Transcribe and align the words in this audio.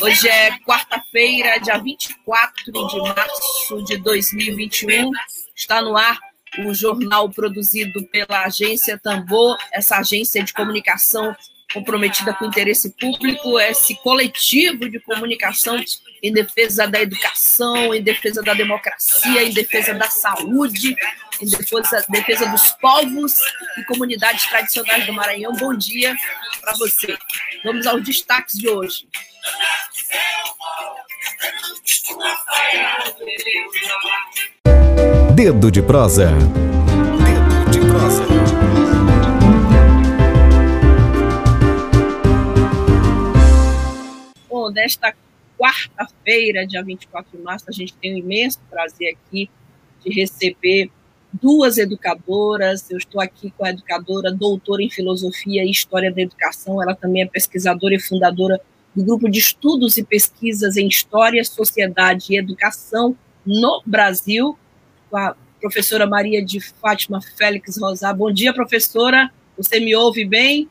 Hoje 0.00 0.28
é 0.28 0.58
quarta-feira, 0.60 1.58
dia 1.58 1.78
24 1.78 2.64
de 2.64 2.98
março 2.98 3.82
de 3.84 3.96
2021. 3.98 5.10
Está 5.54 5.82
no 5.82 5.96
ar 5.96 6.18
o 6.60 6.74
jornal 6.74 7.28
produzido 7.30 8.02
pela 8.06 8.44
agência 8.44 8.98
Tambor, 8.98 9.56
essa 9.72 9.98
agência 9.98 10.42
de 10.42 10.52
comunicação 10.52 11.34
comprometida 11.72 12.34
com 12.34 12.44
o 12.44 12.48
interesse 12.48 12.90
público, 12.98 13.58
esse 13.58 13.94
coletivo 13.96 14.90
de 14.90 15.00
comunicação 15.00 15.82
em 16.22 16.32
defesa 16.32 16.86
da 16.86 17.00
educação, 17.00 17.94
em 17.94 18.02
defesa 18.02 18.42
da 18.42 18.54
democracia, 18.54 19.42
em 19.42 19.52
defesa 19.52 19.94
da 19.94 20.10
saúde, 20.10 20.94
em 21.42 21.46
defesa, 21.46 22.04
defesa 22.08 22.46
dos 22.46 22.70
povos 22.80 23.34
e 23.76 23.84
comunidades 23.84 24.46
tradicionais 24.48 25.04
do 25.04 25.12
Maranhão. 25.12 25.52
Bom 25.56 25.74
dia 25.74 26.16
para 26.60 26.72
você. 26.74 27.18
Vamos 27.64 27.84
aos 27.86 28.04
destaques 28.04 28.56
de 28.56 28.68
hoje. 28.68 29.08
Dedo 35.34 35.70
de 35.70 35.82
prosa. 35.82 36.30
Dedo 36.30 37.70
de 37.72 37.80
prosa. 37.80 38.22
Bom, 44.48 44.70
nesta 44.70 45.12
quarta-feira, 45.58 46.64
dia 46.64 46.84
24 46.84 47.36
de 47.36 47.42
março, 47.42 47.64
a 47.68 47.72
gente 47.72 47.94
tem 47.94 48.14
um 48.14 48.18
imenso 48.18 48.60
prazer 48.70 49.16
aqui 49.16 49.50
de 50.04 50.12
receber 50.12 50.90
duas 51.32 51.78
educadoras. 51.78 52.90
Eu 52.90 52.98
estou 52.98 53.20
aqui 53.20 53.52
com 53.56 53.64
a 53.64 53.70
educadora 53.70 54.32
doutora 54.32 54.82
em 54.82 54.90
filosofia 54.90 55.64
e 55.64 55.70
história 55.70 56.12
da 56.12 56.20
educação. 56.20 56.82
Ela 56.82 56.94
também 56.94 57.22
é 57.22 57.26
pesquisadora 57.26 57.94
e 57.94 58.00
fundadora 58.00 58.60
do 58.94 59.04
grupo 59.04 59.28
de 59.28 59.38
estudos 59.38 59.96
e 59.96 60.04
pesquisas 60.04 60.76
em 60.76 60.86
História, 60.86 61.42
Sociedade 61.44 62.26
e 62.30 62.36
Educação 62.36 63.16
no 63.44 63.82
Brasil, 63.86 64.56
com 65.10 65.16
a 65.16 65.34
professora 65.60 66.06
Maria 66.06 66.44
de 66.44 66.60
Fátima 66.60 67.20
Félix 67.36 67.78
Rosar. 67.80 68.14
Bom 68.14 68.30
dia, 68.30 68.52
professora. 68.52 69.32
Você 69.56 69.80
me 69.80 69.94
ouve 69.94 70.24
bem? 70.24 70.68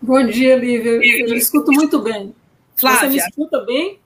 Bom 0.00 0.24
dia, 0.26 0.56
Lívia. 0.56 0.90
Eu, 0.90 1.28
eu 1.28 1.34
escuto 1.34 1.72
muito 1.72 2.00
bem. 2.00 2.34
Flávia. 2.76 3.00
Você 3.00 3.08
me 3.08 3.16
escuta 3.16 3.64
bem? 3.64 3.98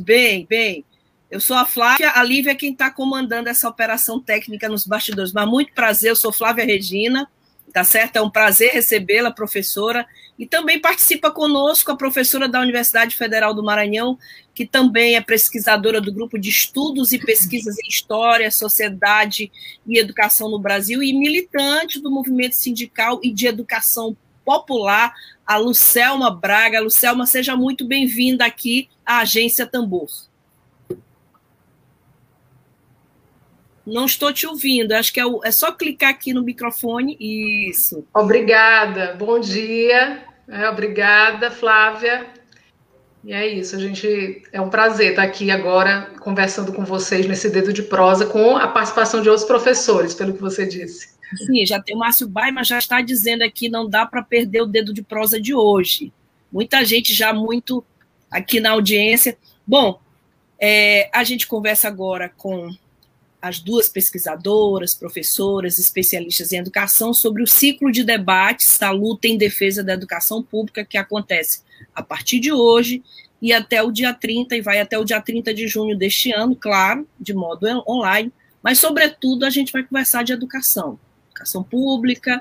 Bem, 0.00 0.46
bem. 0.48 0.84
Eu 1.32 1.40
sou 1.40 1.56
a 1.56 1.64
Flávia, 1.64 2.12
a 2.14 2.22
Lívia 2.22 2.50
é 2.50 2.54
quem 2.54 2.72
está 2.72 2.90
comandando 2.90 3.48
essa 3.48 3.66
operação 3.66 4.20
técnica 4.20 4.68
nos 4.68 4.86
bastidores. 4.86 5.32
Mas 5.32 5.48
muito 5.48 5.72
prazer, 5.72 6.10
eu 6.10 6.16
sou 6.16 6.30
Flávia 6.30 6.62
Regina, 6.62 7.26
tá 7.72 7.82
certo? 7.82 8.16
É 8.16 8.20
um 8.20 8.28
prazer 8.28 8.72
recebê-la, 8.72 9.30
professora. 9.30 10.06
E 10.38 10.44
também 10.46 10.78
participa 10.78 11.30
conosco 11.30 11.90
a 11.90 11.96
professora 11.96 12.46
da 12.46 12.60
Universidade 12.60 13.16
Federal 13.16 13.54
do 13.54 13.62
Maranhão, 13.62 14.18
que 14.54 14.66
também 14.66 15.16
é 15.16 15.22
pesquisadora 15.22 16.02
do 16.02 16.12
grupo 16.12 16.38
de 16.38 16.50
estudos 16.50 17.14
e 17.14 17.18
pesquisas 17.18 17.76
em 17.78 17.88
História, 17.88 18.50
Sociedade 18.50 19.50
e 19.86 19.98
Educação 19.98 20.50
no 20.50 20.58
Brasil 20.58 21.02
e 21.02 21.14
militante 21.14 21.98
do 21.98 22.10
movimento 22.10 22.56
sindical 22.56 23.18
e 23.22 23.32
de 23.32 23.46
educação 23.46 24.14
popular, 24.44 25.14
a 25.46 25.56
Lucelma 25.56 26.30
Braga. 26.30 26.78
Lucelma, 26.78 27.24
seja 27.24 27.56
muito 27.56 27.86
bem-vinda 27.86 28.44
aqui 28.44 28.90
à 29.06 29.20
Agência 29.20 29.64
Tambor. 29.64 30.10
Não 33.86 34.06
estou 34.06 34.32
te 34.32 34.46
ouvindo. 34.46 34.92
Acho 34.92 35.12
que 35.12 35.20
é, 35.20 35.26
o, 35.26 35.40
é 35.44 35.50
só 35.50 35.72
clicar 35.72 36.10
aqui 36.10 36.32
no 36.32 36.42
microfone. 36.42 37.16
Isso. 37.18 38.06
Obrigada. 38.14 39.14
Bom 39.18 39.40
dia. 39.40 40.24
É, 40.48 40.68
obrigada, 40.68 41.50
Flávia. 41.50 42.26
E 43.24 43.32
é 43.32 43.46
isso. 43.46 43.76
A 43.76 43.78
gente 43.78 44.42
é 44.52 44.60
um 44.60 44.68
prazer 44.68 45.10
estar 45.10 45.22
aqui 45.22 45.50
agora 45.50 46.12
conversando 46.20 46.72
com 46.72 46.84
vocês 46.84 47.26
nesse 47.26 47.50
dedo 47.50 47.72
de 47.72 47.82
prosa 47.82 48.26
com 48.26 48.56
a 48.56 48.68
participação 48.68 49.22
de 49.22 49.28
outros 49.28 49.46
professores, 49.46 50.14
pelo 50.14 50.34
que 50.34 50.40
você 50.40 50.66
disse. 50.66 51.12
Sim, 51.46 51.64
já 51.64 51.80
tem 51.80 51.96
o 51.96 51.98
Márcio 51.98 52.28
Baima 52.28 52.62
já 52.62 52.78
está 52.78 53.00
dizendo 53.00 53.42
aqui 53.42 53.68
não 53.68 53.88
dá 53.88 54.04
para 54.04 54.22
perder 54.22 54.62
o 54.62 54.66
dedo 54.66 54.92
de 54.92 55.02
prosa 55.02 55.40
de 55.40 55.54
hoje. 55.54 56.12
Muita 56.52 56.84
gente 56.84 57.14
já 57.14 57.32
muito 57.32 57.82
aqui 58.30 58.60
na 58.60 58.72
audiência. 58.72 59.38
Bom, 59.66 60.00
é, 60.60 61.08
a 61.12 61.24
gente 61.24 61.46
conversa 61.46 61.88
agora 61.88 62.30
com 62.36 62.68
as 63.42 63.58
duas 63.58 63.88
pesquisadoras, 63.88 64.94
professoras, 64.94 65.76
especialistas 65.76 66.52
em 66.52 66.58
educação, 66.58 67.12
sobre 67.12 67.42
o 67.42 67.46
ciclo 67.46 67.90
de 67.90 68.04
debates 68.04 68.78
da 68.78 68.92
luta 68.92 69.26
em 69.26 69.36
defesa 69.36 69.82
da 69.82 69.94
educação 69.94 70.40
pública 70.40 70.84
que 70.84 70.96
acontece 70.96 71.62
a 71.92 72.02
partir 72.02 72.38
de 72.38 72.52
hoje 72.52 73.02
e 73.42 73.52
até 73.52 73.82
o 73.82 73.90
dia 73.90 74.14
30, 74.14 74.56
e 74.56 74.60
vai 74.60 74.78
até 74.78 74.96
o 74.96 75.04
dia 75.04 75.20
30 75.20 75.52
de 75.52 75.66
junho 75.66 75.98
deste 75.98 76.32
ano, 76.32 76.54
claro, 76.54 77.04
de 77.18 77.34
modo 77.34 77.66
online, 77.88 78.32
mas, 78.62 78.78
sobretudo, 78.78 79.44
a 79.44 79.50
gente 79.50 79.72
vai 79.72 79.82
conversar 79.82 80.22
de 80.22 80.32
educação, 80.32 80.96
educação 81.30 81.64
pública, 81.64 82.40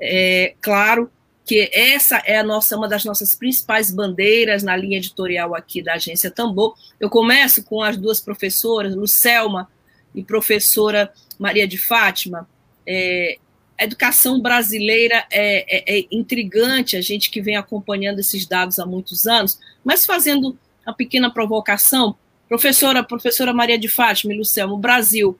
é, 0.00 0.54
claro 0.60 1.08
que 1.46 1.70
essa 1.72 2.16
é 2.26 2.38
a 2.38 2.42
nossa, 2.42 2.76
uma 2.76 2.88
das 2.88 3.04
nossas 3.04 3.34
principais 3.34 3.92
bandeiras 3.92 4.64
na 4.64 4.76
linha 4.76 4.98
editorial 4.98 5.54
aqui 5.54 5.82
da 5.82 5.94
Agência 5.94 6.30
Tambor. 6.30 6.74
Eu 6.98 7.08
começo 7.08 7.62
com 7.62 7.82
as 7.82 7.96
duas 7.96 8.20
professoras, 8.20 8.94
Lucelma, 8.94 9.68
e 10.14 10.22
professora 10.22 11.12
Maria 11.38 11.66
de 11.66 11.78
Fátima, 11.78 12.48
é, 12.86 13.38
a 13.78 13.84
educação 13.84 14.40
brasileira 14.40 15.24
é, 15.30 15.96
é, 15.96 15.98
é, 15.98 16.06
intrigante, 16.10 16.96
a 16.96 17.00
gente 17.00 17.30
que 17.30 17.40
vem 17.40 17.56
acompanhando 17.56 18.18
esses 18.18 18.44
dados 18.44 18.78
há 18.78 18.84
muitos 18.84 19.26
anos, 19.26 19.58
mas 19.82 20.04
fazendo 20.04 20.58
uma 20.86 20.94
pequena 20.94 21.32
provocação, 21.32 22.14
professora, 22.48 23.02
professora 23.02 23.54
Maria 23.54 23.78
de 23.78 23.88
Fátima 23.88 24.34
e 24.34 24.36
Luciano, 24.36 24.74
o 24.74 24.78
Brasil, 24.78 25.38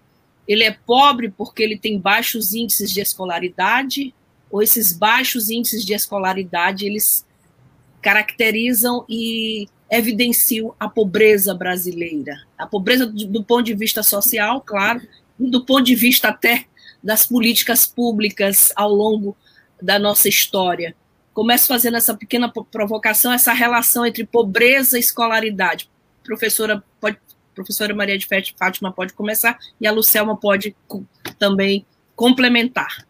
ele 0.48 0.64
é 0.64 0.70
pobre 0.70 1.30
porque 1.30 1.62
ele 1.62 1.78
tem 1.78 1.98
baixos 1.98 2.54
índices 2.54 2.90
de 2.90 3.00
escolaridade, 3.00 4.14
ou 4.50 4.62
esses 4.62 4.92
baixos 4.92 5.50
índices 5.50 5.84
de 5.84 5.92
escolaridade, 5.92 6.86
eles 6.86 7.26
caracterizam 8.00 9.04
e 9.08 9.68
evidenciam 9.90 10.74
a 10.78 10.88
pobreza 10.88 11.52
brasileira. 11.54 12.34
A 12.56 12.66
pobreza 12.66 13.06
do, 13.06 13.26
do 13.26 13.44
ponto 13.44 13.64
de 13.64 13.74
vista 13.74 14.02
social, 14.02 14.60
claro, 14.60 15.02
e 15.38 15.50
do 15.50 15.64
ponto 15.64 15.82
de 15.82 15.94
vista 15.94 16.28
até 16.28 16.66
das 17.02 17.26
políticas 17.26 17.86
públicas 17.86 18.72
ao 18.76 18.90
longo 18.90 19.36
da 19.82 19.98
nossa 19.98 20.28
história. 20.28 20.94
Começo 21.32 21.66
fazendo 21.66 21.96
essa 21.96 22.14
pequena 22.14 22.52
provocação, 22.70 23.32
essa 23.32 23.52
relação 23.52 24.04
entre 24.04 24.24
pobreza 24.24 24.96
e 24.96 25.00
escolaridade. 25.00 25.88
Professora, 26.22 26.82
pode, 27.00 27.18
professora 27.54 27.94
Maria 27.94 28.18
de 28.18 28.28
Fátima 28.56 28.92
pode 28.92 29.14
começar 29.14 29.58
e 29.80 29.86
a 29.86 29.92
Lucelma 29.92 30.36
pode 30.36 30.76
também 31.38 31.86
complementar. 32.14 33.06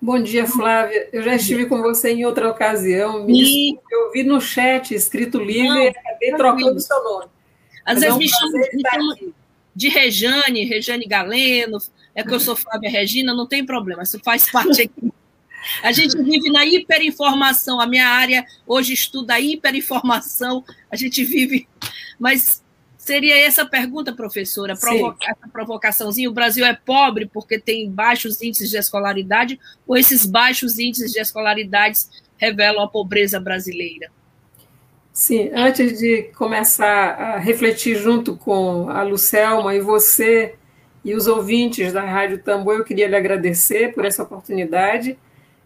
Bom 0.00 0.22
dia, 0.22 0.46
Flávia. 0.46 1.08
Eu 1.12 1.22
já 1.22 1.34
estive 1.34 1.66
com 1.66 1.82
você 1.82 2.12
em 2.12 2.24
outra 2.24 2.48
ocasião. 2.48 3.24
Me 3.24 3.32
desculpe, 3.38 3.94
eu 3.94 4.12
vi 4.12 4.22
no 4.22 4.40
chat 4.40 4.94
escrito 4.94 5.38
livre 5.38 5.84
e 5.84 5.88
acabei 5.88 6.32
trocando 6.34 6.76
o 6.76 6.80
seu 6.80 7.02
nome. 7.02 7.26
Às 7.84 8.00
Mas 8.00 8.00
vezes 8.00 8.10
é 8.10 8.14
um 8.14 8.18
me 8.18 8.28
chamam 8.28 9.34
de 9.74 9.88
Rejane, 9.88 10.64
Rejane 10.64 11.06
Galeno, 11.06 11.78
é 12.14 12.24
que 12.24 12.34
eu 12.34 12.40
sou 12.40 12.56
Flávia 12.56 12.90
Regina, 12.90 13.32
não 13.32 13.46
tem 13.46 13.64
problema, 13.64 14.02
isso 14.02 14.18
faz 14.24 14.50
parte 14.50 14.82
aqui. 14.82 15.12
A 15.82 15.92
gente 15.92 16.20
vive 16.20 16.50
na 16.50 16.64
hiperinformação, 16.64 17.80
a 17.80 17.86
minha 17.86 18.08
área 18.08 18.44
hoje 18.66 18.92
estuda 18.92 19.34
a 19.34 19.40
hiperinformação, 19.40 20.64
a 20.90 20.96
gente 20.96 21.24
vive, 21.24 21.68
mas 22.18 22.62
Seria 23.08 23.38
essa 23.38 23.62
a 23.62 23.66
pergunta, 23.66 24.12
professora, 24.12 24.76
provoca 24.76 25.24
essa 25.24 25.48
provocaçãozinha. 25.50 26.28
O 26.28 26.32
Brasil 26.34 26.62
é 26.66 26.74
pobre 26.74 27.24
porque 27.24 27.58
tem 27.58 27.90
baixos 27.90 28.42
índices 28.42 28.68
de 28.68 28.76
escolaridade, 28.76 29.58
ou 29.86 29.96
esses 29.96 30.26
baixos 30.26 30.78
índices 30.78 31.12
de 31.12 31.18
escolaridade 31.18 32.00
revelam 32.36 32.84
a 32.84 32.86
pobreza 32.86 33.40
brasileira? 33.40 34.10
Sim, 35.10 35.50
antes 35.54 35.98
de 35.98 36.24
começar 36.36 37.14
a 37.14 37.38
refletir 37.38 37.96
junto 37.96 38.36
com 38.36 38.90
a 38.90 39.00
Lucelma 39.00 39.74
e 39.74 39.80
você 39.80 40.56
e 41.02 41.14
os 41.14 41.26
ouvintes 41.26 41.94
da 41.94 42.02
Rádio 42.02 42.42
Tambor, 42.42 42.74
eu 42.74 42.84
queria 42.84 43.08
lhe 43.08 43.16
agradecer 43.16 43.94
por 43.94 44.04
essa 44.04 44.22
oportunidade 44.22 45.18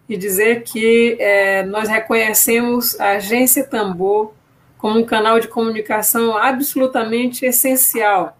e 0.09 0.17
dizer 0.17 0.63
que 0.63 1.17
é, 1.19 1.65
nós 1.65 1.89
reconhecemos 1.89 3.01
a 3.01 3.15
Agência 3.15 3.65
Tambor 3.65 4.33
como 4.83 4.99
um 4.99 5.05
canal 5.05 5.39
de 5.39 5.47
comunicação 5.47 6.37
absolutamente 6.37 7.47
essencial 7.47 8.37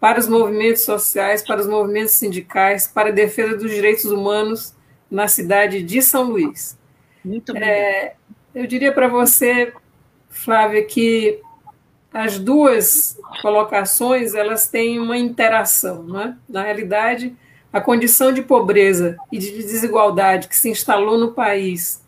para 0.00 0.18
os 0.18 0.26
movimentos 0.26 0.86
sociais, 0.86 1.42
para 1.46 1.60
os 1.60 1.66
movimentos 1.66 2.14
sindicais, 2.14 2.88
para 2.88 3.10
a 3.10 3.12
defesa 3.12 3.58
dos 3.58 3.70
direitos 3.70 4.06
humanos 4.06 4.74
na 5.10 5.28
cidade 5.28 5.82
de 5.82 6.00
São 6.00 6.30
Luís. 6.30 6.78
Muito 7.22 7.52
bem. 7.52 7.62
É, 7.62 8.14
eu 8.54 8.66
diria 8.66 8.90
para 8.90 9.06
você, 9.06 9.74
Flávia, 10.30 10.82
que 10.82 11.38
as 12.10 12.38
duas 12.38 13.18
colocações 13.42 14.34
elas 14.34 14.66
têm 14.66 14.98
uma 14.98 15.18
interação. 15.18 16.04
Né? 16.04 16.38
Na 16.48 16.62
realidade, 16.62 17.36
a 17.70 17.82
condição 17.82 18.32
de 18.32 18.40
pobreza 18.40 19.18
e 19.30 19.36
de 19.36 19.50
desigualdade 19.50 20.48
que 20.48 20.56
se 20.56 20.70
instalou 20.70 21.18
no 21.18 21.32
país 21.32 22.01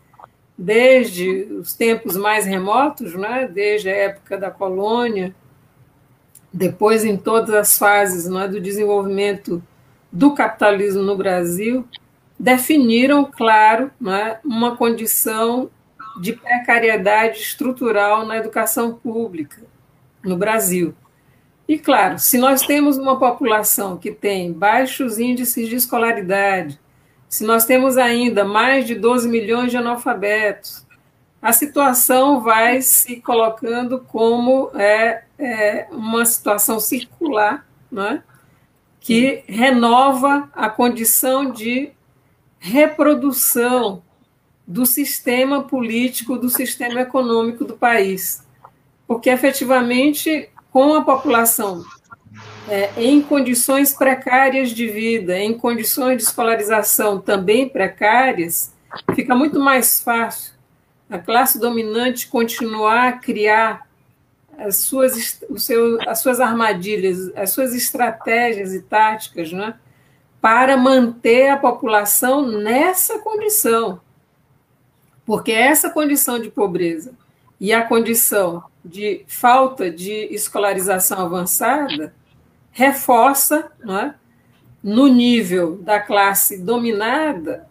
desde 0.57 1.29
os 1.59 1.73
tempos 1.73 2.15
mais 2.15 2.45
remotos, 2.45 3.13
né? 3.13 3.49
desde 3.51 3.89
a 3.89 3.95
época 3.95 4.37
da 4.37 4.49
colônia, 4.49 5.35
depois 6.51 7.03
em 7.03 7.17
todas 7.17 7.53
as 7.53 7.77
fases 7.77 8.29
né, 8.29 8.47
do 8.47 8.61
desenvolvimento 8.61 9.61
do 10.11 10.33
capitalismo 10.33 11.03
no 11.03 11.17
Brasil, 11.17 11.85
definiram, 12.39 13.25
claro, 13.25 13.91
né, 13.99 14.39
uma 14.45 14.77
condição 14.77 15.69
de 16.21 16.31
precariedade 16.33 17.39
estrutural 17.39 18.25
na 18.25 18.37
educação 18.37 18.93
pública 18.93 19.61
no 20.23 20.37
Brasil. 20.37 20.95
E, 21.67 21.77
claro, 21.77 22.19
se 22.19 22.37
nós 22.37 22.61
temos 22.61 22.97
uma 22.97 23.19
população 23.19 23.97
que 23.97 24.11
tem 24.11 24.53
baixos 24.53 25.19
índices 25.19 25.67
de 25.67 25.75
escolaridade, 25.75 26.79
se 27.29 27.43
nós 27.43 27.65
temos 27.65 27.97
ainda 27.97 28.43
mais 28.43 28.85
de 28.85 28.95
12 28.95 29.27
milhões 29.27 29.71
de 29.71 29.77
analfabetos, 29.77 30.85
a 31.41 31.53
situação 31.53 32.41
vai 32.41 32.81
se 32.81 33.17
colocando 33.17 33.99
como 33.99 34.71
é, 34.73 35.23
é 35.37 35.87
uma 35.91 36.25
situação 36.25 36.79
circular, 36.79 37.67
é? 37.95 38.21
que 38.99 39.43
renova 39.47 40.49
a 40.53 40.69
condição 40.69 41.51
de 41.51 41.91
reprodução 42.57 44.01
do 44.67 44.85
sistema 44.85 45.61
político, 45.61 46.37
do 46.37 46.49
sistema 46.49 47.01
econômico 47.01 47.63
do 47.63 47.77
país. 47.77 48.43
Porque, 49.05 49.29
efetivamente, 49.29 50.49
com 50.71 50.95
a 50.95 51.03
população 51.03 51.83
é, 52.67 52.91
em 52.97 53.21
condições 53.21 53.93
precárias 53.93 54.69
de 54.69 54.87
vida, 54.87 55.37
em 55.37 55.57
condições 55.57 56.17
de 56.17 56.23
escolarização 56.23 57.19
também 57.19 57.69
precárias, 57.69 58.73
fica 59.13 59.35
muito 59.35 59.59
mais 59.59 59.99
fácil 60.01 60.55
a 61.09 61.19
classe 61.19 61.59
dominante 61.59 62.27
continuar 62.27 63.07
a 63.07 63.11
criar 63.13 63.87
as 64.57 64.77
suas, 64.77 65.39
o 65.49 65.59
seu, 65.59 65.99
as 66.09 66.19
suas 66.19 66.39
armadilhas, 66.39 67.31
as 67.35 67.51
suas 67.51 67.75
estratégias 67.75 68.73
e 68.73 68.81
táticas, 68.81 69.51
né, 69.51 69.75
para 70.41 70.77
manter 70.77 71.49
a 71.49 71.57
população 71.57 72.47
nessa 72.47 73.19
condição. 73.19 73.99
Porque 75.25 75.51
essa 75.51 75.89
condição 75.89 76.39
de 76.39 76.49
pobreza 76.49 77.13
e 77.59 77.73
a 77.73 77.81
condição 77.81 78.63
de 78.83 79.23
falta 79.27 79.89
de 79.89 80.27
escolarização 80.31 81.19
avançada 81.19 82.13
reforça, 82.75 83.71
é, 83.89 84.13
no 84.83 85.07
nível 85.07 85.77
da 85.77 85.97
classe 85.99 86.61
dominada, 86.61 87.67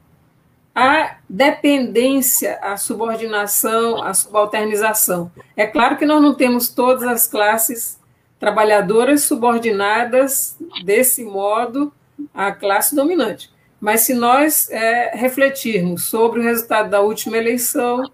a 0.75 1.19
dependência, 1.29 2.59
a 2.61 2.77
subordinação, 2.79 4.03
a 4.03 4.15
subalternização. 4.15 5.31
É 5.55 5.67
claro 5.67 5.99
que 5.99 6.07
nós 6.07 6.23
não 6.23 6.35
temos 6.35 6.71
todas 6.71 7.05
as 7.05 7.27
classes 7.29 8.01
trabalhadoras 8.41 9.25
subordinadas 9.25 10.57
desse 10.83 11.23
modo 11.23 11.93
à 12.33 12.51
classe 12.51 12.97
dominante. 12.97 13.53
Mas 13.79 14.01
se 14.01 14.15
nós 14.15 14.71
é, 14.71 15.15
refletirmos 15.15 16.05
sobre 16.05 16.41
o 16.41 16.43
resultado 16.43 16.89
da 16.89 17.03
última 17.03 17.37
eleição, 17.37 18.11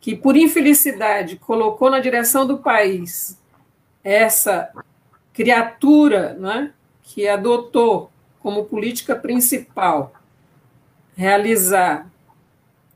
que 0.00 0.14
por 0.14 0.36
infelicidade 0.36 1.36
colocou 1.36 1.90
na 1.90 1.98
direção 1.98 2.46
do 2.46 2.58
país 2.58 3.36
essa 4.02 4.70
criatura 5.34 6.34
né, 6.34 6.72
que 7.02 7.28
adotou 7.28 8.10
como 8.40 8.64
política 8.64 9.16
principal 9.16 10.14
realizar 11.16 12.08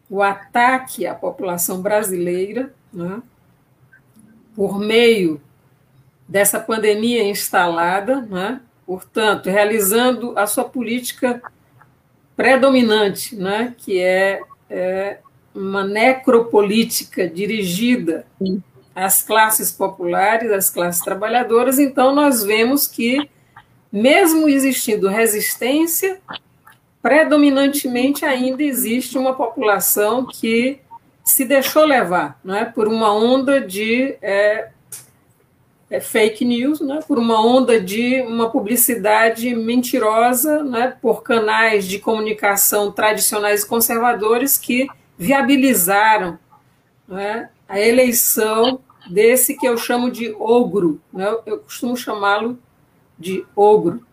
o 0.09 0.23
ataque 0.23 1.07
à 1.07 1.15
população 1.15 1.83
brasileira 1.83 2.73
né, 2.93 3.21
por 4.55 4.79
meio 4.79 5.41
dessa 6.27 6.61
pandemia 6.61 7.29
instalada, 7.29 8.23
né, 8.23 8.61
portanto, 8.87 9.47
realizando 9.51 10.39
a 10.39 10.47
sua 10.47 10.65
política 10.65 11.43
predominante, 12.37 13.35
né, 13.35 13.75
que 13.77 14.01
é, 14.01 14.41
é 14.71 15.19
uma 15.55 15.85
necropolítica 15.85 17.29
dirigida 17.29 18.25
às 18.99 19.23
classes 19.23 19.71
populares, 19.71 20.51
às 20.51 20.71
classes 20.71 21.01
trabalhadoras, 21.01 21.79
então 21.79 22.13
nós 22.13 22.43
vemos 22.43 22.87
que, 22.89 23.31
mesmo 23.93 24.49
existindo 24.49 25.09
resistência, 25.09 26.21
predominantemente 27.01 28.25
ainda 28.25 28.63
existe 28.63 29.17
uma 29.17 29.35
população 29.35 30.27
que 30.27 30.81
se 31.25 31.45
deixou 31.45 31.85
levar 31.85 32.41
é, 32.49 32.65
por 32.65 32.89
uma 32.89 33.15
onda 33.15 33.61
de 33.61 34.17
é, 34.21 34.71
é 35.89 36.01
fake 36.01 36.45
news, 36.45 36.81
né, 36.81 36.99
por 37.07 37.19
uma 37.19 37.41
onda 37.41 37.81
de 37.81 38.21
uma 38.23 38.51
publicidade 38.51 39.55
mentirosa, 39.55 40.65
né, 40.65 40.97
por 41.01 41.23
canais 41.23 41.87
de 41.87 42.01
comunicação 42.01 42.91
tradicionais 42.91 43.63
e 43.63 43.69
conservadores 43.69 44.59
que 44.59 44.89
viabilizaram 45.17 46.37
né, 47.07 47.49
a 47.69 47.79
eleição 47.79 48.81
desse 49.09 49.57
que 49.57 49.67
eu 49.67 49.77
chamo 49.77 50.11
de 50.11 50.35
ogro, 50.39 51.01
né, 51.13 51.35
eu 51.47 51.59
costumo 51.59 51.97
chamá-lo 51.97 52.59
de 53.19 53.45
ogro. 53.55 54.05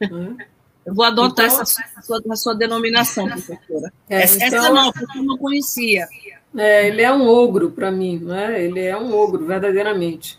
Né. 0.00 0.36
Eu 0.84 0.94
vou 0.94 1.04
adotar 1.04 1.46
então, 1.46 1.62
essa, 1.62 2.02
sua, 2.02 2.36
sua 2.36 2.54
denominação, 2.54 3.26
professora. 3.28 3.92
É, 4.08 4.22
essa, 4.22 4.36
então, 4.46 4.58
essa 4.58 4.70
não, 4.70 4.92
porque 4.92 5.18
eu 5.18 5.22
não 5.22 5.36
conhecia. 5.36 6.08
É, 6.56 6.88
ele 6.88 7.02
é 7.02 7.12
um 7.12 7.28
ogro 7.28 7.70
para 7.70 7.90
mim, 7.90 8.18
né? 8.18 8.62
ele 8.62 8.80
é 8.80 8.96
um 8.96 9.14
ogro, 9.14 9.44
verdadeiramente 9.44 10.38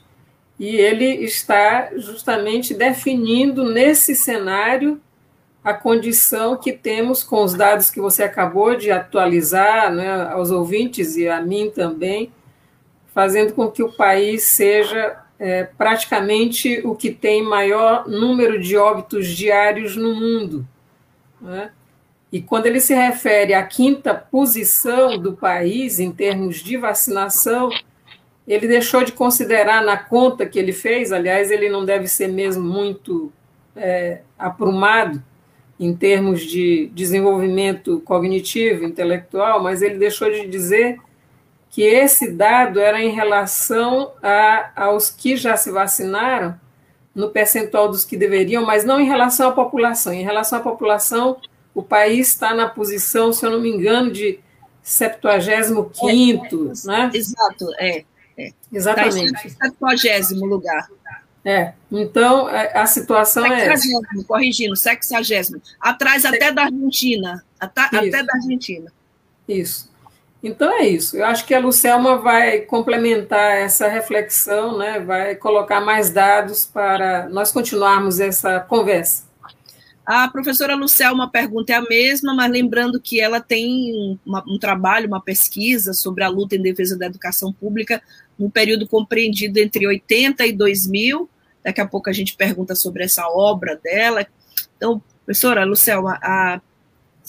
e 0.59 0.75
ele 0.75 1.06
está 1.06 1.89
justamente 1.95 2.73
definindo 2.73 3.63
nesse 3.63 4.13
cenário 4.13 4.99
a 5.63 5.73
condição 5.73 6.57
que 6.57 6.73
temos 6.73 7.23
com 7.23 7.44
os 7.44 7.54
dados 7.54 7.89
que 7.89 8.01
você 8.01 8.23
acabou 8.23 8.75
de 8.75 8.92
atualizar 8.92 9.94
né, 9.94 10.23
aos 10.30 10.51
ouvintes 10.51 11.16
e 11.16 11.30
a 11.30 11.42
mim 11.42 11.71
também, 11.73 12.31
fazendo 13.13 13.54
com 13.54 13.69
que 13.69 13.83
o 13.83 13.92
país 13.92 14.44
seja 14.44 15.18
é, 15.39 15.63
praticamente 15.63 16.81
o 16.83 16.95
que 16.95 17.11
tem 17.11 17.42
maior 17.42 18.07
número 18.07 18.59
de 18.59 18.75
óbitos 18.75 19.28
diários 19.28 19.95
no 19.95 20.13
mundo. 20.13 20.68
Né? 21.42 21.71
E 22.31 22.42
quando 22.42 22.68
ele 22.68 22.80
se 22.80 22.94
refere 22.94 23.54
à 23.54 23.63
quinta 23.63 24.13
posição 24.13 25.18
do 25.18 25.33
país 25.33 25.99
em 25.99 26.11
termos 26.11 26.57
de 26.57 26.78
vacinação, 26.78 27.69
ele 28.47 28.68
deixou 28.68 29.04
de 29.04 29.11
considerar 29.11 29.83
na 29.83 29.97
conta 29.97 30.45
que 30.45 30.59
ele 30.59 30.73
fez, 30.73 31.11
aliás, 31.11 31.49
ele 31.49 31.69
não 31.69 31.85
deve 31.85 32.07
ser 32.07 32.28
mesmo 32.28 32.63
muito 32.63 33.31
é, 33.75 34.21
aprumado 34.37 35.23
em 35.80 35.95
termos 35.95 36.42
de 36.42 36.92
desenvolvimento 36.94 38.01
cognitivo, 38.01 38.83
intelectual, 38.83 39.63
mas 39.63 39.81
ele 39.81 39.97
deixou 39.97 40.30
de 40.30 40.45
dizer 40.45 40.99
que 41.80 41.83
esse 41.83 42.30
dado 42.30 42.78
era 42.78 43.02
em 43.02 43.09
relação 43.09 44.12
a, 44.21 44.69
aos 44.76 45.09
que 45.09 45.38
já 45.38 45.56
se 45.56 45.71
vacinaram, 45.71 46.59
no 47.16 47.30
percentual 47.30 47.88
dos 47.88 48.04
que 48.04 48.18
deveriam, 48.18 48.66
mas 48.66 48.83
não 48.83 49.00
em 49.00 49.06
relação 49.06 49.48
à 49.48 49.54
população. 49.54 50.12
Em 50.12 50.21
relação 50.21 50.59
à 50.59 50.62
população, 50.62 51.38
o 51.74 51.81
país 51.81 52.28
está 52.28 52.54
na 52.54 52.68
posição, 52.68 53.31
se 53.31 53.45
eu 53.45 53.52
não 53.52 53.62
me 53.62 53.69
engano, 53.69 54.12
de 54.12 54.42
75 54.83 55.90
quinto, 55.92 56.74
é, 56.83 56.88
né? 56.88 57.12
Exato, 57.14 57.74
é. 57.80 58.04
É. 58.38 58.52
Exatamente. 58.74 59.48
Está 59.48 59.68
em 59.69 60.40
lugar. 60.40 60.90
É, 61.45 61.71
então 61.90 62.50
é, 62.50 62.78
a 62.78 62.86
situação 62.88 63.45
é 63.45 63.68
essa. 63.68 63.88
Corrigindo, 64.28 64.76
sexagésimo. 64.76 65.62
Atrás 65.80 66.26
até 66.26 66.52
da 66.52 66.64
Argentina. 66.64 67.42
Até, 67.57 67.83
até 67.83 68.21
da 68.21 68.33
Argentina. 68.33 68.92
Isso. 69.48 69.88
Então 70.41 70.71
é 70.71 70.87
isso. 70.87 71.17
Eu 71.17 71.25
acho 71.25 71.45
que 71.45 71.53
a 71.53 71.59
Lucelma 71.59 72.17
vai 72.17 72.61
complementar 72.61 73.57
essa 73.57 73.87
reflexão, 73.87 74.77
né? 74.77 74.99
vai 74.99 75.35
colocar 75.35 75.81
mais 75.81 76.09
dados 76.09 76.65
para 76.65 77.27
nós 77.29 77.51
continuarmos 77.51 78.19
essa 78.19 78.59
conversa. 78.59 79.27
A 80.05 80.27
professora 80.27 80.75
Lucel, 80.75 81.13
uma 81.13 81.29
pergunta 81.29 81.71
é 81.71 81.75
a 81.75 81.81
mesma, 81.81 82.33
mas 82.33 82.51
lembrando 82.51 82.99
que 82.99 83.21
ela 83.21 83.39
tem 83.39 84.17
uma, 84.25 84.43
um 84.47 84.57
trabalho, 84.57 85.07
uma 85.07 85.21
pesquisa 85.21 85.93
sobre 85.93 86.23
a 86.23 86.27
luta 86.27 86.55
em 86.55 86.61
defesa 86.61 86.97
da 86.97 87.05
educação 87.05 87.53
pública 87.53 88.01
um 88.39 88.49
período 88.49 88.87
compreendido 88.87 89.59
entre 89.59 89.85
80 89.85 90.45
e 90.45 90.53
2000. 90.53 91.29
Daqui 91.63 91.81
a 91.81 91.87
pouco 91.87 92.09
a 92.09 92.13
gente 92.13 92.35
pergunta 92.35 92.73
sobre 92.73 93.03
essa 93.03 93.27
obra 93.27 93.75
dela. 93.75 94.25
Então, 94.77 95.03
professora 95.25 95.65
Lucelma, 95.65 96.17
a, 96.23 96.61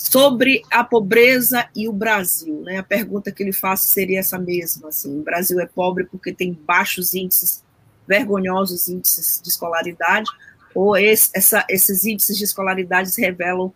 sobre 0.00 0.62
a 0.71 0.83
pobreza 0.83 1.69
e 1.76 1.87
o 1.87 1.92
Brasil, 1.92 2.62
né? 2.62 2.78
A 2.78 2.83
pergunta 2.83 3.30
que 3.30 3.42
ele 3.42 3.52
faz 3.52 3.83
seria 3.83 4.21
essa 4.21 4.38
mesma, 4.38 4.88
assim, 4.88 5.21
o 5.21 5.23
Brasil 5.23 5.61
é 5.61 5.66
pobre 5.66 6.04
porque 6.07 6.33
tem 6.33 6.59
baixos 6.66 7.12
índices, 7.12 7.62
vergonhosos 8.09 8.88
índices 8.88 9.42
de 9.42 9.50
escolaridade, 9.50 10.30
ou 10.75 10.97
esse, 10.97 11.30
essa, 11.35 11.66
esses 11.69 12.04
índices 12.07 12.38
de 12.38 12.45
escolaridade 12.45 13.11
revelam 13.19 13.71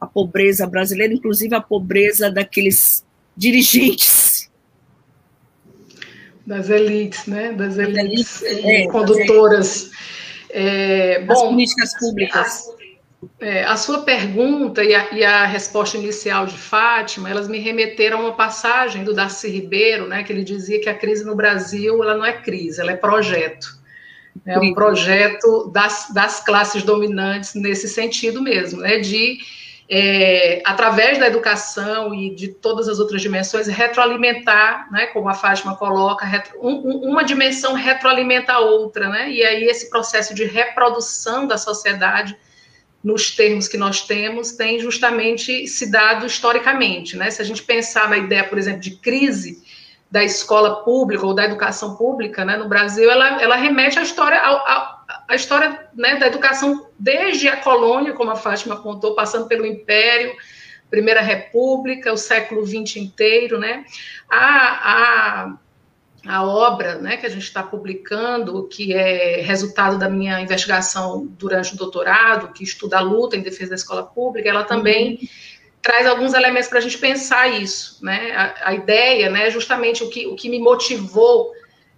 a 0.00 0.06
pobreza 0.06 0.66
brasileira, 0.66 1.14
inclusive 1.14 1.54
a 1.54 1.60
pobreza 1.60 2.28
daqueles 2.28 3.04
dirigentes. 3.36 4.50
Das 6.44 6.68
elites, 6.70 7.26
né? 7.26 7.52
Das 7.52 7.78
elites, 7.78 8.42
é, 8.42 8.88
condutoras. 8.88 9.90
É, 10.50 11.20
bom, 11.20 11.34
das 11.34 11.42
políticas 11.42 11.98
públicas. 12.00 12.77
A, 13.40 13.44
é, 13.44 13.64
a 13.64 13.76
sua 13.76 14.02
pergunta 14.02 14.82
e 14.82 14.94
a, 14.94 15.12
e 15.12 15.24
a, 15.24 15.46
resposta 15.46 15.96
inicial 15.96 16.46
de 16.46 16.56
Fátima, 16.56 17.28
elas 17.28 17.48
me 17.48 17.58
remeteram 17.58 18.18
a 18.18 18.22
uma 18.22 18.32
passagem 18.32 19.04
do 19.04 19.14
Darcy 19.14 19.48
Ribeiro, 19.48 20.06
né, 20.06 20.22
que 20.22 20.32
ele 20.32 20.44
dizia 20.44 20.80
que 20.80 20.88
a 20.88 20.94
crise 20.94 21.24
no 21.24 21.34
Brasil 21.34 22.02
ela 22.02 22.16
não 22.16 22.24
é 22.24 22.32
crise, 22.32 22.80
ela 22.80 22.92
é 22.92 22.96
projeto. 22.96 23.78
É 24.46 24.58
um 24.58 24.72
projeto 24.72 25.68
das, 25.72 26.08
das 26.14 26.40
classes 26.40 26.82
dominantes 26.82 27.54
nesse 27.54 27.88
sentido 27.88 28.40
mesmo, 28.40 28.80
né, 28.80 28.98
de 28.98 29.38
é, 29.90 30.60
através 30.66 31.18
da 31.18 31.26
educação 31.26 32.14
e 32.14 32.34
de 32.34 32.48
todas 32.48 32.88
as 32.88 32.98
outras 32.98 33.22
dimensões, 33.22 33.66
retroalimentar, 33.66 34.90
né, 34.92 35.06
como 35.06 35.28
a 35.28 35.34
Fátima 35.34 35.76
coloca, 35.76 36.26
retro, 36.26 36.58
um, 36.60 37.08
uma 37.08 37.24
dimensão 37.24 37.72
retroalimenta 37.72 38.52
a 38.52 38.58
outra, 38.58 39.08
né, 39.08 39.30
e 39.30 39.42
aí 39.42 39.64
esse 39.64 39.88
processo 39.88 40.34
de 40.34 40.44
reprodução 40.44 41.46
da 41.46 41.56
sociedade, 41.56 42.36
nos 43.08 43.30
termos 43.30 43.66
que 43.66 43.78
nós 43.78 44.02
temos, 44.02 44.52
tem 44.52 44.78
justamente 44.78 45.66
se 45.66 45.90
dado 45.90 46.26
historicamente, 46.26 47.16
né, 47.16 47.30
se 47.30 47.40
a 47.40 47.44
gente 47.44 47.62
pensar 47.62 48.06
na 48.06 48.18
ideia, 48.18 48.44
por 48.44 48.58
exemplo, 48.58 48.82
de 48.82 48.96
crise 48.96 49.62
da 50.10 50.22
escola 50.22 50.84
pública 50.84 51.24
ou 51.24 51.32
da 51.32 51.46
educação 51.46 51.96
pública, 51.96 52.44
né, 52.44 52.58
no 52.58 52.68
Brasil, 52.68 53.10
ela, 53.10 53.40
ela 53.40 53.56
remete 53.56 53.98
à 53.98 54.02
história, 54.02 54.38
ao, 54.38 54.56
ao 54.56 54.98
a 55.26 55.34
história 55.34 55.88
né, 55.94 56.16
da 56.16 56.26
educação 56.26 56.86
desde 56.98 57.48
a 57.48 57.56
colônia, 57.56 58.12
como 58.12 58.30
a 58.30 58.36
Fátima 58.36 58.76
contou, 58.76 59.14
passando 59.14 59.46
pelo 59.46 59.64
Império, 59.64 60.36
Primeira 60.90 61.22
República, 61.22 62.12
o 62.12 62.16
século 62.18 62.66
XX 62.66 62.96
inteiro, 62.96 63.58
né? 63.58 63.84
A, 64.30 64.92
a, 64.92 65.56
a 66.28 66.44
obra 66.44 66.96
né, 66.96 67.16
que 67.16 67.24
a 67.24 67.30
gente 67.30 67.44
está 67.44 67.62
publicando, 67.62 68.68
que 68.68 68.92
é 68.92 69.40
resultado 69.40 69.98
da 69.98 70.10
minha 70.10 70.38
investigação 70.42 71.26
durante 71.26 71.72
o 71.72 71.76
doutorado, 71.76 72.52
que 72.52 72.62
estuda 72.62 72.98
a 72.98 73.00
luta 73.00 73.34
em 73.34 73.40
defesa 73.40 73.70
da 73.70 73.76
escola 73.76 74.02
pública, 74.02 74.46
ela 74.46 74.62
também 74.62 75.12
uhum. 75.12 75.28
traz 75.80 76.06
alguns 76.06 76.34
elementos 76.34 76.68
para 76.68 76.80
a 76.80 76.82
gente 76.82 76.98
pensar 76.98 77.48
isso. 77.48 78.04
Né? 78.04 78.32
A, 78.36 78.68
a 78.68 78.74
ideia, 78.74 79.30
né, 79.30 79.50
justamente 79.50 80.04
o 80.04 80.10
que, 80.10 80.26
o 80.26 80.36
que 80.36 80.50
me 80.50 80.58
motivou 80.58 81.50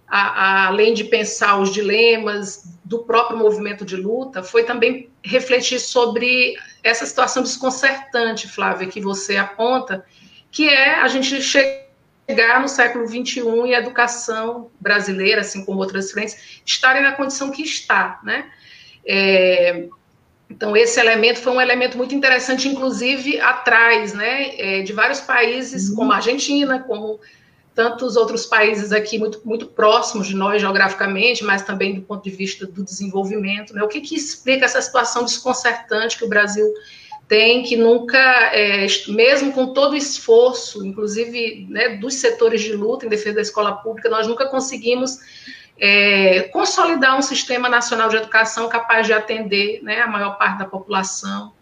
a, 0.07 0.21
a, 0.21 0.67
além 0.67 0.93
de 0.93 1.03
pensar 1.03 1.59
os 1.59 1.73
dilemas 1.73 2.63
do 2.85 2.99
próprio 2.99 3.37
movimento 3.37 3.83
de 3.83 3.97
luta, 3.97 4.41
foi 4.41 4.63
também 4.63 5.09
refletir 5.21 5.77
sobre 5.77 6.55
essa 6.81 7.05
situação 7.05 7.43
desconcertante, 7.43 8.47
Flávia, 8.47 8.87
que 8.87 9.01
você 9.01 9.35
aponta, 9.35 10.05
que 10.49 10.69
é 10.69 10.95
a 10.95 11.07
gente 11.09 11.41
chegar 11.41 11.90
no 12.59 12.67
século 12.67 13.07
XXI 13.07 13.41
e 13.67 13.75
a 13.75 13.79
educação 13.79 14.69
brasileira, 14.79 15.41
assim 15.41 15.65
como 15.65 15.79
outras 15.79 16.11
frentes, 16.11 16.61
estarem 16.65 17.03
na 17.03 17.13
condição 17.13 17.51
que 17.51 17.63
está, 17.63 18.19
né? 18.23 18.49
É, 19.05 19.87
então, 20.49 20.75
esse 20.75 20.99
elemento 20.99 21.39
foi 21.39 21.53
um 21.53 21.61
elemento 21.61 21.97
muito 21.97 22.13
interessante, 22.13 22.67
inclusive 22.67 23.39
atrás, 23.39 24.13
né, 24.13 24.53
é, 24.57 24.81
de 24.81 24.91
vários 24.91 25.21
países, 25.21 25.89
uhum. 25.89 25.95
como 25.95 26.11
a 26.11 26.17
Argentina, 26.17 26.79
como 26.79 27.19
tantos 27.73 28.17
outros 28.17 28.45
países 28.45 28.91
aqui 28.91 29.17
muito, 29.17 29.41
muito 29.45 29.65
próximos 29.67 30.27
de 30.27 30.35
nós 30.35 30.61
geograficamente, 30.61 31.43
mas 31.43 31.61
também 31.61 31.95
do 31.95 32.01
ponto 32.01 32.23
de 32.23 32.29
vista 32.29 32.67
do 32.67 32.83
desenvolvimento. 32.83 33.73
Né? 33.73 33.81
O 33.81 33.87
que, 33.87 34.01
que 34.01 34.13
explica 34.13 34.65
essa 34.65 34.81
situação 34.81 35.23
desconcertante 35.23 36.17
que 36.17 36.25
o 36.25 36.29
Brasil 36.29 36.65
tem, 37.31 37.63
que 37.63 37.77
nunca, 37.77 38.19
é, 38.53 38.85
mesmo 39.07 39.53
com 39.53 39.67
todo 39.67 39.93
o 39.93 39.95
esforço, 39.95 40.85
inclusive 40.85 41.65
né, 41.69 41.95
dos 41.95 42.15
setores 42.15 42.59
de 42.59 42.73
luta 42.73 43.05
em 43.05 43.09
defesa 43.09 43.35
da 43.35 43.41
escola 43.41 43.71
pública, 43.77 44.09
nós 44.09 44.27
nunca 44.27 44.49
conseguimos 44.49 45.17
é, 45.79 46.41
consolidar 46.51 47.17
um 47.17 47.21
sistema 47.21 47.69
nacional 47.69 48.09
de 48.09 48.17
educação 48.17 48.67
capaz 48.67 49.07
de 49.07 49.13
atender 49.13 49.81
né, 49.81 50.01
a 50.01 50.07
maior 50.07 50.37
parte 50.37 50.59
da 50.59 50.65
população 50.65 51.53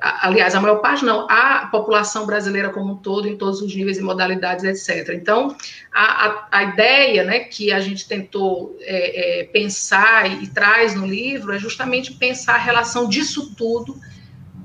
aliás, 0.00 0.54
a 0.54 0.60
maior 0.60 0.76
parte 0.76 1.04
não, 1.04 1.28
a 1.28 1.68
população 1.72 2.24
brasileira 2.24 2.70
como 2.70 2.92
um 2.92 2.96
todo, 2.96 3.26
em 3.26 3.36
todos 3.36 3.60
os 3.60 3.74
níveis 3.74 3.98
e 3.98 4.02
modalidades, 4.02 4.64
etc. 4.64 5.12
Então, 5.14 5.56
a, 5.92 6.26
a, 6.26 6.48
a 6.52 6.62
ideia 6.62 7.24
né, 7.24 7.40
que 7.40 7.72
a 7.72 7.80
gente 7.80 8.06
tentou 8.06 8.76
é, 8.80 9.40
é, 9.40 9.44
pensar 9.44 10.30
e, 10.30 10.44
e, 10.44 10.46
traz 10.48 10.94
no 10.94 11.04
livro 11.04 11.52
é 11.52 11.58
justamente 11.58 12.12
pensar 12.14 12.54
a 12.54 12.58
relação 12.58 13.08
disso 13.08 13.54
tudo 13.56 13.96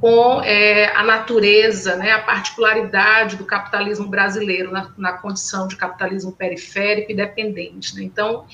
com 0.03 0.41
é, 0.41 0.93
a 0.98 1.01
natureza, 1.01 1.95
né, 1.95 2.12
a 2.12 2.19
particularidade 2.19 3.38
do 3.38 3.45
capitalismo 3.45 4.05
brasileiro 4.05 4.69
na, 4.69 4.91
na 4.98 5.13
condição 5.13 5.65
de 5.65 5.77
capitalismo 5.77 6.33
periférico 6.33 7.13
e 7.13 7.15
dependente. 7.15 7.95
Né? 7.95 8.03
Então, 8.03 8.45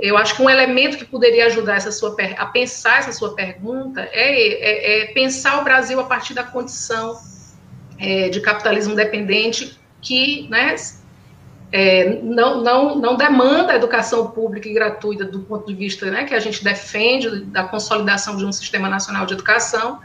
eu 0.00 0.18
acho 0.18 0.34
que 0.34 0.42
um 0.42 0.50
elemento 0.50 0.98
que 0.98 1.04
poderia 1.04 1.46
ajudar 1.46 1.76
essa 1.76 1.92
sua 1.92 2.16
a 2.36 2.46
pensar 2.46 2.98
essa 2.98 3.12
sua 3.12 3.36
pergunta 3.36 4.00
é, 4.10 4.32
é, 4.32 5.02
é 5.02 5.06
pensar 5.12 5.60
o 5.60 5.62
Brasil 5.62 6.00
a 6.00 6.02
partir 6.02 6.34
da 6.34 6.42
condição 6.42 7.16
é, 7.96 8.28
de 8.28 8.40
capitalismo 8.40 8.96
dependente 8.96 9.78
que 10.02 10.48
né, 10.50 10.74
é, 11.70 12.18
não, 12.20 12.62
não, 12.62 12.96
não 12.96 13.16
demanda 13.16 13.76
educação 13.76 14.28
pública 14.32 14.68
e 14.68 14.74
gratuita 14.74 15.24
do 15.24 15.38
ponto 15.38 15.68
de 15.68 15.74
vista 15.74 16.10
né, 16.10 16.24
que 16.24 16.34
a 16.34 16.40
gente 16.40 16.64
defende 16.64 17.44
da 17.44 17.62
consolidação 17.62 18.36
de 18.36 18.44
um 18.44 18.50
sistema 18.50 18.88
nacional 18.88 19.24
de 19.24 19.34
educação 19.34 20.00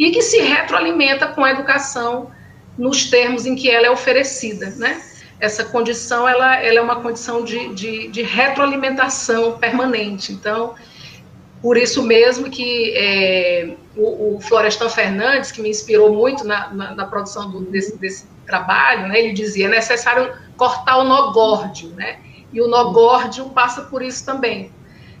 e 0.00 0.10
que 0.10 0.22
se 0.22 0.40
retroalimenta 0.40 1.28
com 1.28 1.44
a 1.44 1.50
educação 1.52 2.30
nos 2.76 3.08
termos 3.08 3.46
em 3.46 3.54
que 3.54 3.70
ela 3.70 3.86
é 3.86 3.90
oferecida, 3.90 4.70
né? 4.70 5.00
essa 5.40 5.64
condição 5.64 6.28
ela, 6.28 6.56
ela 6.56 6.78
é 6.78 6.82
uma 6.82 7.00
condição 7.00 7.42
de, 7.42 7.74
de, 7.74 8.08
de 8.08 8.22
retroalimentação 8.22 9.58
permanente. 9.58 10.32
Então, 10.32 10.74
por 11.62 11.76
isso 11.76 12.02
mesmo 12.02 12.50
que 12.50 12.92
é, 12.94 13.74
o, 13.96 14.36
o, 14.36 14.40
Florestan 14.40 14.90
Fernandes, 14.90 15.50
que 15.50 15.62
me 15.62 15.70
inspirou 15.70 16.14
muito 16.14 16.44
na, 16.44 16.68
na, 16.68 16.94
na 16.94 17.06
produção 17.06 17.50
do, 17.50 17.60
desse, 17.62 17.96
desse, 17.96 18.28
trabalho, 18.46 19.06
né, 19.06 19.20
ele 19.20 19.32
dizia, 19.32 19.66
é 19.66 19.70
necessário 19.70 20.36
cortar 20.56 20.96
o 20.96 21.04
nó 21.04 21.30
górdio, 21.30 21.90
né? 21.90 22.18
E 22.52 22.60
o 22.60 22.66
nó 22.66 22.90
górdio 22.90 23.48
passa 23.50 23.82
por 23.82 24.02
isso 24.02 24.26
também. 24.26 24.72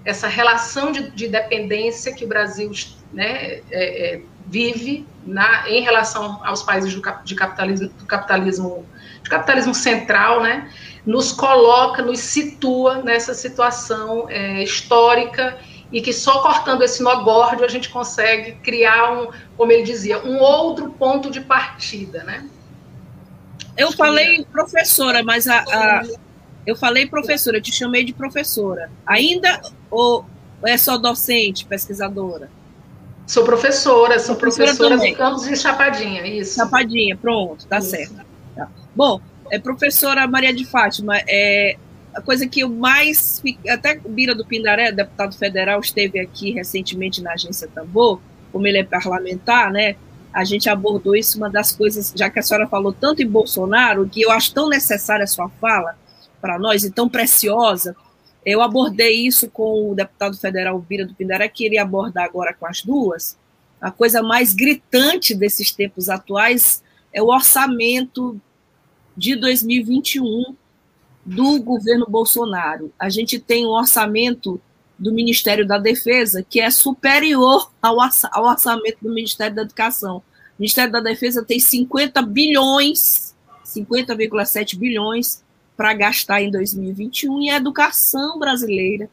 Essa 0.04 0.28
relação 0.28 0.92
de, 0.92 1.10
de 1.10 1.28
dependência 1.28 2.14
que 2.14 2.24
o 2.24 2.28
Brasil 2.28 2.70
né, 3.12 3.26
é, 3.26 3.64
é, 3.70 4.22
vive 4.46 5.06
na, 5.24 5.68
em 5.68 5.82
relação 5.82 6.40
aos 6.44 6.62
países 6.62 6.94
do, 6.94 7.02
de 7.24 7.34
capitalismo, 7.34 7.88
do 7.88 8.06
capitalismo 8.06 8.86
capitalismo 9.30 9.74
central, 9.74 10.42
né, 10.42 10.68
nos 11.06 11.32
coloca, 11.32 12.02
nos 12.02 12.18
situa 12.18 13.02
nessa 13.02 13.32
situação 13.32 14.28
é, 14.28 14.62
histórica 14.62 15.56
e 15.92 16.00
que 16.00 16.12
só 16.12 16.42
cortando 16.42 16.82
esse 16.82 17.02
nó 17.02 17.22
górdio 17.22 17.64
a 17.64 17.68
gente 17.68 17.88
consegue 17.88 18.52
criar 18.62 19.12
um, 19.12 19.30
como 19.56 19.72
ele 19.72 19.82
dizia, 19.82 20.18
um 20.24 20.38
outro 20.38 20.90
ponto 20.90 21.30
de 21.30 21.40
partida, 21.40 22.22
né? 22.24 22.48
Eu 23.76 23.92
falei 23.92 24.44
professora, 24.44 25.22
mas 25.22 25.46
a, 25.46 25.60
a 25.60 26.02
eu 26.66 26.76
falei 26.76 27.06
professora, 27.06 27.56
eu 27.56 27.62
te 27.62 27.72
chamei 27.72 28.04
de 28.04 28.12
professora. 28.12 28.90
Ainda 29.06 29.60
ou 29.90 30.24
é 30.64 30.76
só 30.76 30.96
docente, 30.96 31.64
pesquisadora? 31.64 32.50
Sou 33.26 33.44
professora, 33.44 34.18
sou 34.18 34.36
professora, 34.36 34.76
professora 34.76 35.10
do 35.10 35.16
campus 35.16 35.44
de 35.44 35.56
Chapadinha, 35.56 36.26
isso. 36.26 36.56
Chapadinha, 36.56 37.16
pronto, 37.16 37.66
tá 37.66 37.78
isso. 37.78 37.90
certo. 37.90 38.30
Bom, 38.94 39.20
é, 39.50 39.58
professora 39.58 40.26
Maria 40.26 40.52
de 40.52 40.64
Fátima, 40.64 41.16
é, 41.28 41.76
a 42.14 42.20
coisa 42.20 42.46
que 42.46 42.60
eu 42.60 42.68
mais. 42.68 43.42
Até 43.68 43.96
Bira 43.96 44.34
do 44.34 44.44
Pindaré, 44.44 44.92
deputado 44.92 45.36
federal, 45.36 45.80
esteve 45.80 46.18
aqui 46.18 46.50
recentemente 46.50 47.22
na 47.22 47.32
agência 47.32 47.68
Tambor, 47.68 48.20
como 48.52 48.66
ele 48.66 48.78
é 48.78 48.84
parlamentar, 48.84 49.70
né? 49.70 49.96
A 50.32 50.44
gente 50.44 50.68
abordou 50.68 51.16
isso, 51.16 51.38
uma 51.38 51.50
das 51.50 51.72
coisas, 51.72 52.12
já 52.14 52.30
que 52.30 52.38
a 52.38 52.42
senhora 52.42 52.66
falou 52.68 52.92
tanto 52.92 53.22
em 53.22 53.26
Bolsonaro, 53.26 54.08
que 54.08 54.22
eu 54.22 54.30
acho 54.30 54.52
tão 54.54 54.68
necessária 54.68 55.24
a 55.24 55.26
sua 55.26 55.48
fala 55.60 55.96
para 56.40 56.58
nós 56.58 56.84
e 56.84 56.90
tão 56.90 57.08
preciosa. 57.08 57.96
Eu 58.44 58.62
abordei 58.62 59.26
isso 59.26 59.50
com 59.50 59.90
o 59.90 59.94
deputado 59.94 60.36
federal 60.36 60.78
Bira 60.78 61.06
do 61.06 61.14
Pindaré, 61.14 61.48
que 61.48 61.66
iria 61.66 61.82
abordar 61.82 62.24
agora 62.24 62.54
com 62.54 62.66
as 62.66 62.82
duas. 62.82 63.38
A 63.80 63.90
coisa 63.90 64.22
mais 64.22 64.54
gritante 64.54 65.34
desses 65.34 65.70
tempos 65.70 66.08
atuais 66.08 66.82
é 67.12 67.22
o 67.22 67.26
orçamento 67.26 68.40
de 69.16 69.36
2021 69.36 70.54
do 71.24 71.62
governo 71.62 72.06
Bolsonaro. 72.08 72.92
A 72.98 73.10
gente 73.10 73.38
tem 73.38 73.66
um 73.66 73.70
orçamento 73.70 74.60
do 74.98 75.12
Ministério 75.12 75.66
da 75.66 75.78
Defesa 75.78 76.44
que 76.48 76.60
é 76.60 76.70
superior 76.70 77.70
ao 77.80 77.96
orçamento 78.44 78.98
do 79.02 79.12
Ministério 79.12 79.56
da 79.56 79.62
Educação. 79.62 80.18
O 80.18 80.22
Ministério 80.58 80.92
da 80.92 81.00
Defesa 81.00 81.42
tem 81.42 81.58
50 81.58 82.20
bilhões, 82.22 83.34
50,7 83.64 84.78
bilhões 84.78 85.42
para 85.80 85.94
gastar 85.94 86.42
em 86.42 86.50
2021 86.50 87.40
e 87.40 87.48
a 87.48 87.56
educação 87.56 88.38
brasileira 88.38 89.08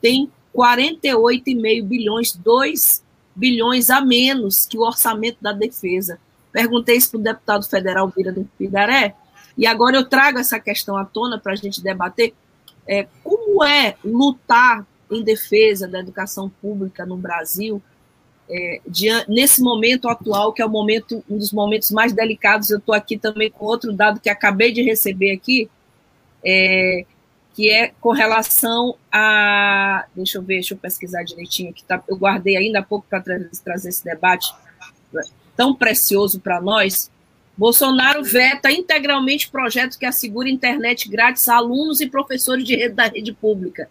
tem 0.00 0.32
48,5 0.56 1.82
bilhões, 1.82 2.34
2 2.34 3.02
bilhões 3.34 3.90
a 3.90 4.00
menos 4.00 4.64
que 4.64 4.78
o 4.78 4.80
orçamento 4.80 5.36
da 5.42 5.52
defesa. 5.52 6.18
Perguntei 6.50 6.96
isso 6.96 7.10
para 7.10 7.20
o 7.20 7.22
deputado 7.22 7.68
federal 7.68 8.10
Vira 8.16 8.32
do 8.32 8.48
Pigaré, 8.56 9.14
e 9.58 9.66
agora 9.66 9.98
eu 9.98 10.06
trago 10.06 10.38
essa 10.38 10.58
questão 10.58 10.96
à 10.96 11.04
tona 11.04 11.38
para 11.38 11.52
a 11.52 11.56
gente 11.56 11.82
debater 11.82 12.32
é, 12.88 13.06
como 13.22 13.62
é 13.62 13.96
lutar 14.02 14.86
em 15.10 15.22
defesa 15.22 15.86
da 15.86 16.00
educação 16.00 16.48
pública 16.62 17.04
no 17.04 17.18
Brasil, 17.18 17.82
é, 18.48 18.80
nesse 19.28 19.60
momento 19.60 20.08
atual, 20.08 20.54
que 20.54 20.62
é 20.62 20.64
o 20.64 20.70
momento, 20.70 21.22
um 21.28 21.36
dos 21.36 21.52
momentos 21.52 21.90
mais 21.90 22.14
delicados. 22.14 22.70
Eu 22.70 22.78
estou 22.78 22.94
aqui 22.94 23.18
também 23.18 23.50
com 23.50 23.66
outro 23.66 23.92
dado 23.92 24.18
que 24.18 24.30
acabei 24.30 24.72
de 24.72 24.80
receber 24.80 25.32
aqui, 25.32 25.68
é, 26.46 27.04
que 27.54 27.70
é 27.70 27.92
com 28.00 28.12
relação 28.12 28.96
a. 29.10 30.06
Deixa 30.14 30.38
eu 30.38 30.42
ver, 30.42 30.54
deixa 30.54 30.74
eu 30.74 30.78
pesquisar 30.78 31.24
direitinho, 31.24 31.72
que 31.72 31.82
tá, 31.82 32.00
eu 32.06 32.16
guardei 32.16 32.56
ainda 32.56 32.78
há 32.78 32.82
pouco 32.82 33.06
para 33.10 33.20
tra 33.20 33.40
trazer 33.64 33.88
esse 33.88 34.04
debate 34.04 34.54
tão 35.56 35.74
precioso 35.74 36.38
para 36.38 36.60
nós. 36.60 37.10
Bolsonaro 37.56 38.22
veta 38.22 38.70
integralmente 38.70 39.48
projetos 39.48 39.96
que 39.96 40.04
asseguram 40.04 40.50
internet 40.50 41.08
grátis 41.08 41.48
a 41.48 41.56
alunos 41.56 42.00
e 42.02 42.08
professores 42.08 42.64
de 42.64 42.76
rede 42.76 42.94
da 42.94 43.06
rede 43.06 43.32
pública. 43.32 43.88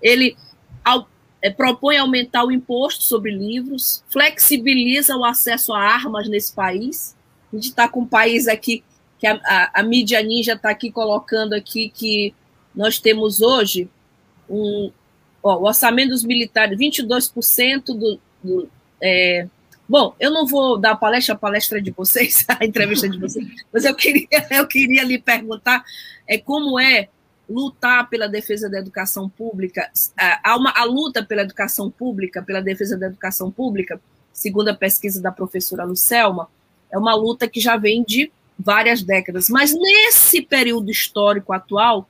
Ele 0.00 0.36
ao, 0.84 1.08
é, 1.40 1.50
propõe 1.50 1.96
aumentar 1.96 2.44
o 2.44 2.52
imposto 2.52 3.02
sobre 3.02 3.30
livros, 3.30 4.04
flexibiliza 4.08 5.16
o 5.16 5.24
acesso 5.24 5.72
a 5.72 5.80
armas 5.80 6.28
nesse 6.28 6.52
país. 6.52 7.16
A 7.50 7.56
gente 7.56 7.70
está 7.70 7.88
com 7.88 8.00
um 8.00 8.06
país 8.06 8.46
aqui 8.46 8.84
que 9.18 9.26
a, 9.26 9.40
a, 9.44 9.80
a 9.80 9.82
mídia 9.82 10.22
ninja 10.22 10.52
está 10.54 10.70
aqui 10.70 10.90
colocando 10.90 11.54
aqui 11.54 11.90
que 11.90 12.34
nós 12.74 12.98
temos 12.98 13.40
hoje 13.40 13.88
um, 14.48 14.90
ó, 15.42 15.56
o 15.56 15.64
orçamento 15.64 16.10
dos 16.10 16.24
militares, 16.24 16.78
22% 16.78 17.84
do. 17.86 18.20
do 18.42 18.68
é, 19.00 19.46
bom, 19.88 20.14
eu 20.18 20.30
não 20.30 20.46
vou 20.46 20.78
dar 20.78 20.92
a 20.92 20.96
palestra, 20.96 21.34
a 21.34 21.38
palestra 21.38 21.80
de 21.80 21.90
vocês, 21.90 22.44
a 22.48 22.64
entrevista 22.64 23.08
de 23.08 23.18
vocês, 23.18 23.46
mas 23.72 23.84
eu 23.84 23.94
queria, 23.94 24.28
eu 24.50 24.66
queria 24.66 25.04
lhe 25.04 25.18
perguntar 25.18 25.84
é, 26.26 26.38
como 26.38 26.78
é 26.78 27.08
lutar 27.48 28.08
pela 28.10 28.28
defesa 28.28 28.68
da 28.68 28.78
educação 28.78 29.26
pública, 29.26 29.90
há 30.44 30.54
uma 30.54 30.70
a 30.76 30.84
luta 30.84 31.24
pela 31.24 31.40
educação 31.40 31.90
pública, 31.90 32.42
pela 32.42 32.60
defesa 32.60 32.96
da 32.96 33.06
educação 33.06 33.50
pública, 33.50 33.98
segundo 34.32 34.68
a 34.68 34.74
pesquisa 34.74 35.22
da 35.22 35.32
professora 35.32 35.84
Lucelma, 35.84 36.50
é 36.92 36.98
uma 36.98 37.14
luta 37.14 37.48
que 37.48 37.58
já 37.58 37.76
vem 37.78 38.04
de 38.04 38.30
várias 38.58 39.02
décadas. 39.02 39.48
Mas 39.48 39.72
nesse 39.72 40.42
período 40.42 40.90
histórico 40.90 41.52
atual, 41.52 42.08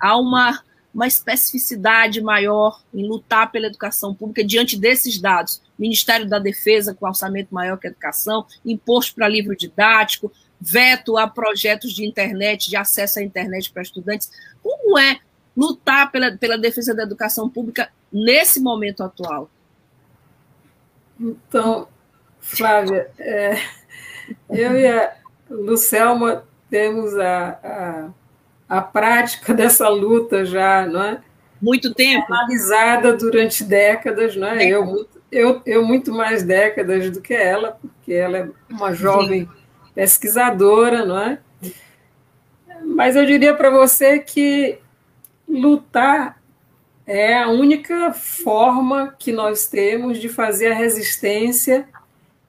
há 0.00 0.16
uma, 0.16 0.62
uma 0.94 1.06
especificidade 1.06 2.22
maior 2.22 2.82
em 2.94 3.06
lutar 3.06 3.52
pela 3.52 3.66
educação 3.66 4.14
pública 4.14 4.42
diante 4.42 4.78
desses 4.78 5.20
dados. 5.20 5.60
Ministério 5.78 6.28
da 6.28 6.38
Defesa 6.38 6.94
com 6.94 7.06
orçamento 7.06 7.52
maior 7.52 7.76
que 7.76 7.86
a 7.86 7.90
educação, 7.90 8.46
imposto 8.64 9.14
para 9.14 9.28
livro 9.28 9.54
didático, 9.54 10.32
veto 10.60 11.18
a 11.18 11.26
projetos 11.26 11.92
de 11.92 12.06
internet, 12.06 12.70
de 12.70 12.76
acesso 12.76 13.18
à 13.18 13.22
internet 13.22 13.70
para 13.70 13.82
estudantes. 13.82 14.30
Como 14.62 14.98
é 14.98 15.18
lutar 15.56 16.10
pela, 16.10 16.36
pela 16.36 16.56
defesa 16.56 16.94
da 16.94 17.02
educação 17.02 17.50
pública 17.50 17.90
nesse 18.12 18.60
momento 18.60 19.02
atual? 19.02 19.50
Então, 21.20 21.88
Flávia, 22.40 23.10
é, 23.18 23.56
eu 24.50 24.78
e 24.78 24.86
a 24.86 25.21
Lucelma 25.52 26.44
temos 26.70 27.16
a, 27.18 27.58
a 27.62 28.10
a 28.72 28.80
prática 28.80 29.52
dessa 29.52 29.86
luta 29.90 30.46
já, 30.46 30.86
não 30.86 31.02
é? 31.02 31.20
Muito 31.60 31.92
tempo. 31.92 32.32
Analisada 32.32 33.14
durante 33.14 33.62
décadas, 33.62 34.34
não 34.34 34.48
é? 34.48 34.66
Eu, 34.66 35.06
eu, 35.30 35.62
eu 35.66 35.84
muito 35.84 36.10
mais 36.10 36.42
décadas 36.42 37.10
do 37.10 37.20
que 37.20 37.34
ela, 37.34 37.78
porque 37.80 38.14
ela 38.14 38.38
é 38.38 38.48
uma 38.70 38.94
jovem 38.94 39.42
Sim. 39.42 39.50
pesquisadora, 39.94 41.04
não 41.04 41.18
é? 41.18 41.38
Mas 42.84 43.14
eu 43.14 43.26
diria 43.26 43.54
para 43.54 43.70
você 43.70 44.18
que 44.18 44.78
lutar 45.46 46.40
é 47.06 47.38
a 47.38 47.48
única 47.48 48.12
forma 48.12 49.14
que 49.18 49.32
nós 49.32 49.66
temos 49.66 50.18
de 50.18 50.28
fazer 50.28 50.72
a 50.72 50.74
resistência 50.74 51.86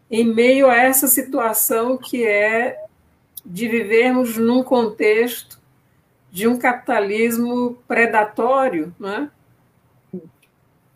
em 0.10 0.24
meio 0.24 0.70
a 0.70 0.76
essa 0.76 1.08
situação 1.08 1.98
que 1.98 2.26
é 2.26 2.83
de 3.46 3.68
vivermos 3.68 4.38
num 4.38 4.64
contexto 4.64 5.60
de 6.32 6.48
um 6.48 6.58
capitalismo 6.58 7.78
predatório, 7.88 8.94
né? 9.00 9.30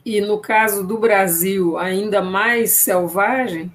e 0.08 0.22
no 0.22 0.40
caso 0.40 0.88
do 0.88 0.98
Brasil, 0.98 1.78
ainda 1.78 2.22
mais 2.22 2.72
selvagem, 2.72 3.70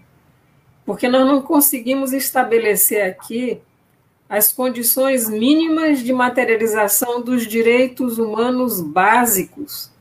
porque 0.86 1.06
nós 1.06 1.26
não 1.26 1.42
conseguimos 1.42 2.14
estabelecer 2.14 3.06
aqui 3.06 3.60
as 4.30 4.50
condições 4.50 5.28
mínimas 5.28 6.00
de 6.00 6.10
materialização 6.10 7.20
dos 7.20 7.46
direitos 7.46 8.18
humanos 8.18 8.80
básicos. 8.80 9.92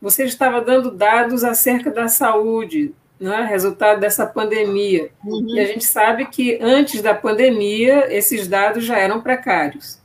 Você 0.00 0.24
estava 0.24 0.62
dando 0.62 0.90
dados 0.90 1.44
acerca 1.44 1.90
da 1.90 2.08
saúde, 2.08 2.94
né, 3.20 3.42
resultado 3.42 4.00
dessa 4.00 4.26
pandemia. 4.26 5.10
Uhum. 5.22 5.54
E 5.54 5.60
a 5.60 5.66
gente 5.66 5.84
sabe 5.84 6.24
que 6.26 6.58
antes 6.60 7.02
da 7.02 7.14
pandemia, 7.14 8.06
esses 8.10 8.48
dados 8.48 8.84
já 8.84 8.96
eram 8.96 9.20
precários. 9.20 10.00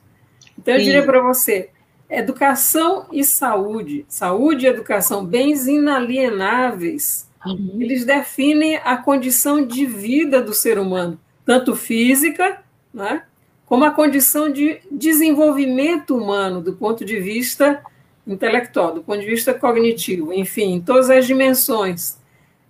Então, 0.58 0.74
eu 0.74 0.80
Sim. 0.80 0.86
diria 0.86 1.02
para 1.02 1.20
você: 1.20 1.70
educação 2.10 3.06
e 3.10 3.24
saúde, 3.24 4.04
saúde 4.06 4.66
e 4.66 4.68
educação, 4.68 5.24
bens 5.24 5.66
inalienáveis, 5.66 7.26
uhum. 7.44 7.78
eles 7.80 8.04
definem 8.04 8.76
a 8.84 8.98
condição 8.98 9.66
de 9.66 9.86
vida 9.86 10.42
do 10.42 10.52
ser 10.52 10.78
humano, 10.78 11.18
tanto 11.44 11.74
física, 11.74 12.62
né, 12.92 13.22
como 13.64 13.84
a 13.84 13.90
condição 13.90 14.52
de 14.52 14.78
desenvolvimento 14.90 16.16
humano, 16.16 16.60
do 16.60 16.74
ponto 16.74 17.04
de 17.04 17.18
vista 17.18 17.82
intelectual, 18.26 18.94
do 18.94 19.02
ponto 19.02 19.20
de 19.20 19.26
vista 19.26 19.54
cognitivo, 19.54 20.32
enfim, 20.32 20.74
em 20.74 20.80
todas 20.80 21.08
as 21.08 21.26
dimensões. 21.26 22.18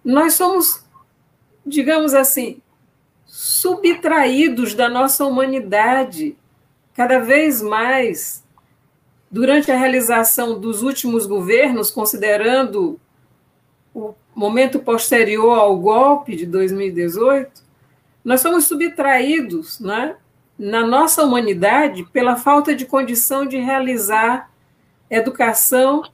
Nós 0.07 0.35
somos, 0.35 0.85
digamos 1.67 2.15
assim, 2.15 2.63
subtraídos 3.25 4.73
da 4.73 4.89
nossa 4.89 5.25
humanidade 5.25 6.39
cada 6.95 7.19
vez 7.19 7.61
mais, 7.61 8.45
durante 9.29 9.73
a 9.73 9.77
realização 9.77 10.61
dos 10.61 10.85
últimos 10.85 11.27
governos, 11.27 11.91
considerando 11.91 13.01
o 13.93 14.15
momento 14.33 14.79
posterior 14.79 15.59
ao 15.59 15.77
golpe 15.77 16.37
de 16.37 16.47
2018, 16.47 17.65
nós 18.25 18.41
somos 18.41 18.65
subtraídos 18.67 19.81
né, 19.81 20.15
na 20.57 20.87
nossa 20.87 21.25
humanidade 21.25 22.05
pela 22.13 22.37
falta 22.37 22.77
de 22.77 22.87
condição 22.87 23.45
de 23.45 23.59
realizar 23.59 24.53
educação 25.11 26.05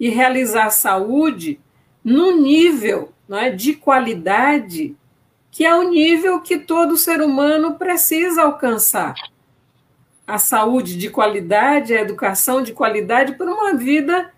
e 0.00 0.08
realizar 0.08 0.70
saúde 0.70 1.60
num 2.02 2.40
nível 2.40 3.12
né, 3.28 3.50
de 3.50 3.74
qualidade 3.74 4.96
que 5.54 5.64
é 5.64 5.72
o 5.72 5.88
nível 5.88 6.40
que 6.40 6.58
todo 6.58 6.96
ser 6.96 7.20
humano 7.20 7.74
precisa 7.76 8.42
alcançar 8.42 9.14
a 10.26 10.36
saúde 10.36 10.98
de 10.98 11.08
qualidade, 11.08 11.94
a 11.94 12.00
educação 12.00 12.60
de 12.60 12.72
qualidade 12.72 13.34
por 13.34 13.48
uma 13.48 13.72
vida 13.72 14.32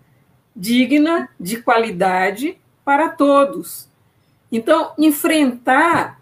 digna, 0.55 1.27
de 1.39 1.57
qualidade 1.57 2.59
para 2.85 3.09
todos. 3.09 3.89
Então, 4.51 4.93
enfrentar 4.95 6.21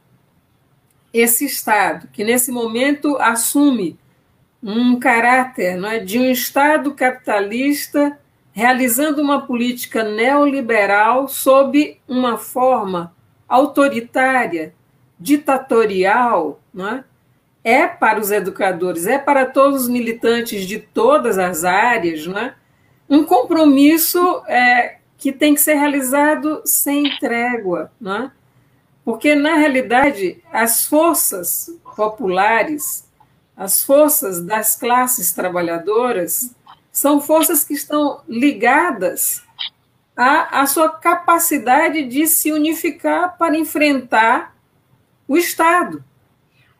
esse 1.11 1.43
Estado, 1.43 2.07
que 2.13 2.23
nesse 2.23 2.49
momento 2.49 3.17
assume 3.17 3.99
um 4.63 4.97
caráter 4.97 5.75
não 5.75 5.89
é, 5.89 5.99
de 5.99 6.17
um 6.17 6.31
Estado 6.31 6.93
capitalista 6.93 8.17
realizando 8.55 9.21
uma 9.21 9.45
política 9.45 10.01
neoliberal 10.01 11.27
sob 11.27 11.99
uma 12.07 12.37
forma 12.37 13.13
autoritária, 13.49 14.73
ditatorial, 15.19 16.61
é? 16.79 17.03
é 17.81 17.85
para 17.85 18.17
os 18.17 18.31
educadores, 18.31 19.07
é 19.07 19.19
para 19.19 19.45
todos 19.45 19.83
os 19.83 19.89
militantes 19.89 20.65
de 20.65 20.79
todas 20.79 21.37
as 21.37 21.65
áreas, 21.65 22.25
né? 22.27 22.55
um 23.09 23.25
compromisso 23.25 24.41
é, 24.47 24.99
que 25.17 25.33
tem 25.33 25.53
que 25.53 25.59
ser 25.59 25.73
realizado 25.73 26.61
sem 26.63 27.17
trégua, 27.19 27.91
né? 27.99 28.31
porque, 29.03 29.35
na 29.35 29.55
realidade, 29.55 30.41
as 30.49 30.85
forças 30.85 31.69
populares 31.93 33.05
as 33.57 33.81
forças 33.83 34.43
das 34.43 34.75
classes 34.75 35.31
trabalhadoras 35.31 36.53
são 36.95 37.19
forças 37.19 37.61
que 37.61 37.73
estão 37.73 38.21
ligadas 38.25 39.43
à, 40.15 40.61
à 40.61 40.65
sua 40.65 40.89
capacidade 40.89 42.03
de 42.03 42.25
se 42.25 42.53
unificar 42.53 43.37
para 43.37 43.57
enfrentar 43.57 44.55
o 45.27 45.35
Estado. 45.35 46.01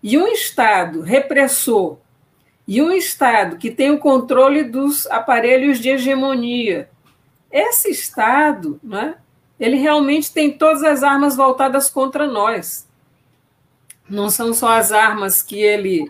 E 0.02 0.18
um 0.18 0.26
Estado 0.30 1.02
repressor 1.02 1.98
e 2.66 2.82
um 2.82 2.94
Estado 2.94 3.58
que 3.58 3.70
tem 3.70 3.92
o 3.92 4.00
controle 4.00 4.64
dos 4.64 5.06
aparelhos 5.08 5.80
de 5.80 5.90
hegemonia, 5.90 6.90
esse 7.52 7.90
Estado, 7.92 8.80
né, 8.82 9.16
ele 9.60 9.76
realmente 9.76 10.32
tem 10.32 10.58
todas 10.58 10.82
as 10.82 11.04
armas 11.04 11.36
voltadas 11.36 11.90
contra 11.90 12.26
nós. 12.26 12.88
Não 14.10 14.30
são 14.30 14.54
só 14.54 14.78
as 14.78 14.94
armas 14.94 15.42
que 15.42 15.62
ele 15.62 16.10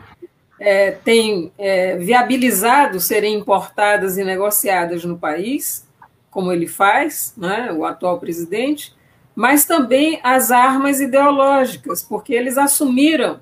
é, 0.59 0.91
tem 0.91 1.51
é, 1.57 1.97
viabilizado 1.97 2.99
serem 2.99 3.35
importadas 3.35 4.17
e 4.17 4.23
negociadas 4.23 5.03
no 5.03 5.17
país, 5.17 5.85
como 6.31 6.51
ele 6.51 6.67
faz, 6.67 7.33
né, 7.37 7.71
o 7.71 7.85
atual 7.85 8.19
presidente, 8.19 8.93
mas 9.35 9.65
também 9.65 10.19
as 10.23 10.51
armas 10.51 10.99
ideológicas, 10.99 12.01
porque 12.01 12.33
eles 12.33 12.57
assumiram 12.57 13.39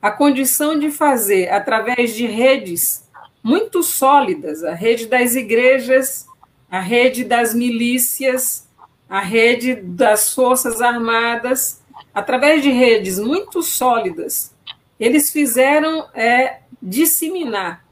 a 0.00 0.10
condição 0.10 0.78
de 0.78 0.90
fazer, 0.90 1.50
através 1.50 2.14
de 2.14 2.26
redes 2.26 3.08
muito 3.42 3.82
sólidas, 3.82 4.62
a 4.62 4.74
rede 4.74 5.06
das 5.06 5.34
igrejas, 5.34 6.26
a 6.70 6.80
rede 6.80 7.24
das 7.24 7.54
milícias, 7.54 8.68
a 9.08 9.20
rede 9.20 9.74
das 9.74 10.32
forças 10.34 10.80
armadas, 10.80 11.82
através 12.14 12.62
de 12.62 12.70
redes 12.70 13.18
muito 13.18 13.62
sólidas, 13.62 14.54
eles 15.00 15.32
fizeram 15.32 16.06
é, 16.14 16.60
disseminar 16.80 17.84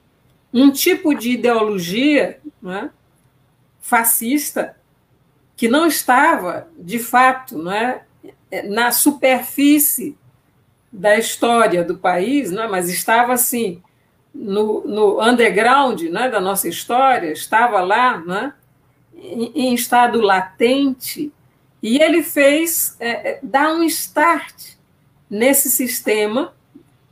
um 0.52 0.70
tipo 0.70 1.14
de 1.14 1.32
ideologia 1.32 2.38
é, 2.64 2.90
fascista 3.80 4.76
que 5.56 5.66
não 5.66 5.86
estava, 5.86 6.68
de 6.78 6.98
fato, 6.98 7.58
não 7.58 7.72
é, 7.72 8.02
na 8.68 8.92
superfície 8.92 10.16
da 10.92 11.16
história 11.16 11.82
do 11.82 11.98
país, 11.98 12.50
né, 12.50 12.66
mas 12.66 12.88
estava 12.88 13.32
assim 13.32 13.82
no, 14.34 14.82
no 14.86 15.22
underground 15.22 16.02
né, 16.02 16.28
da 16.28 16.40
nossa 16.40 16.68
história, 16.68 17.32
estava 17.32 17.80
lá 17.80 18.18
né, 18.18 18.52
em, 19.14 19.52
em 19.54 19.74
estado 19.74 20.20
latente, 20.20 21.32
e 21.82 22.00
ele 22.02 22.22
fez 22.22 22.96
é, 22.98 23.08
é, 23.08 23.40
dar 23.42 23.72
um 23.72 23.82
start 23.84 24.74
nesse 25.30 25.70
sistema, 25.70 26.54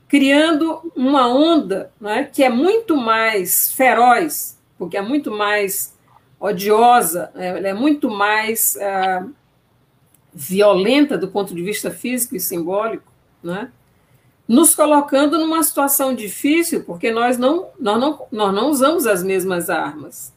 criando 0.09 0.92
uma 0.95 1.29
onda 1.29 1.90
né, 2.01 2.29
que 2.33 2.45
é 2.45 2.49
muito 2.49 2.97
mais 2.97 3.73
feroz, 3.73 4.59
porque 4.79 4.97
é 4.97 5.03
muito 5.03 5.31
mais 5.31 5.95
odiosa, 6.38 7.31
é, 7.35 7.71
é 7.71 7.75
muito 7.75 8.11
mais 8.11 8.77
ah, 8.77 9.27
violenta 10.33 11.16
do 11.16 11.29
ponto 11.29 11.55
de 11.55 11.62
vista 11.62 11.90
físico 11.90 12.37
e 12.37 12.40
simbólico, 12.40 13.11
né? 13.42 13.71
nos 14.47 14.75
colocando 14.75 15.38
numa 15.38 15.62
situação 15.62 16.14
difícil, 16.14 16.85
porque 16.85 17.11
nós 17.11 17.37
não, 17.37 17.69
nós, 17.81 18.01
não, 18.01 18.27
nós 18.31 18.55
não 18.55 18.71
usamos 18.71 19.07
as 19.07 19.23
mesmas 19.23 19.69
armas. 19.69 20.33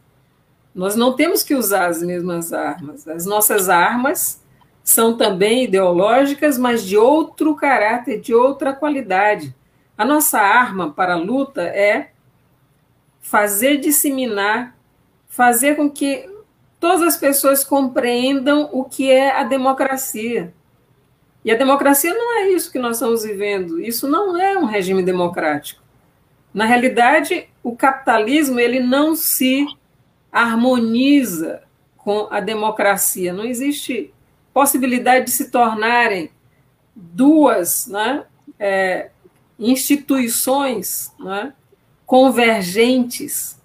Nós 0.74 0.96
não 0.96 1.14
temos 1.14 1.44
que 1.44 1.54
usar 1.54 1.88
as 1.88 2.02
mesmas 2.02 2.52
armas. 2.54 3.08
As 3.08 3.26
nossas 3.26 3.70
armas 3.70 4.42
são 4.84 5.16
também 5.16 5.66
ideológicas, 5.66 6.58
mas 6.58 6.84
de 6.84 6.98
outro 6.98 7.56
caráter, 7.56 8.20
de 8.20 8.34
outra 8.34 8.74
qualidade. 8.74 9.54
A 10.00 10.06
nossa 10.06 10.40
arma 10.40 10.94
para 10.94 11.16
a 11.16 11.18
luta 11.18 11.62
é 11.62 12.12
fazer 13.20 13.80
disseminar, 13.80 14.74
fazer 15.28 15.76
com 15.76 15.90
que 15.90 16.26
todas 16.80 17.02
as 17.02 17.18
pessoas 17.18 17.66
compreendam 17.66 18.70
o 18.72 18.86
que 18.86 19.12
é 19.12 19.30
a 19.36 19.44
democracia. 19.44 20.54
E 21.44 21.52
a 21.52 21.58
democracia 21.58 22.14
não 22.14 22.38
é 22.38 22.48
isso 22.48 22.72
que 22.72 22.80
nós 22.80 22.96
estamos 22.96 23.24
vivendo. 23.24 23.82
Isso 23.82 24.08
não 24.08 24.40
é 24.40 24.58
um 24.58 24.64
regime 24.64 25.04
democrático. 25.04 25.84
Na 26.54 26.64
realidade, 26.64 27.50
o 27.62 27.76
capitalismo 27.76 28.58
ele 28.58 28.80
não 28.80 29.14
se 29.18 29.68
harmoniza 30.32 31.62
com 31.98 32.30
a 32.32 32.40
democracia. 32.40 33.34
Não 33.34 33.44
existe 33.44 34.14
possibilidade 34.54 35.26
de 35.26 35.32
se 35.32 35.52
tornarem 35.52 36.32
duas 36.96 37.86
né, 37.88 38.24
é, 38.58 39.10
instituições 39.60 41.14
né, 41.20 41.54
convergentes, 42.06 43.60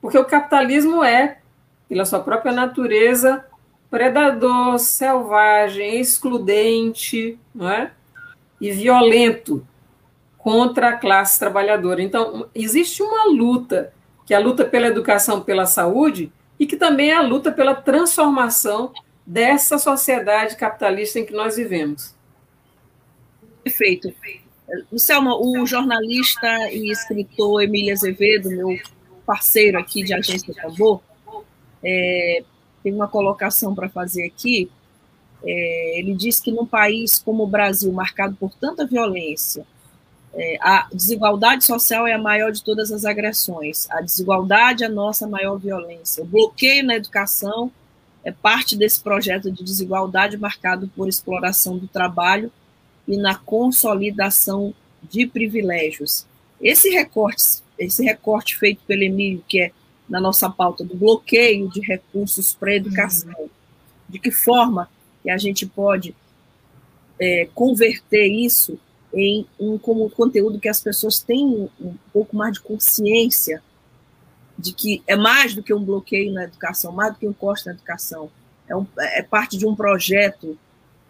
porque 0.00 0.16
o 0.16 0.24
capitalismo 0.24 1.02
é, 1.02 1.38
pela 1.88 2.04
sua 2.04 2.20
própria 2.20 2.52
natureza, 2.52 3.44
predador, 3.90 4.78
selvagem, 4.78 6.00
excludente 6.00 7.36
não 7.52 7.68
é? 7.68 7.90
e 8.60 8.70
violento 8.70 9.66
contra 10.38 10.90
a 10.90 10.96
classe 10.96 11.38
trabalhadora. 11.38 12.00
Então, 12.00 12.48
existe 12.54 13.02
uma 13.02 13.24
luta, 13.24 13.92
que 14.24 14.32
é 14.32 14.36
a 14.36 14.40
luta 14.40 14.64
pela 14.64 14.86
educação, 14.86 15.40
pela 15.40 15.66
saúde, 15.66 16.32
e 16.58 16.66
que 16.66 16.76
também 16.76 17.10
é 17.10 17.16
a 17.16 17.22
luta 17.22 17.50
pela 17.50 17.74
transformação 17.74 18.92
dessa 19.26 19.78
sociedade 19.78 20.56
capitalista 20.56 21.18
em 21.18 21.26
que 21.26 21.32
nós 21.32 21.56
vivemos. 21.56 22.14
Perfeito. 24.10 24.49
Selma, 24.96 25.36
o 25.36 25.66
jornalista 25.66 26.46
e 26.72 26.90
escritor 26.90 27.62
Emília 27.62 27.92
Azevedo, 27.92 28.50
meu 28.50 28.78
parceiro 29.26 29.78
aqui 29.78 30.02
de 30.02 30.14
Agência 30.14 30.54
Tambor, 30.54 31.00
é, 31.82 32.42
tem 32.82 32.92
uma 32.92 33.08
colocação 33.08 33.74
para 33.74 33.88
fazer 33.88 34.24
aqui. 34.24 34.70
É, 35.42 35.98
ele 35.98 36.14
diz 36.14 36.38
que 36.38 36.52
num 36.52 36.66
país 36.66 37.18
como 37.18 37.44
o 37.44 37.46
Brasil, 37.46 37.92
marcado 37.92 38.36
por 38.36 38.52
tanta 38.54 38.86
violência, 38.86 39.66
é, 40.32 40.58
a 40.60 40.88
desigualdade 40.92 41.64
social 41.64 42.06
é 42.06 42.12
a 42.12 42.18
maior 42.18 42.52
de 42.52 42.62
todas 42.62 42.92
as 42.92 43.04
agressões. 43.04 43.90
A 43.90 44.00
desigualdade 44.00 44.84
é 44.84 44.86
a 44.86 44.90
nossa 44.90 45.26
maior 45.26 45.56
violência. 45.56 46.22
O 46.22 46.26
bloqueio 46.26 46.84
na 46.84 46.96
educação 46.96 47.72
é 48.22 48.30
parte 48.30 48.76
desse 48.76 49.00
projeto 49.00 49.50
de 49.50 49.64
desigualdade 49.64 50.36
marcado 50.36 50.88
por 50.94 51.08
exploração 51.08 51.78
do 51.78 51.88
trabalho 51.88 52.52
e 53.10 53.16
na 53.16 53.34
consolidação 53.34 54.74
de 55.02 55.26
privilégios. 55.26 56.26
Esse 56.60 56.90
recorte, 56.90 57.62
esse 57.78 58.04
recorte 58.04 58.56
feito 58.56 58.82
pelo 58.86 59.02
Emílio, 59.02 59.44
que 59.48 59.60
é 59.60 59.72
na 60.08 60.20
nossa 60.20 60.48
pauta 60.50 60.84
do 60.84 60.96
bloqueio 60.96 61.68
de 61.70 61.80
recursos 61.80 62.54
para 62.54 62.70
a 62.70 62.76
educação. 62.76 63.34
Uhum. 63.38 63.48
De 64.08 64.18
que 64.18 64.30
forma 64.30 64.90
que 65.22 65.30
a 65.30 65.38
gente 65.38 65.66
pode 65.66 66.14
é, 67.18 67.48
converter 67.54 68.26
isso 68.26 68.78
em 69.12 69.46
um 69.58 69.76
como 69.76 70.08
conteúdo 70.10 70.60
que 70.60 70.68
as 70.68 70.80
pessoas 70.80 71.18
tenham 71.18 71.68
um 71.80 71.94
pouco 72.12 72.36
mais 72.36 72.54
de 72.54 72.60
consciência 72.60 73.62
de 74.56 74.72
que 74.72 75.02
é 75.06 75.16
mais 75.16 75.54
do 75.54 75.62
que 75.62 75.72
um 75.72 75.82
bloqueio 75.82 76.32
na 76.32 76.44
educação, 76.44 76.92
mais 76.92 77.14
do 77.14 77.18
que 77.18 77.26
um 77.26 77.32
corte 77.32 77.66
na 77.66 77.72
educação. 77.72 78.30
É, 78.68 78.76
um, 78.76 78.86
é 78.98 79.22
parte 79.22 79.56
de 79.56 79.66
um 79.66 79.74
projeto, 79.74 80.56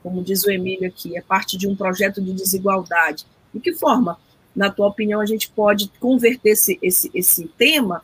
como 0.03 0.23
diz 0.23 0.45
o 0.45 0.51
Emílio 0.51 0.89
aqui, 0.89 1.17
é 1.17 1.21
parte 1.21 1.57
de 1.57 1.69
um 1.69 1.77
projeto 1.77 2.21
de 2.21 2.33
desigualdade. 2.33 3.27
De 3.53 3.61
que 3.61 3.73
forma, 3.73 4.19
na 4.55 4.71
tua 4.71 4.89
opinião, 4.89 5.21
a 5.21 5.27
gente 5.27 5.51
pode 5.51 5.91
converter 6.01 6.51
esse, 6.51 6.79
esse, 6.83 7.11
esse 7.15 7.47
tema 7.59 8.03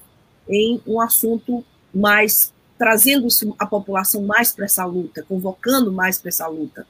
em 0.48 0.80
um 0.86 1.00
assunto 1.00 1.64
mais 1.94 2.52
trazendo 2.78 3.28
a 3.58 3.66
população 3.66 4.22
mais 4.22 4.52
para 4.52 4.66
essa 4.66 4.84
luta, 4.84 5.24
convocando 5.26 5.90
mais 5.90 6.18
para 6.18 6.28
essa 6.28 6.46
luta? 6.46 6.86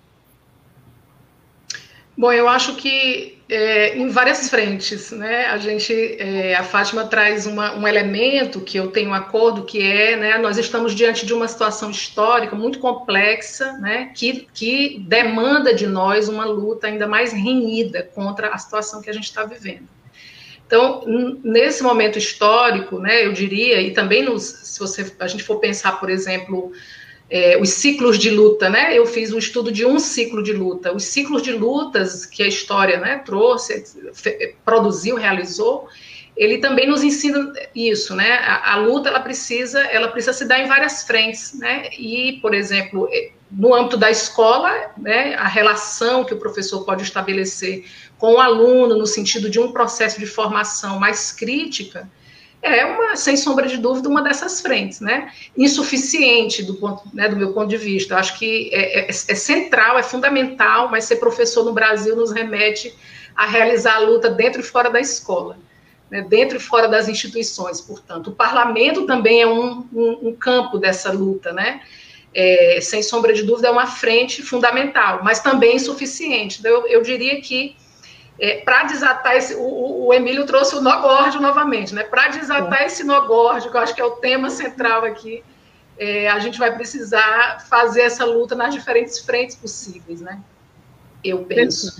Bom, 2.16 2.32
eu 2.32 2.48
acho 2.48 2.76
que 2.76 3.36
é, 3.48 3.96
em 3.96 4.08
várias 4.08 4.48
frentes, 4.48 5.10
né? 5.12 5.46
A 5.46 5.58
gente, 5.58 5.92
é, 6.18 6.54
a 6.56 6.64
Fátima 6.64 7.06
traz 7.06 7.46
uma, 7.46 7.76
um 7.76 7.86
elemento 7.86 8.60
que 8.60 8.78
eu 8.78 8.90
tenho 8.90 9.12
acordo 9.12 9.64
que 9.64 9.82
é, 9.82 10.16
né? 10.16 10.38
Nós 10.38 10.56
estamos 10.56 10.94
diante 10.94 11.26
de 11.26 11.34
uma 11.34 11.46
situação 11.46 11.90
histórica 11.90 12.56
muito 12.56 12.78
complexa, 12.78 13.72
né? 13.74 14.12
Que, 14.14 14.48
que 14.54 14.98
demanda 15.06 15.74
de 15.74 15.86
nós 15.86 16.28
uma 16.28 16.46
luta 16.46 16.86
ainda 16.86 17.06
mais 17.06 17.32
renhida 17.32 18.02
contra 18.02 18.48
a 18.48 18.58
situação 18.58 19.02
que 19.02 19.10
a 19.10 19.12
gente 19.12 19.24
está 19.24 19.44
vivendo. 19.44 19.86
Então, 20.66 21.04
nesse 21.44 21.82
momento 21.82 22.18
histórico, 22.18 22.98
né, 22.98 23.24
eu 23.24 23.32
diria, 23.32 23.80
e 23.80 23.92
também 23.92 24.24
nos, 24.24 24.42
se 24.42 24.80
você, 24.80 25.14
a 25.20 25.28
gente 25.28 25.44
for 25.44 25.60
pensar, 25.60 26.00
por 26.00 26.10
exemplo, 26.10 26.72
é, 27.28 27.58
os 27.60 27.70
ciclos 27.70 28.18
de 28.18 28.30
luta, 28.30 28.70
né? 28.70 28.96
Eu 28.96 29.04
fiz 29.04 29.32
um 29.32 29.38
estudo 29.38 29.72
de 29.72 29.84
um 29.84 29.98
ciclo 29.98 30.42
de 30.42 30.52
luta. 30.52 30.94
Os 30.94 31.04
ciclos 31.04 31.42
de 31.42 31.52
lutas 31.52 32.24
que 32.24 32.42
a 32.42 32.46
história 32.46 32.98
né, 32.98 33.20
trouxe, 33.24 33.84
produziu, 34.64 35.16
realizou, 35.16 35.88
ele 36.36 36.58
também 36.58 36.86
nos 36.86 37.02
ensina 37.02 37.52
isso, 37.74 38.14
né? 38.14 38.34
A, 38.34 38.74
a, 38.74 38.76
luta 38.76 39.08
ela 39.08 39.20
precisa, 39.20 39.80
ela 39.80 40.08
precisa 40.08 40.34
se 40.34 40.44
dar 40.44 40.60
em 40.60 40.68
várias 40.68 41.02
frentes, 41.02 41.54
né? 41.54 41.88
E, 41.98 42.38
por 42.42 42.54
exemplo, 42.54 43.08
eh, 43.10 43.30
no 43.50 43.74
âmbito 43.74 43.96
da 43.96 44.10
escola, 44.10 44.92
né, 44.98 45.34
a 45.34 45.48
relação 45.48 46.24
que 46.24 46.34
o 46.34 46.38
professor 46.38 46.84
pode 46.84 47.02
estabelecer 47.02 47.86
com 48.18 48.34
o 48.34 48.40
aluno 48.40 48.96
no 48.96 49.06
sentido 49.06 49.48
de 49.48 49.58
um 49.58 49.72
processo 49.72 50.18
de 50.20 50.26
formação 50.26 50.98
mais 50.98 51.32
crítica, 51.32 52.08
é 52.66 52.84
uma, 52.84 53.16
sem 53.16 53.36
sombra 53.36 53.66
de 53.66 53.76
dúvida, 53.76 54.08
uma 54.08 54.22
dessas 54.22 54.60
frentes, 54.60 55.00
né? 55.00 55.32
Insuficiente 55.56 56.62
do, 56.62 56.74
ponto, 56.74 57.02
né, 57.12 57.28
do 57.28 57.36
meu 57.36 57.52
ponto 57.52 57.68
de 57.68 57.76
vista. 57.76 58.14
Eu 58.14 58.18
acho 58.18 58.38
que 58.38 58.70
é, 58.72 59.00
é, 59.00 59.08
é 59.08 59.12
central, 59.12 59.98
é 59.98 60.02
fundamental, 60.02 60.90
mas 60.90 61.04
ser 61.04 61.16
professor 61.16 61.64
no 61.64 61.72
Brasil 61.72 62.16
nos 62.16 62.32
remete 62.32 62.94
a 63.34 63.46
realizar 63.46 63.96
a 63.96 64.00
luta 64.00 64.30
dentro 64.30 64.60
e 64.60 64.64
fora 64.64 64.90
da 64.90 65.00
escola 65.00 65.58
né, 66.10 66.22
dentro 66.22 66.56
e 66.56 66.60
fora 66.60 66.88
das 66.88 67.08
instituições, 67.08 67.80
portanto. 67.80 68.28
O 68.28 68.32
parlamento 68.32 69.06
também 69.06 69.42
é 69.42 69.46
um, 69.46 69.86
um, 69.92 70.28
um 70.28 70.36
campo 70.36 70.78
dessa 70.78 71.10
luta, 71.12 71.52
né? 71.52 71.80
É, 72.34 72.80
sem 72.82 73.02
sombra 73.02 73.32
de 73.32 73.42
dúvida, 73.42 73.68
é 73.68 73.70
uma 73.70 73.86
frente 73.86 74.42
fundamental, 74.42 75.20
mas 75.24 75.40
também 75.40 75.76
insuficiente. 75.76 76.60
Então, 76.60 76.70
eu, 76.70 76.86
eu 76.86 77.02
diria 77.02 77.40
que 77.40 77.74
é, 78.38 78.58
para 78.58 78.84
desatar 78.84 79.36
esse. 79.36 79.54
O, 79.54 80.06
o, 80.06 80.14
Emílio 80.14 80.46
trouxe 80.46 80.76
o 80.76 80.80
nó 80.80 81.00
górdio 81.00 81.40
novamente, 81.40 81.94
né? 81.94 82.02
Para 82.02 82.28
desatar 82.28 82.82
é. 82.82 82.86
esse 82.86 83.04
nó 83.04 83.22
górdio, 83.22 83.70
que 83.70 83.76
eu 83.76 83.80
acho 83.80 83.94
que 83.94 84.00
é 84.00 84.04
o 84.04 84.12
tema 84.12 84.50
central 84.50 85.04
aqui, 85.04 85.42
é, 85.98 86.28
a 86.28 86.38
gente 86.38 86.58
vai 86.58 86.74
precisar 86.74 87.64
fazer 87.68 88.02
essa 88.02 88.24
luta 88.24 88.54
nas 88.54 88.74
diferentes 88.74 89.18
frentes 89.18 89.56
possíveis, 89.56 90.20
né? 90.20 90.40
Eu 91.24 91.44
penso 91.44 91.96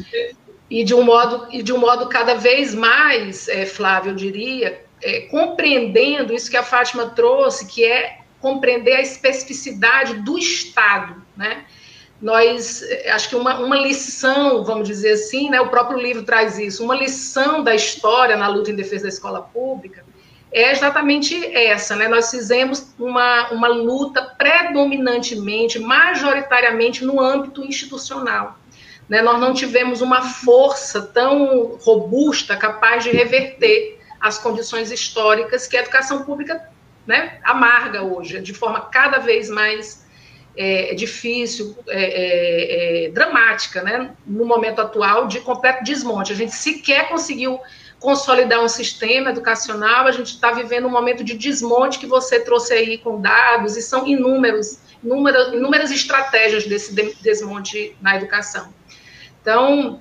e 0.69 0.83
de 0.83 0.95
um 0.95 1.03
modo 1.03 1.47
e 1.51 1.63
de 1.63 1.73
um 1.73 1.79
modo 1.79 2.09
cada 2.09 2.35
vez 2.35 2.75
mais, 2.75 3.49
é, 3.49 3.65
Flávio, 3.65 4.11
eu 4.11 4.17
diria, 4.17 4.85
é, 5.03 5.21
compreendendo 5.23 6.35
isso 6.35 6.51
que 6.51 6.57
a 6.57 6.63
Fátima 6.63 7.11
trouxe, 7.11 7.67
que 7.67 7.85
é 7.85 8.21
compreender 8.41 8.97
a 8.97 9.01
especificidade 9.01 10.15
do 10.23 10.39
Estado, 10.39 11.23
né? 11.37 11.65
Nós, 12.21 12.83
é, 12.83 13.11
acho 13.11 13.29
que 13.29 13.37
uma, 13.37 13.59
uma 13.59 13.77
lição, 13.77 14.65
vamos 14.65 14.89
dizer 14.89 15.13
assim, 15.13 15.51
né, 15.51 15.61
o 15.61 15.69
próprio 15.69 15.99
livro 15.99 16.23
traz 16.23 16.59
isso, 16.59 16.83
uma 16.83 16.95
lição 16.95 17.63
da 17.63 17.75
história 17.75 18.37
na 18.37 18.49
luta 18.49 18.71
em 18.71 18.77
defesa 18.77 19.05
da 19.05 19.09
escola 19.09 19.43
pública 19.43 20.05
é 20.53 20.71
exatamente 20.71 21.45
essa, 21.55 21.97
né? 21.97 22.09
Nós 22.09 22.31
fizemos 22.31 22.95
uma, 22.99 23.51
uma 23.51 23.69
luta 23.69 24.23
predominantemente, 24.23 25.79
majoritariamente 25.79 27.05
no 27.05 27.21
âmbito 27.21 27.63
institucional 27.65 28.57
né, 29.09 29.23
nós 29.23 29.41
não 29.41 29.55
tivemos 29.55 30.01
uma 30.01 30.23
força 30.23 31.01
tão 31.03 31.77
robusta 31.81 32.57
capaz 32.57 33.05
de 33.05 33.11
reverter 33.11 34.01
as 34.21 34.39
condições 34.39 34.91
históricas 34.91 35.67
que 35.67 35.77
a 35.77 35.81
educação 35.81 36.25
pública 36.25 36.69
né, 37.07 37.39
amarga 37.45 38.03
hoje, 38.03 38.41
de 38.41 38.53
forma 38.53 38.81
cada 38.81 39.19
vez 39.19 39.49
mais 39.49 40.05
é, 40.57 40.95
difícil, 40.95 41.77
é, 41.89 42.03
é, 42.03 43.07
é, 43.07 43.11
dramática, 43.11 43.83
né, 43.83 44.15
no 44.27 44.45
momento 44.45 44.81
atual, 44.81 45.27
de 45.27 45.41
completo 45.41 45.85
desmonte. 45.85 46.33
A 46.33 46.37
gente 46.37 46.55
sequer 46.55 47.09
conseguiu 47.09 47.61
consolidar 47.99 48.63
um 48.63 48.69
sistema 48.69 49.31
educacional, 49.31 50.07
a 50.07 50.13
gente 50.13 50.29
está 50.29 50.53
vivendo 50.53 50.87
um 50.87 50.91
momento 50.91 51.25
de 51.25 51.35
desmonte 51.35 51.99
que 51.99 52.07
você 52.07 52.41
trouxe 52.41 52.73
aí 52.73 52.99
com 52.99 53.21
dados, 53.21 53.77
e 53.77 53.83
são 53.83 54.07
inúmeros, 54.07 54.79
inúmeras, 55.03 55.53
inúmeras 55.53 55.91
estratégias 55.91 56.67
desse 56.67 56.95
desmonte 57.23 57.97
na 58.01 58.17
educação. 58.17 58.73
Então, 59.41 60.01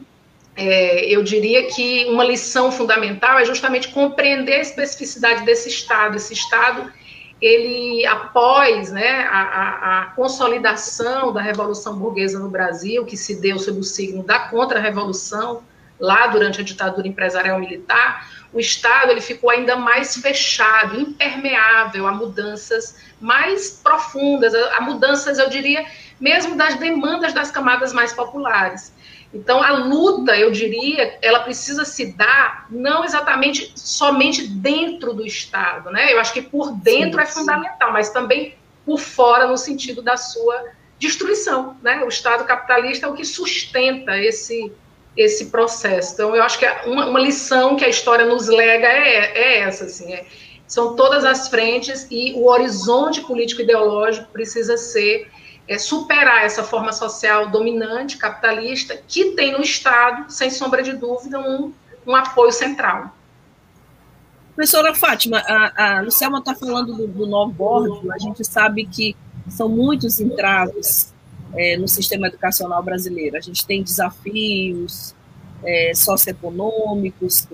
é, 0.55 1.05
eu 1.05 1.21
diria 1.21 1.67
que 1.67 2.05
uma 2.05 2.23
lição 2.23 2.71
fundamental 2.71 3.37
é 3.37 3.45
justamente 3.45 3.89
compreender 3.89 4.55
a 4.55 4.61
especificidade 4.61 5.43
desse 5.43 5.67
Estado. 5.69 6.15
Esse 6.15 6.33
Estado, 6.33 6.91
ele, 7.41 8.05
após 8.05 8.91
né, 8.91 9.27
a, 9.29 10.01
a, 10.01 10.05
consolidação 10.15 11.33
da 11.33 11.41
Revolução 11.41 11.97
Burguesa 11.97 12.39
no 12.39 12.49
Brasil, 12.49 13.05
que 13.05 13.17
se 13.17 13.41
deu 13.41 13.59
sob 13.59 13.79
o 13.79 13.83
signo 13.83 14.23
da 14.23 14.39
Contra-Revolução, 14.39 15.61
lá 15.99 16.27
durante 16.27 16.61
a 16.61 16.63
ditadura 16.63 17.07
empresarial 17.07 17.59
militar, 17.59 18.29
o 18.53 18.59
Estado 18.59 19.11
ele 19.11 19.21
ficou 19.21 19.49
ainda 19.49 19.75
mais 19.75 20.15
fechado, 20.15 20.99
impermeável 20.99 22.07
a 22.07 22.11
mudanças 22.11 22.95
mais 23.19 23.71
profundas, 23.83 24.55
a, 24.55 24.77
a 24.77 24.81
mudanças, 24.81 25.37
eu 25.37 25.49
diria, 25.49 25.85
mesmo 26.19 26.55
das 26.55 26.75
demandas 26.75 27.33
das 27.33 27.51
camadas 27.51 27.91
mais 27.91 28.13
populares. 28.13 28.94
Então, 29.35 29.61
a 29.61 29.71
luta, 29.71 30.37
eu 30.37 30.49
diria, 30.49 31.19
ela 31.21 31.41
precisa 31.41 31.83
se 31.83 32.13
dar 32.13 32.67
não 32.69 33.03
exatamente 33.03 33.73
somente 33.75 34.47
dentro 34.47 35.13
do 35.13 35.25
Estado, 35.25 35.91
né? 35.91 36.13
Eu 36.13 36.21
acho 36.21 36.31
que 36.31 36.41
por 36.41 36.71
dentro 36.71 37.19
sim, 37.19 37.23
é 37.23 37.25
fundamental, 37.25 37.91
mas 37.91 38.09
também 38.09 38.55
por 38.85 38.97
fora, 38.97 39.45
no 39.45 39.57
sentido 39.57 40.01
da 40.01 40.15
sua 40.15 40.63
destruição, 40.97 41.75
né? 41.83 42.01
O 42.05 42.07
Estado 42.07 42.45
capitalista 42.45 43.07
é 43.07 43.09
o 43.09 43.13
que 43.13 43.25
sustenta 43.25 44.17
esse, 44.17 44.71
esse 45.17 45.47
processo. 45.47 46.13
Então, 46.13 46.33
eu 46.33 46.41
acho 46.41 46.57
que 46.57 46.65
uma, 46.85 47.07
uma 47.07 47.19
lição 47.19 47.75
que 47.75 47.83
a 47.83 47.89
história 47.89 48.25
nos 48.25 48.47
lega 48.47 48.87
é, 48.87 49.37
é 49.37 49.59
essa, 49.59 49.83
assim, 49.83 50.13
é, 50.13 50.25
são 50.65 50.95
todas 50.95 51.25
as 51.25 51.49
frentes 51.49 52.07
e 52.09 52.31
o 52.35 52.47
horizonte 52.47 53.19
político-ideológico 53.19 54.31
precisa 54.31 54.77
ser 54.77 55.29
é, 55.67 55.77
superar 55.77 56.43
essa 56.45 56.63
forma 56.63 56.91
social 56.91 57.49
dominante, 57.49 58.17
capitalista, 58.17 58.97
que 59.07 59.31
tem 59.31 59.51
no 59.51 59.61
Estado, 59.61 60.31
sem 60.31 60.49
sombra 60.49 60.83
de 60.83 60.93
dúvida, 60.93 61.39
um, 61.39 61.73
um 62.05 62.15
apoio 62.15 62.51
central. 62.51 63.15
Professora 64.55 64.95
Fátima, 64.95 65.39
a, 65.39 65.97
a 65.97 66.01
Luciana 66.01 66.39
está 66.39 66.55
falando 66.55 66.95
do, 66.95 67.07
do 67.07 67.27
novo 67.27 67.51
bordo, 67.51 68.11
a 68.11 68.17
gente 68.17 68.45
sabe 68.45 68.85
que 68.85 69.15
são 69.49 69.67
muitos 69.67 70.19
entraves 70.19 71.13
é, 71.53 71.77
no 71.77 71.87
sistema 71.87 72.27
educacional 72.27 72.81
brasileiro. 72.81 73.37
A 73.37 73.41
gente 73.41 73.65
tem 73.65 73.83
desafios 73.83 75.13
é, 75.63 75.93
socioeconômicos, 75.93 77.47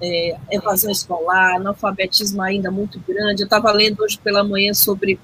é, 0.00 0.36
evasão 0.50 0.90
escolar, 0.90 1.56
analfabetismo 1.56 2.40
ainda 2.42 2.70
muito 2.70 3.00
grande. 3.06 3.42
Eu 3.42 3.46
estava 3.46 3.70
lendo 3.72 4.02
hoje 4.02 4.18
pela 4.18 4.44
manhã 4.44 4.72
sobre 4.72 5.18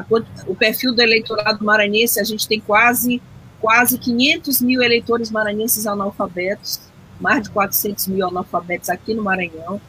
a, 0.00 0.06
o 0.46 0.54
perfil 0.54 0.94
do 0.94 1.02
eleitorado 1.02 1.64
maranhense, 1.64 2.20
a 2.20 2.24
gente 2.24 2.46
tem 2.46 2.60
quase, 2.60 3.20
quase 3.60 3.98
500 3.98 4.60
mil 4.60 4.82
eleitores 4.82 5.30
maranhenses 5.30 5.86
analfabetos, 5.86 6.80
mais 7.20 7.42
de 7.42 7.50
400 7.50 8.08
mil 8.08 8.26
analfabetos 8.26 8.88
aqui 8.88 9.14
no 9.14 9.22
Maranhão. 9.22 9.80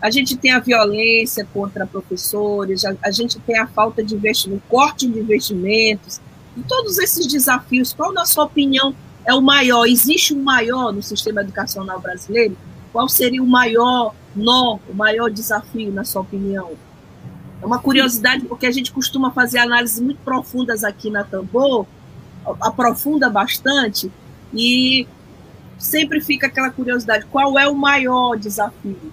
A 0.00 0.10
gente 0.10 0.36
tem 0.36 0.52
a 0.52 0.60
violência 0.60 1.46
contra 1.52 1.86
professores, 1.86 2.84
a, 2.84 2.94
a 3.02 3.10
gente 3.10 3.40
tem 3.40 3.58
a 3.58 3.66
falta 3.66 4.04
de 4.04 4.14
investimento, 4.14 4.62
corte 4.68 5.08
de 5.08 5.18
investimentos, 5.18 6.20
e 6.56 6.62
todos 6.62 6.98
esses 6.98 7.26
desafios, 7.26 7.92
qual, 7.92 8.12
na 8.12 8.24
sua 8.24 8.44
opinião, 8.44 8.94
é 9.26 9.34
o 9.34 9.42
maior? 9.42 9.86
Existe 9.86 10.32
um 10.32 10.42
maior 10.42 10.92
no 10.92 11.02
sistema 11.02 11.42
educacional 11.42 12.00
brasileiro? 12.00 12.56
Qual 12.92 13.08
seria 13.08 13.42
o 13.42 13.46
maior 13.46 14.14
nó, 14.34 14.78
o 14.88 14.94
maior 14.94 15.30
desafio, 15.30 15.92
na 15.92 16.04
sua 16.04 16.22
opinião? 16.22 16.72
É 17.66 17.68
uma 17.68 17.80
curiosidade, 17.80 18.44
porque 18.44 18.64
a 18.64 18.70
gente 18.70 18.92
costuma 18.92 19.32
fazer 19.32 19.58
análises 19.58 19.98
muito 19.98 20.18
profundas 20.24 20.84
aqui 20.84 21.10
na 21.10 21.24
Tambor, 21.24 21.84
aprofunda 22.60 23.28
bastante, 23.28 24.08
e 24.54 25.04
sempre 25.76 26.20
fica 26.20 26.46
aquela 26.46 26.70
curiosidade: 26.70 27.26
qual 27.26 27.58
é 27.58 27.66
o 27.66 27.74
maior 27.74 28.36
desafio? 28.36 29.12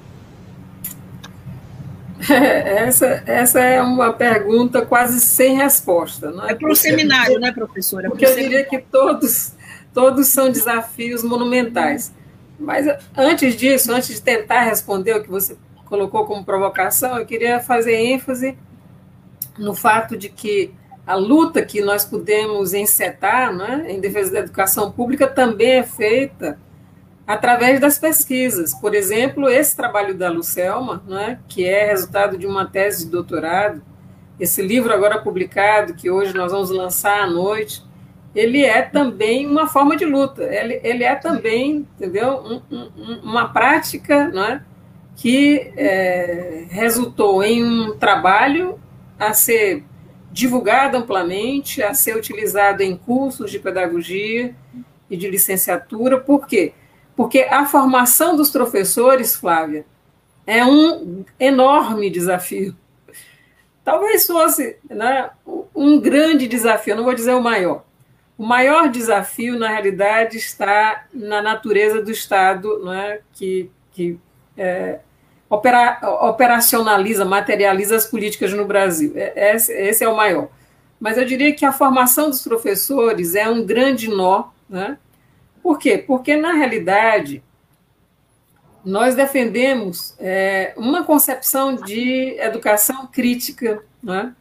essa, 2.29 3.23
essa 3.25 3.59
é 3.59 3.81
uma 3.81 4.13
pergunta 4.13 4.85
quase 4.85 5.19
sem 5.19 5.57
resposta. 5.57 6.29
Não 6.29 6.47
é 6.47 6.51
é 6.51 6.55
para 6.55 6.71
o 6.71 6.75
seminário, 6.75 7.39
né, 7.39 7.51
professora? 7.51 8.05
É 8.05 8.09
porque 8.11 8.23
eu 8.23 8.35
diria 8.35 8.63
que 8.63 8.77
todos, 8.77 9.53
todos 9.91 10.27
são 10.27 10.51
desafios 10.51 11.23
monumentais. 11.23 12.13
Mas 12.59 12.85
antes 13.17 13.55
disso, 13.55 13.91
antes 13.91 14.09
de 14.09 14.21
tentar 14.21 14.61
responder 14.61 15.15
o 15.15 15.23
que 15.23 15.29
você 15.29 15.57
colocou 15.86 16.26
como 16.26 16.43
provocação, 16.43 17.17
eu 17.17 17.26
queria 17.26 17.60
fazer 17.60 17.96
ênfase 17.96 18.58
no 19.58 19.76
fato 19.76 20.17
de 20.17 20.30
que 20.30 20.74
a 21.06 21.15
luta 21.15 21.63
que 21.65 21.82
nós 21.82 22.06
podemos 22.06 22.74
encetar 22.74 23.54
né, 23.54 23.86
em 23.89 24.00
defesa 24.00 24.32
da 24.32 24.39
educação 24.39 24.91
pública 24.91 25.28
também 25.28 25.74
é 25.74 25.84
feita 25.84 26.58
através 27.28 27.80
das 27.80 28.00
pesquisas. 28.00 28.74
Por 28.74 28.93
exemplo, 28.96 29.50
esse 29.50 29.76
trabalho 29.76 30.15
da 30.15 30.30
Lucelma, 30.30 31.04
né, 31.08 31.39
que 31.48 31.65
é 31.65 31.86
resultado 31.88 32.38
de 32.38 32.48
uma 32.48 32.65
tese 32.65 33.06
de 33.06 33.12
doutorado, 33.12 33.82
esse 34.39 34.62
livro 34.62 34.93
agora 34.93 35.22
publicado, 35.22 35.93
que 35.93 36.10
hoje 36.10 36.34
nós 36.34 36.52
vamos 36.52 36.69
lançar 36.69 37.22
à 37.22 37.28
noite, 37.28 37.84
ele 38.34 38.63
é 38.63 38.82
também 38.82 39.46
uma 39.46 39.67
forma 39.67 39.96
de 39.96 40.06
luta, 40.06 40.43
ele, 40.43 40.80
ele 40.84 41.04
é 41.04 41.15
também, 41.15 41.88
entendeu, 41.96 42.62
um, 42.72 42.76
um, 42.76 43.19
uma 43.24 43.50
prática, 43.50 44.28
não 44.30 44.43
é? 44.43 44.63
Que 45.15 45.71
é, 45.78 46.65
resultou 46.69 47.43
em 47.43 47.63
um 47.63 47.97
trabalho 47.97 48.80
a 49.17 49.34
ser 49.34 49.84
divulgado 50.32 50.97
amplamente, 50.97 51.84
a 51.84 51.93
ser 51.93 52.17
utilizado 52.17 52.82
em 52.82 52.97
cursos 52.97 53.52
de 53.52 53.60
pedagogia 53.60 54.56
e 55.10 55.15
de 55.15 55.30
licenciatura. 55.30 56.19
Por 56.19 56.47
quê? 56.47 56.73
Porque 57.15 57.41
a 57.41 57.65
formação 57.65 58.36
dos 58.36 58.49
professores, 58.49 59.36
Flávia, 59.36 59.86
é 60.45 60.65
um 60.65 61.23
enorme 61.39 62.10
desafio. 62.10 62.76
Talvez 63.84 64.26
fosse 64.26 64.78
né, 64.89 65.30
um 65.76 65.99
grande 65.99 66.47
desafio, 66.47 66.95
não 66.95 67.04
vou 67.04 67.13
dizer 67.13 67.34
o 67.34 67.41
maior. 67.41 67.86
O 68.38 68.45
maior 68.45 68.89
desafio, 68.89 69.60
na 69.60 69.69
realidade, 69.69 70.38
está 70.38 71.06
na 71.13 71.41
natureza 71.41 72.02
do 72.02 72.10
Estado, 72.10 72.84
né, 72.84 73.19
que, 73.34 73.69
que 73.91 74.19
é, 74.57 74.99
opera, 75.49 75.99
operacionaliza, 76.21 77.25
materializa 77.25 77.95
as 77.95 78.05
políticas 78.05 78.53
no 78.53 78.65
Brasil. 78.65 79.13
É, 79.15 79.55
esse, 79.55 79.71
esse, 79.73 80.03
é 80.03 80.09
o 80.09 80.15
maior. 80.15 80.49
Mas 80.99 81.17
eu 81.17 81.25
diria 81.25 81.53
que 81.53 81.65
a 81.65 81.71
formação 81.71 82.29
dos 82.29 82.41
professores 82.41 83.35
é 83.35 83.47
um 83.49 83.65
grande 83.65 84.09
nó. 84.09 84.45
Né? 84.69 84.97
Por 85.61 85.77
quê? 85.77 85.97
Porque, 85.97 86.35
na 86.35 86.53
realidade, 86.53 87.43
nós 88.83 89.15
defendemos 89.15 90.15
é, 90.19 90.73
uma 90.75 91.03
concepção 91.03 91.75
de 91.75 92.37
educação 92.39 93.07
crítica, 93.07 93.83
né? 94.01 94.33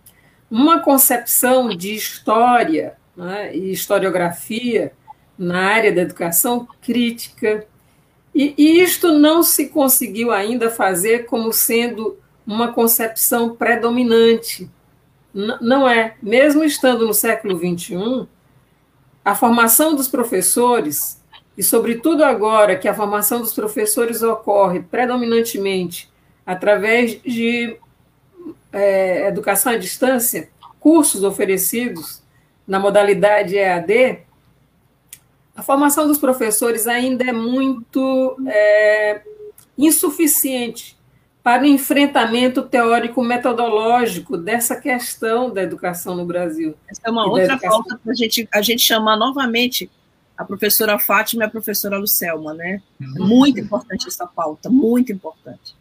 uma 0.51 0.81
concepção 0.81 1.69
de 1.69 1.95
história 1.95 2.97
né? 3.17 3.55
e 3.55 3.73
historiografia 3.73 4.93
na 5.39 5.61
área 5.69 5.93
da 5.93 6.03
educação 6.03 6.69
crítica. 6.81 7.67
E, 8.35 8.81
isto 8.83 9.13
não 9.13 9.43
se 9.43 9.69
conseguiu 9.69 10.31
ainda 10.31 10.71
fazer 10.71 11.27
como 11.27 11.53
sendo 11.53 12.19
uma 12.47 12.73
concepção 12.73 13.55
predominante. 13.55 14.71
Não 15.33 15.89
é. 15.89 16.17
Mesmo 16.23 16.65
estando 16.65 17.07
no 17.07 17.15
século 17.15 17.57
XXI, 17.57 18.27
a 19.25 19.35
formação 19.35 19.95
dos 19.95 20.09
professores 20.09 21.23
e, 21.57 21.63
sobretudo 21.63 22.25
agora 22.25 22.77
que 22.77 22.89
a 22.89 22.95
formação 22.95 23.41
dos 23.41 23.53
professores 23.53 24.23
ocorre 24.23 24.81
predominantemente 24.81 26.11
através 26.45 27.21
de 27.23 27.77
é, 28.73 29.29
educação 29.29 29.73
à 29.73 29.77
distância, 29.77 30.49
cursos 30.81 31.23
oferecidos 31.23 32.23
na 32.67 32.79
modalidade 32.81 33.57
EAD, 33.57 34.21
a 35.55 35.63
formação 35.63 36.07
dos 36.07 36.19
professores 36.19 36.87
ainda 36.87 37.25
é 37.25 37.33
muito 37.33 38.37
é, 38.47 39.23
insuficiente 39.77 40.97
para 41.43 41.63
o 41.63 41.67
enfrentamento 41.67 42.63
teórico-metodológico 42.63 44.37
dessa 44.37 44.77
questão 44.77 45.53
da 45.53 45.63
educação 45.63 46.15
no 46.15 46.25
Brasil. 46.25 46.75
Essa 46.89 47.03
é 47.05 47.11
uma 47.11 47.27
outra 47.27 47.59
pauta 47.59 47.99
para 48.03 48.13
a 48.13 48.15
gente, 48.15 48.49
a 48.53 48.63
gente 48.63 48.81
chamar 48.81 49.17
novamente 49.17 49.91
a 50.39 50.45
professora 50.45 50.99
Fátima 50.99 51.43
e 51.43 51.47
a 51.47 51.51
professora 51.51 51.99
Lucelma, 51.99 52.55
né? 52.55 52.81
Uhum. 53.01 53.27
Muito 53.27 53.61
importante 53.61 54.07
essa 54.09 54.27
pauta, 54.27 54.71
muito 54.71 55.13
importante. 55.13 55.75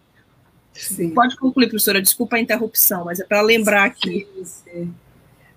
Sim. 0.74 1.12
Pode 1.12 1.38
concluir, 1.38 1.68
professora, 1.68 2.02
desculpa 2.02 2.38
a 2.38 2.40
interrupção, 2.40 3.06
mas 3.06 3.20
é 3.20 3.24
para 3.24 3.42
lembrar 3.42 3.86
aqui. 3.86 4.28
Sim, 4.36 4.46
sim. 4.46 4.96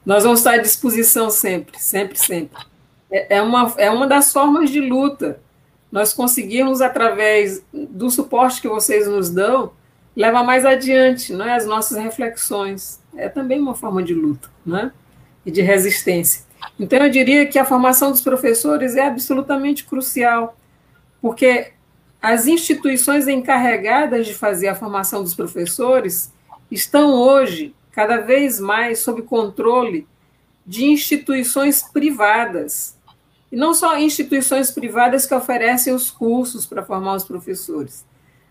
Nós 0.04 0.22
vamos 0.22 0.40
estar 0.40 0.54
à 0.54 0.58
disposição 0.58 1.30
sempre, 1.30 1.78
sempre, 1.80 2.18
sempre. 2.18 2.62
É, 3.14 3.36
é 3.36 3.42
uma, 3.42 3.72
é 3.78 3.88
uma 3.88 4.08
das 4.08 4.32
formas 4.32 4.70
de 4.70 4.80
luta. 4.80 5.40
Nós 5.92 6.12
conseguimos, 6.12 6.80
através 6.80 7.64
do 7.72 8.10
suporte 8.10 8.60
que 8.60 8.66
vocês 8.66 9.06
nos 9.06 9.30
dão, 9.30 9.70
levar 10.16 10.42
mais 10.42 10.66
adiante 10.66 11.32
não 11.32 11.44
é, 11.44 11.54
as 11.54 11.64
nossas 11.64 11.96
reflexões. 11.96 13.00
É 13.16 13.28
também 13.28 13.60
uma 13.60 13.76
forma 13.76 14.02
de 14.02 14.12
luta 14.12 14.50
não 14.66 14.78
é? 14.78 14.92
e 15.46 15.50
de 15.52 15.62
resistência. 15.62 16.42
Então, 16.80 16.98
eu 16.98 17.08
diria 17.08 17.46
que 17.46 17.56
a 17.56 17.64
formação 17.64 18.10
dos 18.10 18.20
professores 18.20 18.96
é 18.96 19.06
absolutamente 19.06 19.84
crucial, 19.84 20.58
porque 21.22 21.70
as 22.20 22.48
instituições 22.48 23.28
encarregadas 23.28 24.26
de 24.26 24.34
fazer 24.34 24.66
a 24.66 24.74
formação 24.74 25.22
dos 25.22 25.34
professores 25.34 26.32
estão 26.68 27.12
hoje 27.12 27.72
cada 27.92 28.16
vez 28.16 28.58
mais 28.58 28.98
sob 28.98 29.22
controle 29.22 30.04
de 30.66 30.86
instituições 30.86 31.82
privadas. 31.82 32.93
E 33.54 33.56
não 33.56 33.72
só 33.72 33.96
instituições 33.96 34.72
privadas 34.72 35.26
que 35.26 35.32
oferecem 35.32 35.94
os 35.94 36.10
cursos 36.10 36.66
para 36.66 36.82
formar 36.82 37.14
os 37.14 37.22
professores. 37.22 38.04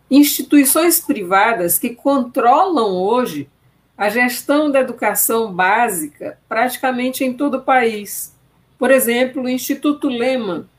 Instituições 0.09 1.01
privadas 1.01 1.77
que 1.77 1.89
controlam 1.89 2.93
hoje 2.93 3.49
a 3.97 4.07
gestão 4.07 4.71
da 4.71 4.79
educação 4.79 5.51
básica 5.51 6.39
praticamente 6.47 7.21
em 7.21 7.33
todo 7.33 7.55
o 7.55 7.61
país. 7.61 8.33
Por 8.79 8.91
exemplo, 8.91 9.43
o 9.43 9.49
Instituto 9.49 10.07
Lehman, 10.07 10.69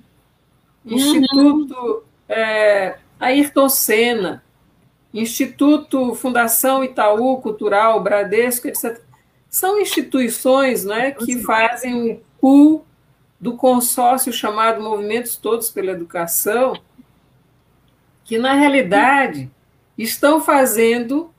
uhum. 0.86 0.96
Instituto 0.96 2.02
é, 2.26 2.96
Ayrton 3.20 3.68
Senna, 3.68 4.42
Instituto 5.12 6.14
Fundação 6.14 6.82
Itaú 6.82 7.42
Cultural, 7.42 8.02
Bradesco, 8.02 8.68
etc. 8.68 9.02
São 9.50 9.78
instituições 9.78 10.82
né, 10.82 11.10
que 11.10 11.42
fazem 11.42 12.12
o 12.12 12.20
pool 12.40 12.86
do 13.44 13.58
consórcio 13.58 14.32
chamado 14.32 14.82
Movimentos 14.82 15.36
Todos 15.36 15.68
pela 15.68 15.90
Educação, 15.90 16.72
que, 18.24 18.38
na 18.38 18.54
realidade, 18.54 19.50
estão 19.98 20.40
fazendo 20.40 21.30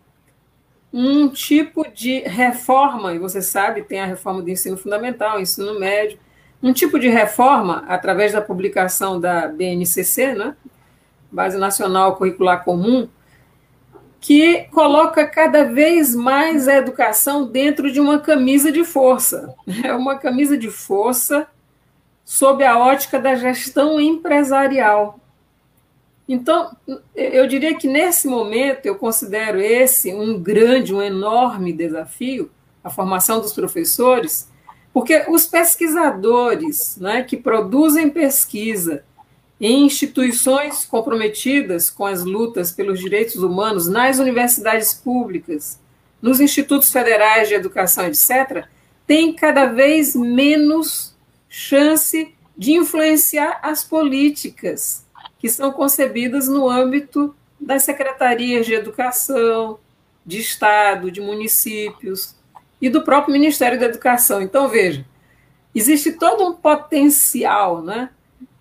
um 0.93 1.27
tipo 1.27 1.83
de 1.91 2.19
reforma, 2.19 3.15
e 3.15 3.17
você 3.17 3.41
sabe, 3.41 3.81
tem 3.81 4.01
a 4.01 4.05
reforma 4.05 4.43
do 4.43 4.51
ensino 4.51 4.77
fundamental, 4.77 5.41
ensino 5.41 5.79
médio, 5.79 6.19
um 6.61 6.71
tipo 6.71 6.99
de 6.99 7.09
reforma, 7.09 7.83
através 7.87 8.33
da 8.33 8.39
publicação 8.39 9.19
da 9.19 9.47
BNCC, 9.47 10.35
né, 10.35 10.55
Base 11.31 11.57
Nacional 11.57 12.17
Curricular 12.17 12.63
Comum, 12.63 13.09
que 14.19 14.67
coloca 14.71 15.25
cada 15.25 15.63
vez 15.63 16.13
mais 16.13 16.67
a 16.67 16.75
educação 16.75 17.47
dentro 17.47 17.91
de 17.91 17.99
uma 17.99 18.19
camisa 18.19 18.71
de 18.71 18.83
força. 18.83 19.55
É 19.83 19.91
uma 19.91 20.19
camisa 20.19 20.55
de 20.55 20.69
força 20.69 21.47
sob 22.25 22.65
a 22.65 22.77
ótica 22.77 23.19
da 23.19 23.35
gestão 23.35 24.01
empresarial. 24.01 25.19
Então, 26.27 26.75
eu 27.15 27.47
diria 27.47 27.77
que 27.77 27.87
nesse 27.87 28.27
momento 28.27 28.87
eu 28.87 28.95
considero 28.95 29.61
esse 29.61 30.11
um 30.11 30.41
grande, 30.41 30.93
um 30.93 31.01
enorme 31.01 31.71
desafio, 31.71 32.49
a 32.83 32.89
formação 32.89 33.39
dos 33.39 33.53
professores, 33.53 34.49
porque 34.91 35.25
os 35.29 35.45
pesquisadores 35.45 36.97
né, 36.97 37.21
que 37.21 37.37
produzem 37.37 38.09
pesquisa 38.09 39.03
em 39.61 39.85
instituições 39.85 40.83
comprometidas 40.83 41.89
com 41.89 42.05
as 42.05 42.23
lutas 42.23 42.71
pelos 42.71 42.99
direitos 42.99 43.35
humanos 43.35 43.87
nas 43.87 44.17
universidades 44.17 44.93
públicas, 44.93 45.79
nos 46.21 46.41
institutos 46.41 46.91
federais 46.91 47.47
de 47.47 47.53
educação, 47.53 48.05
etc., 48.07 48.65
têm 49.05 49.33
cada 49.33 49.67
vez 49.67 50.15
menos 50.15 51.14
chance 51.57 52.35
de 52.57 52.73
influenciar 52.73 53.61
as 53.63 53.81
políticas 53.81 55.05
que 55.39 55.47
são 55.47 55.71
concebidas 55.71 56.49
no 56.49 56.69
âmbito 56.69 57.33
das 57.57 57.83
secretarias 57.83 58.65
de 58.65 58.73
educação, 58.73 59.79
de 60.25 60.39
Estado, 60.39 61.09
de 61.09 61.21
municípios 61.21 62.35
e 62.81 62.89
do 62.89 63.03
próprio 63.03 63.31
Ministério 63.31 63.79
da 63.79 63.85
Educação. 63.85 64.41
Então, 64.41 64.67
veja, 64.67 65.05
existe 65.73 66.11
todo 66.11 66.45
um 66.45 66.53
potencial, 66.53 67.81
né? 67.81 68.09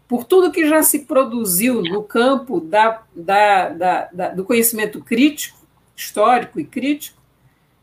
Por 0.07 0.23
tudo 0.23 0.53
que 0.53 0.69
já 0.69 0.81
se 0.85 1.01
produziu 1.01 1.83
no 1.83 2.05
campo 2.05 2.61
da, 2.61 3.03
da, 3.13 3.71
da, 3.71 4.09
da, 4.13 4.29
do 4.29 4.45
conhecimento 4.45 5.03
crítico, 5.03 5.59
histórico 5.97 6.61
e 6.61 6.65
crítico, 6.65 7.21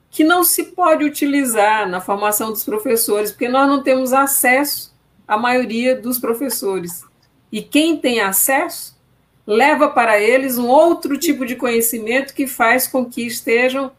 que 0.10 0.24
não 0.24 0.41
se 0.45 0.71
pode 0.71 1.04
utilizar 1.04 1.89
na 1.89 2.00
formação 2.00 2.50
dos 2.50 2.63
professores, 2.63 3.32
porque 3.32 3.50
nós 3.50 3.67
não 3.67 3.84
temos 3.84 4.13
acesso 4.13 4.91
à 5.32 5.38
maioria 5.38 5.96
dos 5.96 6.20
professores. 6.20 7.06
E 7.50 7.62
quem 7.62 7.96
tem 7.96 8.20
acesso 8.20 9.00
leva 9.48 9.88
para 9.88 10.20
eles 10.20 10.58
um 10.58 10.67
outro 10.67 11.17
tipo 11.17 11.46
de 11.46 11.56
conhecimento 11.56 12.34
que 12.34 12.46
faz 12.46 12.86
com 12.86 13.06
que 13.06 13.26
estejam 13.26 13.94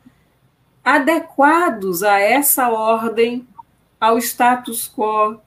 adequados 0.84 2.02
a 2.02 2.20
essa 2.20 2.68
ordem, 2.68 3.48
ao 3.98 4.18
status 4.18 4.92
quo, 4.94 5.40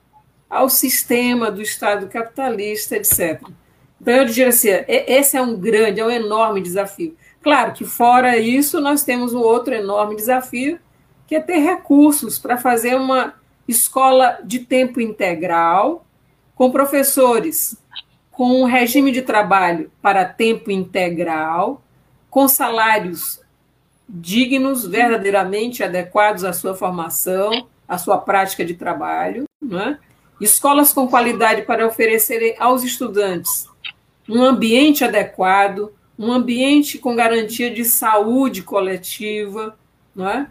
ao 0.50 0.70
sistema 0.70 1.52
do 1.52 1.62
Estado 1.62 2.08
capitalista, 2.08 2.96
etc. 2.96 3.44
Então, 4.02 4.16
eu 4.16 4.26
diria 4.26 4.48
assim: 4.48 4.70
esse 4.88 5.38
é 5.38 5.42
um 5.42 5.56
grande, 5.56 6.00
é 6.00 6.06
um 6.06 6.10
enorme 6.10 6.62
desafio. 6.62 7.16
Claro 7.44 7.74
que, 7.74 7.86
fora 7.86 8.40
isso, 8.40 8.82
nós 8.82 9.04
temos 9.04 9.36
um 9.36 9.40
outro 9.40 9.76
enorme 9.76 10.16
desafio, 10.16 10.80
que 11.28 11.36
é 11.36 11.40
ter 11.40 11.60
recursos 11.60 12.40
para 12.40 12.58
fazer 12.58 12.96
uma 12.96 13.36
escola 13.68 14.40
de 14.44 14.60
tempo 14.60 15.00
integral, 15.02 16.06
com 16.56 16.72
professores 16.72 17.78
com 18.32 18.62
um 18.62 18.66
regime 18.66 19.12
de 19.12 19.22
trabalho 19.22 19.90
para 20.02 20.26
tempo 20.26 20.70
integral, 20.70 21.82
com 22.30 22.50
salários 22.50 23.40
dignos, 24.10 24.86
verdadeiramente 24.86 25.82
adequados 25.82 26.44
à 26.44 26.52
sua 26.52 26.76
formação, 26.76 27.68
à 27.88 27.98
sua 27.98 28.18
prática 28.18 28.66
de 28.66 28.74
trabalho, 28.74 29.46
é? 29.72 29.98
escolas 30.42 30.92
com 30.92 31.08
qualidade 31.08 31.62
para 31.62 31.88
oferecerem 31.88 32.56
aos 32.60 32.84
estudantes 32.84 33.70
um 34.28 34.44
ambiente 34.44 35.04
adequado, 35.04 35.94
um 36.18 36.32
ambiente 36.32 36.98
com 36.98 37.16
garantia 37.16 37.72
de 37.72 37.86
saúde 37.86 38.64
coletiva, 38.64 39.78
não 40.16 40.28
é? 40.30 40.50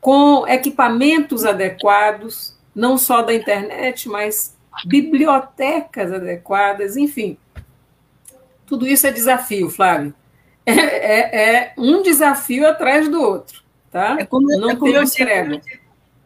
Com 0.00 0.46
equipamentos 0.48 1.44
adequados, 1.44 2.56
não 2.74 2.96
só 2.96 3.22
da 3.22 3.34
internet, 3.34 4.08
mas 4.08 4.56
bibliotecas 4.84 6.12
adequadas, 6.12 6.96
enfim. 6.96 7.36
Tudo 8.66 8.86
isso 8.86 9.06
é 9.06 9.12
desafio, 9.12 9.68
Flávio. 9.68 10.14
É, 10.64 10.72
é, 10.72 11.54
é 11.54 11.74
um 11.76 12.02
desafio 12.02 12.66
atrás 12.66 13.08
do 13.08 13.20
outro, 13.20 13.62
tá? 13.90 14.16
É 14.18 14.24
como, 14.24 14.46
não 14.46 14.70
é 14.70 14.76
como 14.76 14.94
eu 14.94 15.04
digo, 15.04 15.60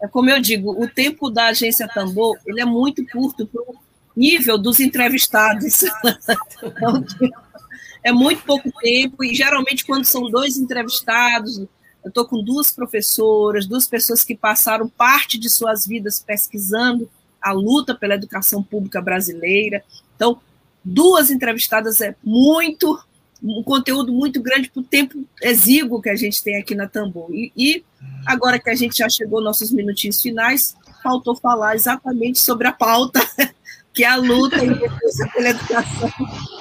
é 0.03 0.09
como 0.09 0.29
eu 0.29 0.41
digo, 0.41 0.83
o 0.83 0.87
tempo 0.87 1.31
da 1.31 1.47
agência 1.47 1.89
Tambor 1.89 2.37
ele 2.47 2.61
é 2.61 2.65
muito 2.65 3.05
curto 3.07 3.47
para 3.47 3.63
o 3.63 3.77
nível 4.15 4.59
dos 4.59 4.81
entrevistados. 4.81 5.85
é 8.05 8.13
muito 8.13 8.45
pouco 8.45 8.71
tempo 8.81 9.25
e 9.25 9.35
geralmente 9.35 9.87
quando 9.87 10.05
são 10.05 10.31
dois 10.31 10.59
entrevistados, 10.59 11.65
eu 12.05 12.11
estou 12.11 12.27
com 12.27 12.45
duas 12.45 12.71
professoras, 12.71 13.67
duas 13.67 13.87
pessoas 13.87 14.23
que 14.23 14.37
passaram 14.37 14.87
parte 14.87 15.39
de 15.39 15.49
suas 15.49 15.87
vidas 15.87 16.19
pesquisando 16.21 17.09
a 17.41 17.51
luta 17.51 17.95
pela 17.95 18.15
educação 18.15 18.63
pública 18.63 19.01
brasileira. 19.01 19.83
Então, 20.15 20.39
duas 20.85 21.31
entrevistadas 21.31 22.03
é 22.03 22.15
muito, 22.23 23.03
um 23.43 23.63
conteúdo 23.63 24.13
muito 24.13 24.43
grande 24.43 24.69
para 24.69 24.81
o 24.81 24.85
tempo 24.85 25.25
exíguo 25.43 26.03
que 26.03 26.11
a 26.11 26.17
gente 26.17 26.43
tem 26.43 26.57
aqui 26.57 26.75
na 26.75 26.87
Tambor. 26.87 27.33
E, 27.33 27.51
e 27.57 27.85
agora 28.27 28.59
que 28.59 28.69
a 28.69 28.75
gente 28.75 28.99
já 28.99 29.09
chegou 29.09 29.39
aos 29.39 29.45
nossos 29.45 29.71
minutinhos 29.71 30.21
finais, 30.21 30.77
faltou 31.03 31.35
falar 31.35 31.75
exatamente 31.75 32.39
sobre 32.39 32.67
a 32.67 32.73
pauta, 32.73 33.21
que 33.95 34.05
é 34.05 34.09
a 34.09 34.17
luta 34.17 34.63
em 34.63 34.75
defesa 34.75 35.27
pela 35.35 35.49
educação, 35.49 36.11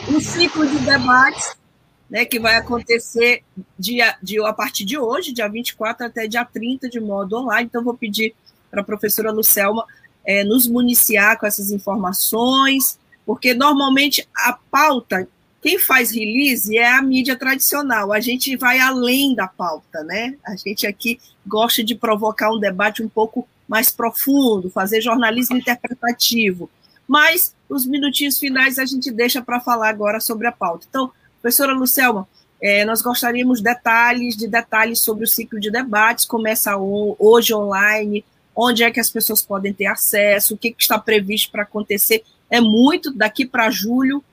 um 0.08 0.22
ciclo 0.22 0.66
de 0.66 0.80
debates 0.80 1.63
né, 2.10 2.26
que 2.26 2.40
vai 2.40 2.56
acontecer 2.56 3.44
dia, 3.78 4.16
dia, 4.22 4.48
a 4.48 4.54
partir 4.54 4.86
de 4.86 4.98
hoje, 4.98 5.32
dia 5.32 5.48
24 5.48 6.06
até 6.06 6.28
dia 6.28 6.46
30, 6.46 6.90
de 6.90 7.00
modo 7.00 7.38
online. 7.38 7.66
Então, 7.66 7.84
vou 7.84 7.96
pedir 7.96 8.36
para 8.70 8.82
a 8.82 8.84
professora 8.84 9.32
Lucelma 9.32 9.86
é, 10.26 10.44
nos 10.44 10.68
municiar 10.68 11.40
com 11.40 11.46
essas 11.46 11.72
informações, 11.72 12.98
porque 13.26 13.54
normalmente 13.54 14.28
a 14.36 14.58
pauta, 14.72 15.28
quem 15.62 15.80
faz 15.80 16.12
release 16.12 16.78
é 16.78 16.92
a 16.92 17.02
mídia 17.02 17.36
tradicional, 17.36 18.12
a 18.12 18.20
gente 18.20 18.56
vai 18.58 18.80
além 18.80 19.36
da 19.36 19.48
pauta, 19.48 20.04
né? 20.04 20.36
A 20.46 20.56
gente 20.56 20.86
aqui 20.86 21.20
gosta 21.46 21.84
de 21.84 21.96
provocar 21.96 22.52
um 22.52 22.60
debate 22.60 23.02
um 23.02 23.10
pouco 23.10 23.48
mais 23.68 23.90
profundo, 23.92 24.70
fazer 24.70 25.02
jornalismo 25.02 25.58
interpretativo. 25.58 26.70
Mas 27.08 27.56
os 27.70 27.86
minutinhos 27.86 28.40
finais 28.40 28.78
a 28.78 28.86
gente 28.86 29.12
deixa 29.12 29.42
para 29.42 29.60
falar 29.60 29.90
agora 29.90 30.20
sobre 30.20 30.48
a 30.48 30.52
pauta. 30.52 30.86
Então, 30.90 31.12
Professora 31.44 31.74
Lucelma, 31.74 32.26
é, 32.62 32.86
nós 32.86 33.02
gostaríamos 33.02 33.58
de 33.58 33.66
detalhes, 33.66 34.38
de 34.38 34.48
detalhes 34.48 35.00
sobre 35.02 35.26
o 35.26 35.28
ciclo 35.28 35.60
de 35.60 35.70
debates, 35.70 36.24
começa 36.24 36.78
hoje 36.78 37.54
online, 37.54 38.24
onde 38.56 38.82
é 38.82 38.90
que 38.90 39.00
as 39.02 39.10
pessoas 39.10 39.42
podem 39.42 39.74
ter 39.74 39.88
acesso, 39.88 40.54
o 40.54 40.58
que, 40.58 40.72
que 40.72 40.82
está 40.82 40.98
previsto 40.98 41.52
para 41.52 41.64
acontecer. 41.64 42.24
É 42.50 42.62
muito, 42.62 43.14
daqui 43.14 43.46
para 43.46 43.70
julho, 43.70 44.24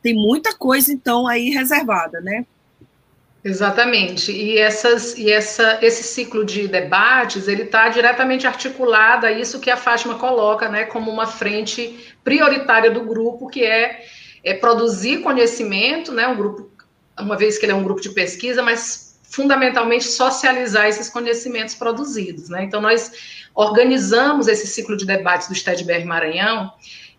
tem 0.00 0.14
muita 0.14 0.54
coisa, 0.54 0.92
então, 0.92 1.26
aí 1.26 1.50
reservada, 1.50 2.20
né? 2.20 2.46
Exatamente. 3.42 4.30
E, 4.30 4.56
essas, 4.56 5.18
e 5.18 5.32
essa, 5.32 5.80
esse 5.82 6.04
ciclo 6.04 6.44
de 6.44 6.68
debates, 6.68 7.48
ele 7.48 7.64
está 7.64 7.88
diretamente 7.88 8.46
articulado 8.46 9.26
a 9.26 9.32
isso 9.32 9.58
que 9.58 9.68
a 9.68 9.76
Fátima 9.76 10.14
coloca, 10.14 10.68
né, 10.68 10.84
como 10.84 11.10
uma 11.10 11.26
frente 11.26 12.14
prioritária 12.22 12.88
do 12.88 13.00
grupo, 13.00 13.48
que 13.48 13.64
é 13.64 14.04
é 14.44 14.54
produzir 14.54 15.18
conhecimento, 15.22 16.12
né, 16.12 16.26
um 16.26 16.36
grupo, 16.36 16.70
uma 17.18 17.36
vez 17.36 17.58
que 17.58 17.64
ele 17.64 17.72
é 17.72 17.74
um 17.74 17.84
grupo 17.84 18.00
de 18.00 18.10
pesquisa, 18.10 18.62
mas 18.62 19.20
fundamentalmente 19.22 20.04
socializar 20.04 20.86
esses 20.86 21.08
conhecimentos 21.08 21.74
produzidos, 21.74 22.50
né? 22.50 22.64
Então 22.64 22.82
nós 22.82 23.10
organizamos 23.54 24.46
esse 24.46 24.66
ciclo 24.66 24.94
de 24.94 25.06
debates 25.06 25.48
do 25.48 25.54
STEDBR 25.54 26.04
Maranhão 26.04 26.70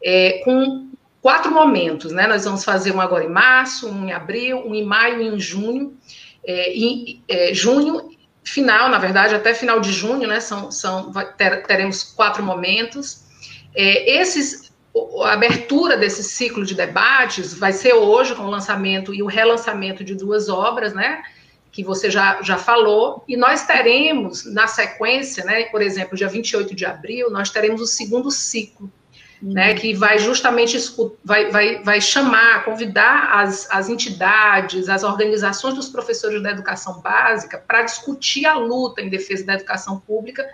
é, 0.03 0.41
com 0.43 0.91
quatro 1.21 1.51
momentos, 1.51 2.11
né? 2.11 2.27
Nós 2.27 2.45
vamos 2.45 2.63
fazer 2.63 2.91
um 2.91 3.01
agora 3.01 3.23
em 3.23 3.29
março, 3.29 3.89
um 3.89 4.09
em 4.09 4.11
abril, 4.11 4.59
um 4.59 4.75
em 4.75 4.83
maio 4.83 5.21
e 5.21 5.29
um 5.29 5.35
em 5.35 5.39
junho. 5.39 5.97
É, 6.45 6.73
em 6.73 7.23
é, 7.27 7.53
junho, 7.53 8.11
final, 8.43 8.89
na 8.89 8.99
verdade, 8.99 9.33
até 9.33 9.53
final 9.53 9.79
de 9.79 9.91
junho, 9.91 10.27
né? 10.27 10.39
São, 10.39 10.69
são 10.69 11.11
ter, 11.37 11.63
teremos 11.63 12.03
quatro 12.03 12.43
momentos. 12.43 13.23
É, 13.73 14.19
esses 14.19 14.62
a 15.23 15.33
abertura 15.33 15.97
desse 15.97 16.23
ciclo 16.23 16.63
de 16.63 16.75
debates 16.75 17.53
vai 17.53 17.73
ser 17.73 17.93
hoje 17.93 18.35
com 18.35 18.43
o 18.43 18.49
lançamento 18.49 19.13
e 19.13 19.23
o 19.23 19.25
relançamento 19.25 20.03
de 20.03 20.13
duas 20.13 20.49
obras, 20.49 20.93
né? 20.93 21.23
Que 21.71 21.83
você 21.83 22.11
já, 22.11 22.39
já 22.43 22.57
falou, 22.57 23.23
e 23.27 23.35
nós 23.35 23.65
teremos 23.65 24.45
na 24.45 24.67
sequência, 24.67 25.43
né? 25.43 25.63
Por 25.65 25.81
exemplo, 25.81 26.15
dia 26.15 26.27
28 26.27 26.75
de 26.75 26.85
abril, 26.85 27.31
nós 27.31 27.49
teremos 27.49 27.81
o 27.81 27.87
segundo 27.87 28.29
ciclo, 28.29 28.91
uhum. 29.41 29.53
né? 29.53 29.73
Que 29.73 29.95
vai 29.95 30.19
justamente 30.19 30.77
vai, 31.25 31.49
vai, 31.49 31.81
vai 31.81 31.99
chamar, 31.99 32.63
convidar 32.63 33.39
as, 33.39 33.67
as 33.71 33.89
entidades, 33.89 34.87
as 34.89 35.03
organizações 35.03 35.73
dos 35.73 35.89
professores 35.89 36.43
da 36.43 36.51
educação 36.51 37.01
básica 37.01 37.57
para 37.57 37.81
discutir 37.81 38.45
a 38.45 38.53
luta 38.53 39.01
em 39.01 39.09
defesa 39.09 39.43
da 39.43 39.55
educação 39.55 39.99
pública 39.99 40.47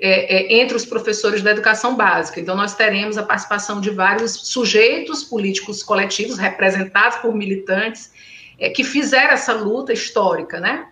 é, 0.00 0.36
é, 0.36 0.60
entre 0.60 0.76
os 0.76 0.86
professores 0.86 1.42
da 1.42 1.50
educação 1.50 1.96
básica. 1.96 2.40
Então, 2.40 2.54
nós 2.54 2.74
teremos 2.74 3.18
a 3.18 3.22
participação 3.22 3.80
de 3.80 3.90
vários 3.90 4.32
sujeitos 4.48 5.24
políticos 5.24 5.82
coletivos, 5.82 6.38
representados 6.38 7.18
por 7.18 7.34
militantes, 7.34 8.12
é, 8.58 8.70
que 8.70 8.84
fizeram 8.84 9.32
essa 9.32 9.52
luta 9.52 9.92
histórica, 9.92 10.60
né? 10.60 10.88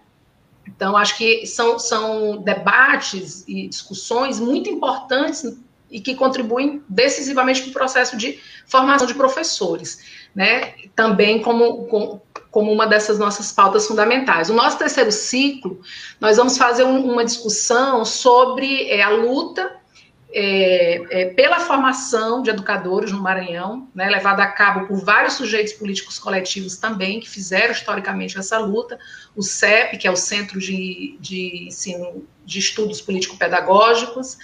Então, 0.66 0.96
acho 0.96 1.16
que 1.16 1.46
são, 1.46 1.78
são 1.78 2.42
debates 2.42 3.44
e 3.46 3.68
discussões 3.68 4.40
muito 4.40 4.68
importantes 4.68 5.56
e 5.88 6.00
que 6.00 6.16
contribuem 6.16 6.82
decisivamente 6.88 7.62
para 7.62 7.70
o 7.70 7.72
processo 7.72 8.16
de 8.16 8.40
formação 8.66 9.06
de 9.06 9.14
professores, 9.14 10.00
né? 10.34 10.74
Também 10.96 11.40
como, 11.40 11.86
como, 11.86 12.22
como 12.50 12.72
uma 12.72 12.86
dessas 12.86 13.18
nossas 13.18 13.52
pautas 13.52 13.86
fundamentais. 13.86 14.50
O 14.50 14.54
nosso 14.54 14.78
terceiro 14.78 15.12
ciclo, 15.12 15.80
nós 16.20 16.36
vamos 16.36 16.56
fazer 16.56 16.84
um, 16.84 17.12
uma 17.12 17.24
discussão 17.24 18.04
sobre 18.04 18.88
é, 18.88 19.02
a 19.02 19.10
luta 19.10 19.76
é, 20.38 21.22
é, 21.22 21.24
pela 21.30 21.60
formação 21.60 22.42
de 22.42 22.50
educadores 22.50 23.12
no 23.12 23.22
Maranhão, 23.22 23.88
né, 23.94 24.08
levada 24.08 24.42
a 24.42 24.48
cabo 24.48 24.86
por 24.86 25.02
vários 25.02 25.34
sujeitos 25.34 25.72
políticos 25.72 26.18
coletivos 26.18 26.76
também, 26.76 27.20
que 27.20 27.30
fizeram 27.30 27.72
historicamente 27.72 28.38
essa 28.38 28.58
luta, 28.58 28.98
o 29.34 29.42
CEP, 29.42 29.96
que 29.96 30.06
é 30.06 30.10
o 30.10 30.16
Centro 30.16 30.60
de, 30.60 31.16
de 31.20 31.68
Ensino 31.68 32.26
de 32.44 32.58
Estudos 32.58 33.00
Político-Pedagógicos, 33.00 34.36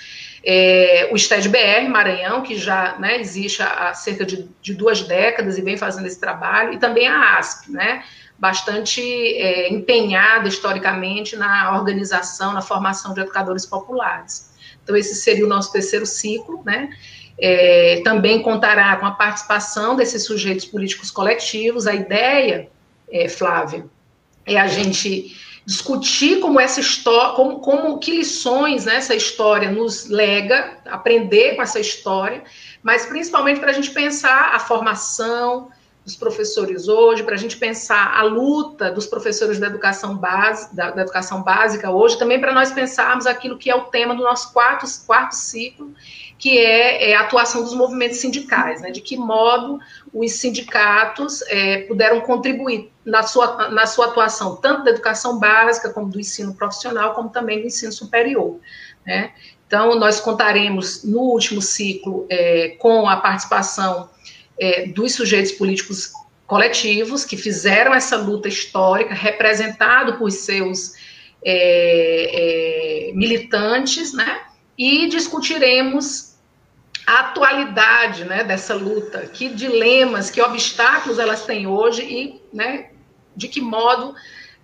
é, 0.44 1.08
o 1.12 1.18
STED-BR 1.18 1.88
Maranhão, 1.88 2.42
que 2.42 2.56
já 2.56 2.96
né, 2.98 3.20
existe 3.20 3.62
há 3.62 3.94
cerca 3.94 4.24
de, 4.24 4.48
de, 4.60 4.74
duas 4.74 5.02
décadas 5.02 5.56
e 5.56 5.62
vem 5.62 5.76
fazendo 5.76 6.06
esse 6.06 6.18
trabalho, 6.18 6.72
e 6.72 6.78
também 6.78 7.06
a 7.06 7.38
ASP, 7.38 7.70
né, 7.70 8.02
bastante 8.38 9.00
é, 9.00 9.72
empenhada 9.72 10.48
historicamente 10.48 11.36
na 11.36 11.76
organização, 11.76 12.52
na 12.52 12.60
formação 12.60 13.14
de 13.14 13.20
educadores 13.20 13.64
populares. 13.64 14.50
Então, 14.82 14.96
esse 14.96 15.14
seria 15.14 15.44
o 15.46 15.48
nosso 15.48 15.70
terceiro 15.70 16.04
ciclo, 16.04 16.60
né? 16.64 16.90
É, 17.38 18.02
também 18.04 18.42
contará 18.42 18.96
com 18.96 19.06
a 19.06 19.12
participação 19.12 19.96
desses 19.96 20.24
sujeitos 20.24 20.66
políticos 20.66 21.10
coletivos. 21.10 21.86
A 21.86 21.94
ideia, 21.94 22.68
é, 23.10 23.28
Flávia, 23.28 23.86
é 24.44 24.58
a 24.58 24.66
gente 24.66 25.36
discutir 25.64 26.40
como 26.40 26.58
essa 26.58 26.80
história, 26.80 27.34
como, 27.34 27.60
como 27.60 27.98
que 27.98 28.10
lições 28.10 28.84
né, 28.84 28.96
essa 28.96 29.14
história 29.14 29.70
nos 29.70 30.08
lega, 30.08 30.78
aprender 30.86 31.54
com 31.54 31.62
essa 31.62 31.78
história, 31.78 32.42
mas 32.82 33.06
principalmente 33.06 33.60
para 33.60 33.70
a 33.70 33.74
gente 33.74 33.90
pensar 33.90 34.54
a 34.54 34.58
formação 34.58 35.70
dos 36.04 36.16
professores 36.16 36.88
hoje, 36.88 37.22
para 37.22 37.34
a 37.34 37.38
gente 37.38 37.56
pensar 37.56 38.18
a 38.18 38.22
luta 38.22 38.90
dos 38.90 39.06
professores 39.06 39.58
da 39.58 39.68
educação, 39.68 40.16
base, 40.16 40.74
da, 40.74 40.90
da 40.90 41.02
educação 41.02 41.42
básica 41.42 41.90
hoje, 41.90 42.18
também 42.18 42.40
para 42.40 42.52
nós 42.52 42.72
pensarmos 42.72 43.26
aquilo 43.26 43.56
que 43.56 43.70
é 43.70 43.74
o 43.74 43.82
tema 43.82 44.14
do 44.14 44.22
nosso 44.22 44.52
quarto, 44.52 44.84
quarto 45.06 45.32
ciclo, 45.32 45.94
que 46.38 46.58
é, 46.58 47.10
é, 47.10 47.14
a 47.14 47.20
atuação 47.20 47.62
dos 47.62 47.72
movimentos 47.72 48.18
sindicais, 48.18 48.82
né? 48.82 48.90
de 48.90 49.00
que 49.00 49.16
modo 49.16 49.78
os 50.12 50.32
sindicatos 50.32 51.40
é, 51.42 51.82
puderam 51.82 52.20
contribuir 52.20 52.90
na 53.04 53.22
sua, 53.22 53.68
na 53.68 53.86
sua 53.86 54.06
atuação, 54.06 54.56
tanto 54.56 54.82
da 54.82 54.90
educação 54.90 55.38
básica, 55.38 55.90
como 55.90 56.10
do 56.10 56.18
ensino 56.18 56.52
profissional, 56.52 57.14
como 57.14 57.28
também 57.28 57.60
do 57.60 57.68
ensino 57.68 57.92
superior. 57.92 58.58
Né? 59.06 59.32
Então, 59.68 59.94
nós 59.94 60.20
contaremos 60.20 61.04
no 61.04 61.20
último 61.20 61.62
ciclo 61.62 62.26
é, 62.28 62.70
com 62.80 63.08
a 63.08 63.18
participação 63.18 64.10
é, 64.58 64.86
dos 64.86 65.14
sujeitos 65.14 65.52
políticos 65.52 66.12
coletivos 66.46 67.24
que 67.24 67.36
fizeram 67.36 67.94
essa 67.94 68.16
luta 68.16 68.48
histórica, 68.48 69.14
representado 69.14 70.18
por 70.18 70.30
seus 70.30 70.92
é, 71.44 73.08
é, 73.08 73.12
militantes, 73.14 74.12
né? 74.12 74.42
E 74.76 75.08
discutiremos 75.08 76.32
a 77.06 77.20
atualidade 77.20 78.24
né, 78.24 78.44
dessa 78.44 78.74
luta, 78.74 79.26
que 79.26 79.48
dilemas, 79.48 80.30
que 80.30 80.40
obstáculos 80.40 81.18
elas 81.18 81.44
têm 81.44 81.66
hoje 81.66 82.02
e 82.02 82.40
né, 82.52 82.90
de 83.36 83.48
que 83.48 83.60
modo, 83.60 84.14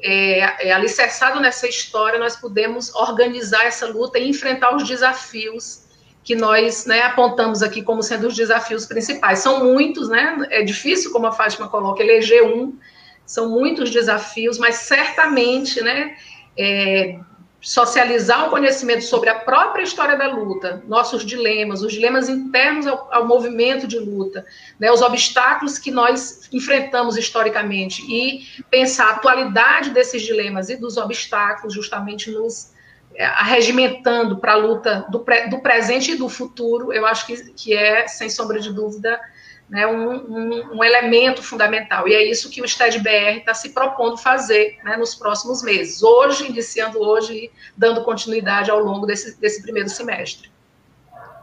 é, 0.01 0.69
é, 0.69 0.73
alicerçado 0.73 1.41
nessa 1.41 1.67
história, 1.67 2.19
nós 2.19 2.37
podemos 2.37 2.95
organizar 2.95 3.65
essa 3.65 3.87
luta 3.87 4.19
e 4.19 4.29
enfrentar 4.29 4.77
os 4.77 4.87
desafios 4.87 5.88
que 6.25 6.35
nós 6.35 6.85
né, 6.87 7.03
apontamos 7.03 7.63
aqui 7.63 7.83
como 7.83 8.03
sendo 8.03 8.29
os 8.29 8.37
desafios 8.37 8.87
principais. 8.87 9.39
São 9.39 9.65
muitos, 9.65 10.09
né? 10.09 10.47
É 10.51 10.63
difícil, 10.63 11.11
como 11.11 11.27
a 11.27 11.33
Fátima 11.33 11.69
coloca, 11.69 12.03
eleger 12.03 12.45
um, 12.45 12.77
são 13.25 13.51
muitos 13.51 13.91
desafios, 13.91 14.59
mas 14.59 14.77
certamente, 14.77 15.81
né? 15.81 16.17
É, 16.57 17.19
socializar 17.61 18.47
o 18.47 18.51
conhecimento 18.51 19.03
sobre 19.03 19.29
a 19.29 19.35
própria 19.35 19.83
história 19.83 20.17
da 20.17 20.29
luta, 20.29 20.83
nossos 20.87 21.25
dilemas, 21.25 21.83
os 21.83 21.93
dilemas 21.93 22.29
internos 22.29 22.87
ao, 22.87 23.09
ao 23.13 23.27
movimento 23.27 23.87
de 23.87 23.99
luta, 23.99 24.45
né, 24.79 24.91
os 24.93 25.03
obstáculos 25.03 25.77
que 25.77 25.91
nós 25.91 26.49
enfrentamos 26.53 27.17
historicamente 27.17 28.03
e 28.09 28.63
pensar 28.71 29.09
a 29.09 29.11
atualidade 29.15 29.91
desses 29.91 30.23
dilemas 30.23 30.69
e 30.69 30.77
dos 30.77 30.97
obstáculos, 30.97 31.75
justamente 31.75 32.31
nos 32.31 32.73
arregimentando 33.19 34.39
para 34.39 34.53
a 34.53 34.57
luta 34.57 35.07
do, 35.11 35.25
do, 35.51 35.59
presente 35.61 36.13
e 36.13 36.17
do 36.17 36.29
futuro, 36.29 36.93
eu 36.93 37.05
acho 37.05 37.27
que, 37.27 37.53
que 37.53 37.75
é, 37.75 38.07
sem 38.07 38.31
sombra 38.31 38.61
de 38.61 38.73
dúvida, 38.73 39.21
né, 39.69 39.87
um, 39.87 40.13
um, 40.13 40.77
um, 40.77 40.85
elemento 40.85 41.43
fundamental. 41.43 42.09
E 42.09 42.15
é 42.15 42.25
isso 42.25 42.49
que 42.49 42.63
o 42.63 42.69
STED-BR 42.69 43.39
está 43.39 43.53
se 43.53 43.71
propondo 43.71 44.17
fazer 44.17 44.79
né, 44.85 44.97
nos 44.97 45.15
próximos 45.15 45.63
meses. 45.63 46.03
Hoje, 46.03 46.47
iniciando 46.47 47.01
hoje 47.01 47.35
e 47.35 47.51
dando 47.77 48.03
continuidade 48.03 48.71
ao 48.71 48.79
longo 48.79 49.05
desse, 49.05 49.39
desse 49.39 49.61
primeiro 49.63 49.89
semestre. 49.89 50.51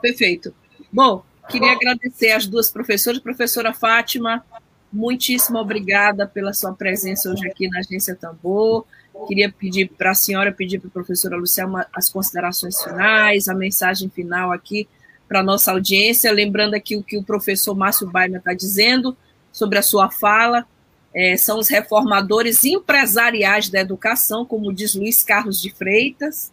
Perfeito. 0.01 0.55
Bom, 0.91 1.23
queria 1.49 1.73
agradecer 1.73 2.32
às 2.32 2.47
duas 2.47 2.71
professoras. 2.71 3.19
Professora 3.19 3.73
Fátima, 3.73 4.43
muitíssimo 4.91 5.59
obrigada 5.59 6.26
pela 6.26 6.53
sua 6.53 6.73
presença 6.73 7.30
hoje 7.30 7.45
aqui 7.47 7.67
na 7.67 7.80
Agência 7.80 8.15
Tambor. 8.15 8.86
Queria 9.28 9.51
pedir 9.51 9.89
para 9.89 10.11
a 10.11 10.16
senhora, 10.16 10.51
pedir 10.51 10.80
para 10.80 10.89
a 10.89 10.91
professora 10.91 11.36
Luciana 11.36 11.88
as 11.93 12.09
considerações 12.09 12.82
finais, 12.82 13.47
a 13.47 13.53
mensagem 13.53 14.09
final 14.09 14.51
aqui 14.51 14.88
para 15.28 15.41
nossa 15.41 15.72
audiência, 15.72 16.32
lembrando 16.32 16.76
aqui 16.76 16.95
o 16.95 17.03
que 17.03 17.18
o 17.18 17.24
professor 17.24 17.76
Márcio 17.76 18.09
Baima 18.09 18.38
está 18.38 18.53
dizendo 18.53 19.18
sobre 19.51 19.80
a 19.80 19.82
sua 19.82 20.11
fala, 20.11 20.66
é, 21.13 21.38
são 21.38 21.57
os 21.57 21.68
reformadores 21.70 22.63
empresariais 22.63 23.70
da 23.70 23.80
educação, 23.80 24.45
como 24.45 24.74
diz 24.74 24.93
Luiz 24.93 25.24
Carlos 25.24 25.61
de 25.61 25.72
Freitas, 25.72 26.51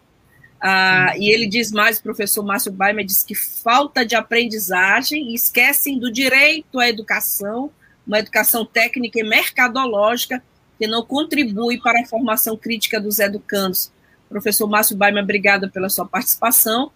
ah, 0.61 1.15
e 1.19 1.29
ele 1.29 1.49
diz 1.49 1.73
mais, 1.73 1.99
o 1.99 2.03
professor 2.03 2.45
Márcio 2.45 2.71
Baima 2.71 3.05
diz 3.05 3.25
que 3.25 3.35
falta 3.35 4.07
de 4.07 4.15
aprendizagem 4.15 5.35
esquecem 5.35 5.99
do 5.99 6.11
direito 6.11 6.79
à 6.79 6.89
educação, 6.89 7.71
uma 8.07 8.21
educação 8.21 8.65
técnica 8.65 9.19
e 9.19 9.25
mercadológica 9.25 10.41
que 10.79 10.87
não 10.87 11.05
contribui 11.05 11.81
para 11.81 12.01
a 12.01 12.07
formação 12.07 12.57
crítica 12.57 13.01
dos 13.01 13.19
educandos. 13.19 13.93
Professor 14.29 14.69
Márcio 14.69 14.97
Baima, 14.97 15.21
obrigada 15.21 15.69
pela 15.69 15.89
sua 15.89 16.07
participação. 16.07 16.91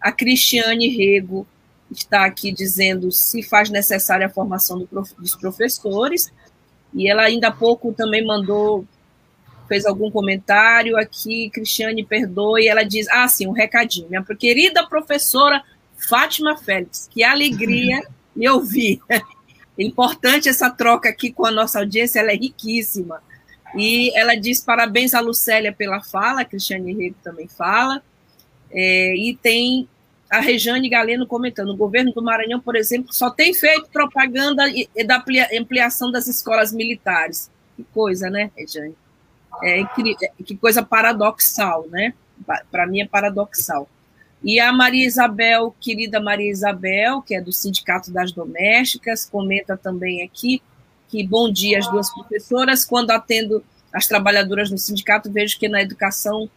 A 0.00 0.12
Cristiane 0.12 0.88
Rego 0.88 1.46
está 1.90 2.24
aqui 2.24 2.52
dizendo 2.52 3.10
se 3.10 3.42
faz 3.42 3.70
necessária 3.70 4.26
a 4.26 4.30
formação 4.30 4.86
dos 5.18 5.36
professores, 5.36 6.32
e 6.94 7.08
ela 7.08 7.22
ainda 7.22 7.48
há 7.48 7.52
pouco 7.52 7.92
também 7.92 8.24
mandou, 8.24 8.86
fez 9.68 9.86
algum 9.86 10.10
comentário 10.10 10.96
aqui, 10.96 11.50
Cristiane, 11.50 12.04
perdoe, 12.04 12.68
ela 12.68 12.82
diz, 12.82 13.06
ah, 13.08 13.28
sim, 13.28 13.46
um 13.46 13.52
recadinho, 13.52 14.08
minha 14.08 14.22
querida 14.22 14.86
professora 14.86 15.62
Fátima 15.96 16.56
Félix, 16.56 17.08
que 17.10 17.22
alegria 17.22 18.02
me 18.34 18.48
ouvir. 18.48 19.00
É 19.78 19.84
importante 19.84 20.48
essa 20.48 20.70
troca 20.70 21.08
aqui 21.08 21.32
com 21.32 21.46
a 21.46 21.50
nossa 21.50 21.78
audiência, 21.78 22.20
ela 22.20 22.32
é 22.32 22.36
riquíssima. 22.36 23.22
E 23.74 24.16
ela 24.16 24.34
diz 24.34 24.60
parabéns 24.60 25.14
a 25.14 25.20
Lucélia 25.20 25.72
pela 25.72 26.02
fala, 26.02 26.42
a 26.42 26.44
Cristiane 26.44 26.92
Rego 26.92 27.16
também 27.22 27.48
fala, 27.48 28.02
é, 28.70 29.16
e 29.16 29.34
tem 29.36 29.88
a 30.30 30.40
Rejane 30.40 30.88
Galeno 30.88 31.26
comentando: 31.26 31.70
o 31.70 31.76
governo 31.76 32.12
do 32.12 32.22
Maranhão, 32.22 32.60
por 32.60 32.74
exemplo, 32.74 33.12
só 33.12 33.30
tem 33.30 33.52
feito 33.52 33.90
propaganda 33.90 34.64
da 35.06 35.24
ampliação 35.58 36.10
das 36.10 36.26
escolas 36.26 36.72
militares. 36.72 37.50
Que 37.76 37.84
coisa, 37.92 38.30
né, 38.30 38.50
Rejane? 38.56 38.96
É, 39.62 39.84
que 40.44 40.56
coisa 40.56 40.82
paradoxal, 40.82 41.86
né? 41.88 42.14
Para 42.70 42.86
mim 42.86 43.02
é 43.02 43.06
paradoxal. 43.06 43.88
E 44.44 44.58
a 44.58 44.72
Maria 44.72 45.06
Isabel, 45.06 45.74
querida 45.80 46.20
Maria 46.20 46.50
Isabel, 46.50 47.22
que 47.22 47.34
é 47.34 47.40
do 47.40 47.52
Sindicato 47.52 48.10
das 48.10 48.32
Domésticas, 48.32 49.28
comenta 49.30 49.76
também 49.76 50.22
aqui 50.22 50.60
que 51.12 51.22
bom 51.26 51.52
dia 51.52 51.78
às 51.78 51.86
duas 51.90 52.10
professoras. 52.10 52.86
Quando 52.86 53.10
atendo 53.10 53.62
as 53.92 54.06
trabalhadoras 54.06 54.70
no 54.70 54.78
sindicato, 54.78 55.30
vejo 55.30 55.58
que 55.58 55.68
na 55.68 55.82
educação 55.82 56.48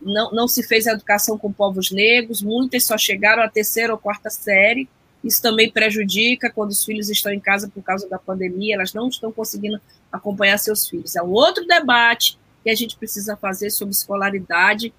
não, 0.00 0.32
não 0.32 0.48
se 0.48 0.62
fez 0.62 0.86
a 0.86 0.92
educação 0.92 1.36
com 1.36 1.52
povos 1.52 1.90
negros, 1.90 2.40
muitas 2.40 2.86
só 2.86 2.96
chegaram 2.96 3.42
à 3.42 3.48
terceira 3.48 3.92
ou 3.92 3.98
quarta 3.98 4.30
série. 4.30 4.88
Isso 5.22 5.42
também 5.42 5.70
prejudica 5.70 6.48
quando 6.48 6.70
os 6.70 6.82
filhos 6.82 7.10
estão 7.10 7.30
em 7.30 7.38
casa 7.38 7.68
por 7.68 7.82
causa 7.82 8.08
da 8.08 8.18
pandemia, 8.18 8.74
elas 8.74 8.94
não 8.94 9.08
estão 9.08 9.30
conseguindo 9.30 9.78
acompanhar 10.10 10.56
seus 10.56 10.88
filhos. 10.88 11.14
É 11.14 11.22
um 11.22 11.30
outro 11.30 11.66
debate 11.66 12.38
que 12.64 12.70
a 12.70 12.74
gente 12.74 12.96
precisa 12.96 13.36
fazer 13.36 13.68
sobre 13.68 13.92
escolaridade, 13.92 14.94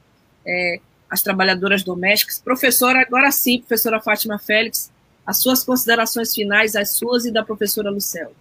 é, 0.45 0.79
as 1.11 1.21
trabalhadoras 1.21 1.83
domésticas. 1.83 2.39
Professora, 2.39 3.01
agora 3.01 3.29
sim, 3.31 3.59
professora 3.59 3.99
Fátima 3.99 4.39
Félix, 4.39 4.89
as 5.27 5.37
suas 5.37 5.61
considerações 5.61 6.33
finais, 6.33 6.73
as 6.73 6.91
suas 6.91 7.25
e 7.25 7.31
da 7.31 7.43
professora 7.43 7.91
Lucélia. 7.91 8.31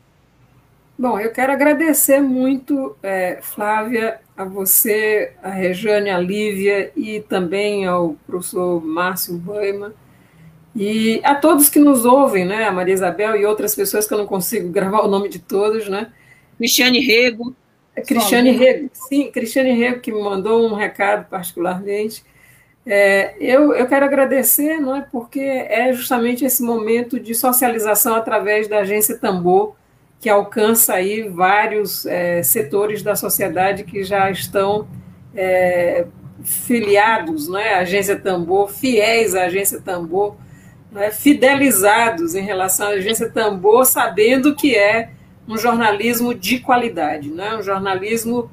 Bom, 0.96 1.18
eu 1.18 1.32
quero 1.32 1.52
agradecer 1.52 2.20
muito, 2.20 2.96
é, 3.02 3.38
Flávia, 3.42 4.20
a 4.36 4.44
você, 4.44 5.32
a 5.42 5.50
Rejane, 5.50 6.10
a 6.10 6.18
Lívia 6.18 6.92
e 6.94 7.20
também 7.20 7.86
ao 7.86 8.14
professor 8.26 8.84
Márcio 8.84 9.34
Boima 9.36 9.92
e 10.76 11.20
a 11.24 11.34
todos 11.34 11.68
que 11.68 11.80
nos 11.80 12.04
ouvem, 12.04 12.44
né, 12.44 12.64
a 12.64 12.72
Maria 12.72 12.94
Isabel 12.94 13.34
e 13.34 13.44
outras 13.44 13.74
pessoas 13.74 14.06
que 14.06 14.14
eu 14.14 14.18
não 14.18 14.26
consigo 14.26 14.68
gravar 14.72 15.00
o 15.00 15.08
nome 15.08 15.28
de 15.28 15.40
todos, 15.40 15.88
né? 15.88 16.12
Cristiane 16.56 17.00
Rego. 17.00 17.56
Cristiane 18.06 18.52
Rego, 18.52 18.90
sim, 18.92 19.30
Cristiane 19.32 19.72
Rego 19.72 20.00
que 20.00 20.12
me 20.12 20.22
mandou 20.22 20.64
um 20.70 20.74
recado 20.74 21.28
particularmente. 21.28 22.22
É, 22.86 23.34
eu, 23.38 23.74
eu 23.74 23.86
quero 23.86 24.06
agradecer, 24.06 24.80
não 24.80 24.96
é, 24.96 25.02
porque 25.02 25.40
é 25.40 25.92
justamente 25.92 26.44
esse 26.44 26.62
momento 26.62 27.20
de 27.20 27.34
socialização 27.34 28.14
através 28.14 28.68
da 28.68 28.78
agência 28.78 29.18
Tambor, 29.18 29.74
que 30.20 30.28
alcança 30.28 30.94
aí 30.94 31.28
vários 31.28 32.04
é, 32.06 32.42
setores 32.42 33.02
da 33.02 33.14
sociedade 33.16 33.84
que 33.84 34.04
já 34.04 34.30
estão 34.30 34.86
é, 35.34 36.06
filiados 36.42 37.48
né, 37.48 37.74
à 37.74 37.78
Agência 37.80 38.16
Tambor, 38.16 38.70
fiéis 38.70 39.34
à 39.34 39.44
Agência 39.44 39.80
Tambor, 39.80 40.36
né, 40.92 41.10
fidelizados 41.10 42.34
em 42.34 42.42
relação 42.42 42.88
à 42.88 42.90
Agência 42.90 43.30
Tambor, 43.30 43.84
sabendo 43.84 44.54
que 44.54 44.76
é 44.76 45.10
um 45.48 45.56
jornalismo 45.56 46.34
de 46.34 46.60
qualidade, 46.60 47.30
né, 47.30 47.56
um 47.56 47.62
jornalismo 47.62 48.50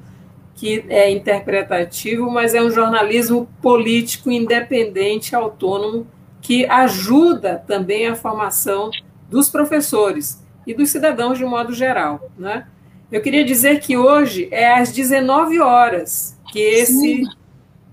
que 0.58 0.84
é 0.88 1.08
interpretativo, 1.08 2.28
mas 2.28 2.52
é 2.52 2.60
um 2.60 2.68
jornalismo 2.68 3.48
político, 3.62 4.28
independente, 4.28 5.36
autônomo, 5.36 6.04
que 6.42 6.66
ajuda 6.66 7.62
também 7.64 8.08
a 8.08 8.16
formação 8.16 8.90
dos 9.30 9.48
professores 9.48 10.44
e 10.66 10.74
dos 10.74 10.90
cidadãos 10.90 11.38
de 11.38 11.44
um 11.44 11.48
modo 11.48 11.72
geral. 11.72 12.28
Né? 12.36 12.66
Eu 13.10 13.22
queria 13.22 13.44
dizer 13.44 13.78
que 13.78 13.96
hoje 13.96 14.48
é 14.50 14.74
às 14.74 14.90
19 14.90 15.60
horas 15.60 16.36
que 16.50 16.58
esse 16.58 17.22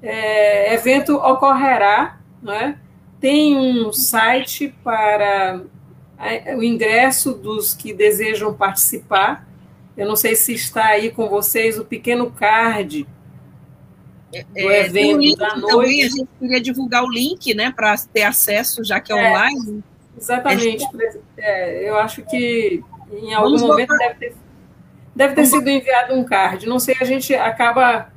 é, 0.02 0.74
evento 0.74 1.18
ocorrerá. 1.18 2.18
Né? 2.42 2.80
Tem 3.20 3.56
um 3.56 3.94
site 3.94 4.74
para 4.84 5.62
o 6.58 6.64
ingresso 6.64 7.34
dos 7.34 7.76
que 7.76 7.94
desejam 7.94 8.56
participar. 8.56 9.48
Eu 9.98 10.08
não 10.08 10.16
sei 10.16 10.36
se 10.36 10.54
está 10.54 10.86
aí 10.88 11.10
com 11.10 11.30
vocês 11.30 11.80
o 11.80 11.86
pequeno 11.86 12.30
card 12.32 13.08
do 14.32 14.70
é, 14.70 14.86
evento 14.86 15.38
da 15.38 15.56
noite. 15.56 15.72
Também 15.72 16.04
a 16.04 16.10
gente 16.10 16.30
queria 16.40 16.62
divulgar 16.62 17.04
o 17.04 17.10
link, 17.10 17.54
né, 17.54 17.72
para 17.72 17.96
ter 17.98 18.24
acesso, 18.24 18.84
já 18.84 19.00
que 19.00 19.14
é, 19.14 19.18
é 19.18 19.30
online. 19.30 19.84
Exatamente. 20.18 20.86
É, 21.38 21.90
eu 21.90 21.98
acho 21.98 22.22
que 22.24 22.84
em 23.12 23.34
algum 23.34 23.58
Vamos 23.58 23.62
momento 23.62 23.96
deve 23.98 24.16
ter, 24.16 24.36
deve 25.16 25.36
ter 25.36 25.46
sido 25.46 25.68
enviado 25.70 26.14
um 26.14 26.24
card. 26.24 26.68
Não 26.68 26.80
sei, 26.80 26.96
a 27.00 27.06
gente 27.06 27.34
acaba 27.34 28.12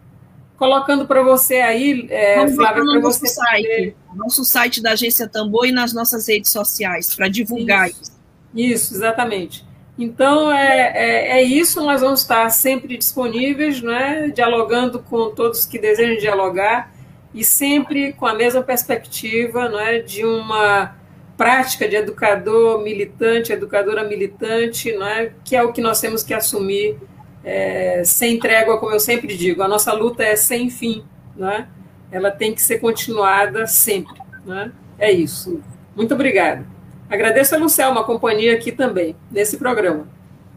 colocando 0.57 1.07
para 1.07 1.23
você 1.23 1.61
aí, 1.61 2.09
é, 2.11 2.49
Flávia, 2.49 2.83
para 2.83 3.01
você 3.01 3.29
site, 3.29 3.97
nosso 4.15 4.45
site 4.45 4.83
da 4.83 4.93
Agência 4.93 5.29
Tambor 5.29 5.67
e 5.67 5.73
nas 5.73 5.93
nossas 5.93 6.27
redes 6.27 6.51
sociais, 6.51 7.15
para 7.15 7.29
divulgar 7.29 7.89
isso. 7.89 8.03
isso. 8.03 8.19
Isso, 8.55 8.95
exatamente. 8.95 9.68
Então, 9.99 10.53
é, 10.53 10.93
é, 10.95 11.39
é, 11.39 11.43
isso, 11.43 11.83
nós 11.83 12.01
vamos 12.01 12.21
estar 12.21 12.49
sempre 12.51 12.97
disponíveis, 12.97 13.83
né, 13.83 14.29
dialogando 14.33 15.01
com 15.01 15.31
todos 15.31 15.67
que 15.67 15.77
desejam 15.77 16.17
dialogar 16.17 16.95
e 17.35 17.43
sempre 17.43 18.13
com 18.13 18.25
a 18.25 18.33
mesma 18.33 18.63
perspectiva 18.63 19.69
né, 19.69 19.99
de 19.99 20.25
uma 20.25 20.97
prática 21.37 21.89
de 21.89 21.97
educador 21.97 22.83
militante, 22.83 23.53
educadora 23.53 24.05
militante, 24.05 24.93
não 24.93 25.07
é? 25.07 25.33
que 25.45 25.57
é 25.57 25.63
o 25.63 25.73
que 25.73 25.81
nós 25.81 26.01
temos 26.01 26.23
que 26.23 26.35
assumir 26.35 26.97
é, 27.45 28.03
sem 28.05 28.39
trégua, 28.39 28.79
como 28.79 28.93
eu 28.93 29.01
sempre 29.01 29.37
digo. 29.37 29.63
A 29.63 29.69
nossa 29.69 29.93
luta 29.93 30.23
é 30.23 30.35
sem 30.37 30.71
fim, 30.71 31.05
né? 31.37 31.69
ela 32.11 32.31
tem 32.31 32.55
que 32.55 32.63
ser 32.63 32.79
continuada 32.79 33.67
sempre. 33.67 34.21
Né? 34.45 34.73
É 34.99 35.13
isso. 35.13 35.61
Muito 35.95 36.15
obrigada. 36.15 36.78
Agradeço 37.09 37.55
a 37.55 37.59
Lucelma 37.59 38.01
a 38.03 38.05
companhia 38.05 38.55
aqui 38.55 38.73
também, 38.73 39.17
nesse 39.31 39.57
programa. 39.57 40.07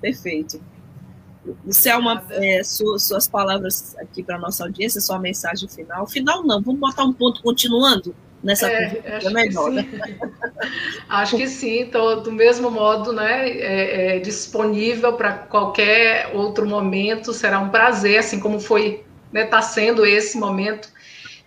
Perfeito. 0.01 0.61
Lucelma, 1.65 2.23
é, 2.29 2.61
suas 2.63 3.27
palavras 3.27 3.95
aqui 3.97 4.21
para 4.21 4.35
a 4.35 4.39
nossa 4.39 4.63
audiência, 4.63 5.01
sua 5.01 5.17
mensagem 5.19 5.67
final. 5.67 6.05
Final 6.07 6.43
não, 6.43 6.61
vamos 6.61 6.79
botar 6.79 7.03
um 7.03 7.13
ponto 7.13 7.41
continuando 7.41 8.13
nessa 8.43 8.67
é, 8.67 9.17
acho 9.17 9.27
é 9.27 9.33
melhor, 9.33 9.71
né? 9.71 9.87
acho 11.07 11.37
que 11.37 11.47
sim, 11.47 11.83
estou 11.83 12.21
do 12.21 12.31
mesmo 12.31 12.71
modo, 12.71 13.13
né, 13.13 13.49
é, 13.49 14.17
é, 14.17 14.19
disponível 14.19 15.13
para 15.13 15.33
qualquer 15.33 16.31
outro 16.33 16.65
momento, 16.67 17.33
será 17.33 17.59
um 17.59 17.69
prazer, 17.69 18.19
assim 18.19 18.39
como 18.39 18.59
foi, 18.59 18.85
está 18.87 19.05
né, 19.31 19.45
tá 19.45 19.61
sendo 19.61 20.05
esse 20.05 20.37
momento 20.37 20.89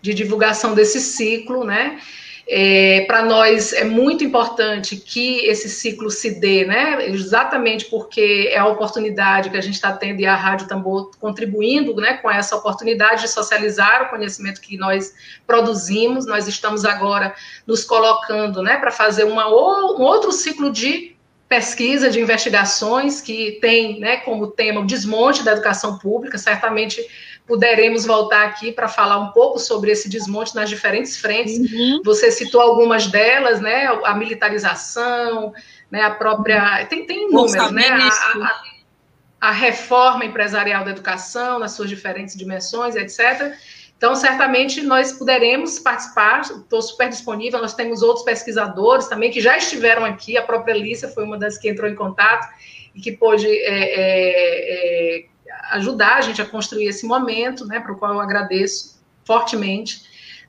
de 0.00 0.14
divulgação 0.14 0.74
desse 0.74 1.00
ciclo, 1.00 1.64
né, 1.64 1.98
é, 2.46 3.04
Para 3.06 3.24
nós 3.24 3.72
é 3.72 3.84
muito 3.84 4.22
importante 4.22 4.96
que 4.96 5.46
esse 5.46 5.68
ciclo 5.68 6.10
se 6.10 6.38
dê, 6.38 6.66
né? 6.66 7.08
Exatamente 7.08 7.86
porque 7.86 8.50
é 8.52 8.58
a 8.58 8.66
oportunidade 8.66 9.48
que 9.48 9.56
a 9.56 9.62
gente 9.62 9.74
está 9.74 9.92
tendo 9.92 10.20
e 10.20 10.26
a 10.26 10.36
Rádio 10.36 10.68
Tambor 10.68 11.10
contribuindo 11.18 11.94
né, 11.96 12.18
com 12.18 12.30
essa 12.30 12.54
oportunidade 12.54 13.22
de 13.22 13.28
socializar 13.28 14.02
o 14.02 14.10
conhecimento 14.10 14.60
que 14.60 14.76
nós 14.76 15.14
produzimos. 15.46 16.26
Nós 16.26 16.46
estamos 16.46 16.84
agora 16.84 17.34
nos 17.66 17.82
colocando 17.82 18.62
né, 18.62 18.76
para 18.76 18.90
fazer 18.90 19.24
uma, 19.24 19.48
um 19.48 20.02
outro 20.02 20.30
ciclo 20.30 20.70
de 20.70 21.16
pesquisa, 21.48 22.10
de 22.10 22.20
investigações, 22.20 23.22
que 23.22 23.58
tem 23.60 24.00
né, 24.00 24.18
como 24.18 24.48
tema 24.48 24.80
o 24.80 24.86
desmonte 24.86 25.42
da 25.42 25.52
educação 25.52 25.98
pública. 25.98 26.36
Certamente 26.36 27.00
puderemos 27.46 28.06
voltar 28.06 28.46
aqui 28.46 28.72
para 28.72 28.88
falar 28.88 29.18
um 29.18 29.28
pouco 29.28 29.58
sobre 29.58 29.90
esse 29.90 30.08
desmonte 30.08 30.54
nas 30.54 30.68
diferentes 30.68 31.16
frentes. 31.16 31.58
Uhum. 31.58 32.00
Você 32.04 32.30
citou 32.30 32.60
algumas 32.60 33.06
delas, 33.06 33.60
né? 33.60 33.86
A 34.04 34.14
militarização, 34.14 35.52
né? 35.90 36.02
A 36.02 36.10
própria. 36.10 36.84
Tem, 36.86 37.06
tem 37.06 37.28
inúmeras, 37.28 37.70
né? 37.70 37.88
A, 37.88 38.08
a, 38.08 38.62
a, 39.48 39.50
reforma 39.50 40.24
empresarial 40.24 40.84
da 40.84 40.90
educação, 40.90 41.58
nas 41.58 41.72
suas 41.72 41.88
diferentes 41.88 42.34
dimensões, 42.34 42.96
etc. 42.96 43.54
Então, 43.96 44.14
certamente, 44.14 44.82
nós 44.82 45.12
poderemos 45.12 45.78
participar, 45.78 46.40
estou 46.40 46.82
super 46.82 47.08
disponível, 47.08 47.60
nós 47.60 47.74
temos 47.74 48.02
outros 48.02 48.24
pesquisadores 48.24 49.06
também 49.06 49.30
que 49.30 49.40
já 49.40 49.56
estiveram 49.56 50.04
aqui, 50.04 50.36
a 50.36 50.42
própria 50.42 50.74
Lícia 50.74 51.08
foi 51.08 51.24
uma 51.24 51.38
das 51.38 51.56
que 51.56 51.68
entrou 51.68 51.88
em 51.88 51.94
contato 51.94 52.46
e 52.94 53.00
que 53.00 53.12
pôde 53.12 53.46
é, 53.46 53.78
é, 53.78 55.18
é, 55.20 55.24
ajudar 55.72 56.16
a 56.16 56.20
gente 56.20 56.40
a 56.40 56.44
construir 56.44 56.86
esse 56.86 57.06
momento, 57.06 57.66
né, 57.66 57.80
para 57.80 57.92
o 57.92 57.96
qual 57.96 58.14
eu 58.14 58.20
agradeço 58.20 59.02
fortemente, 59.24 60.02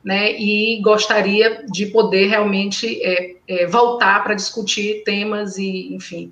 né, 0.03 0.33
e 0.33 0.79
gostaria 0.81 1.65
de 1.67 1.87
poder 1.87 2.27
realmente 2.27 3.01
é, 3.01 3.35
é, 3.47 3.65
voltar 3.65 4.23
para 4.23 4.35
discutir 4.35 5.03
temas 5.03 5.57
e, 5.57 5.93
enfim, 5.93 6.31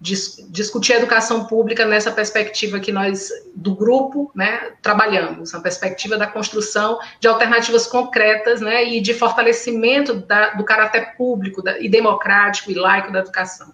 dis, 0.00 0.44
discutir 0.48 0.94
a 0.94 0.96
educação 0.96 1.44
pública 1.44 1.86
nessa 1.86 2.10
perspectiva 2.10 2.80
que 2.80 2.90
nós, 2.90 3.28
do 3.54 3.76
grupo, 3.76 4.32
né, 4.34 4.72
trabalhamos, 4.82 5.52
na 5.52 5.60
perspectiva 5.60 6.18
da 6.18 6.26
construção 6.26 6.98
de 7.20 7.28
alternativas 7.28 7.86
concretas, 7.86 8.60
né, 8.60 8.84
e 8.84 9.00
de 9.00 9.14
fortalecimento 9.14 10.14
da, 10.14 10.54
do 10.54 10.64
caráter 10.64 11.16
público 11.16 11.62
da, 11.62 11.78
e 11.78 11.88
democrático 11.88 12.72
e 12.72 12.74
laico 12.74 13.12
da 13.12 13.20
educação. 13.20 13.72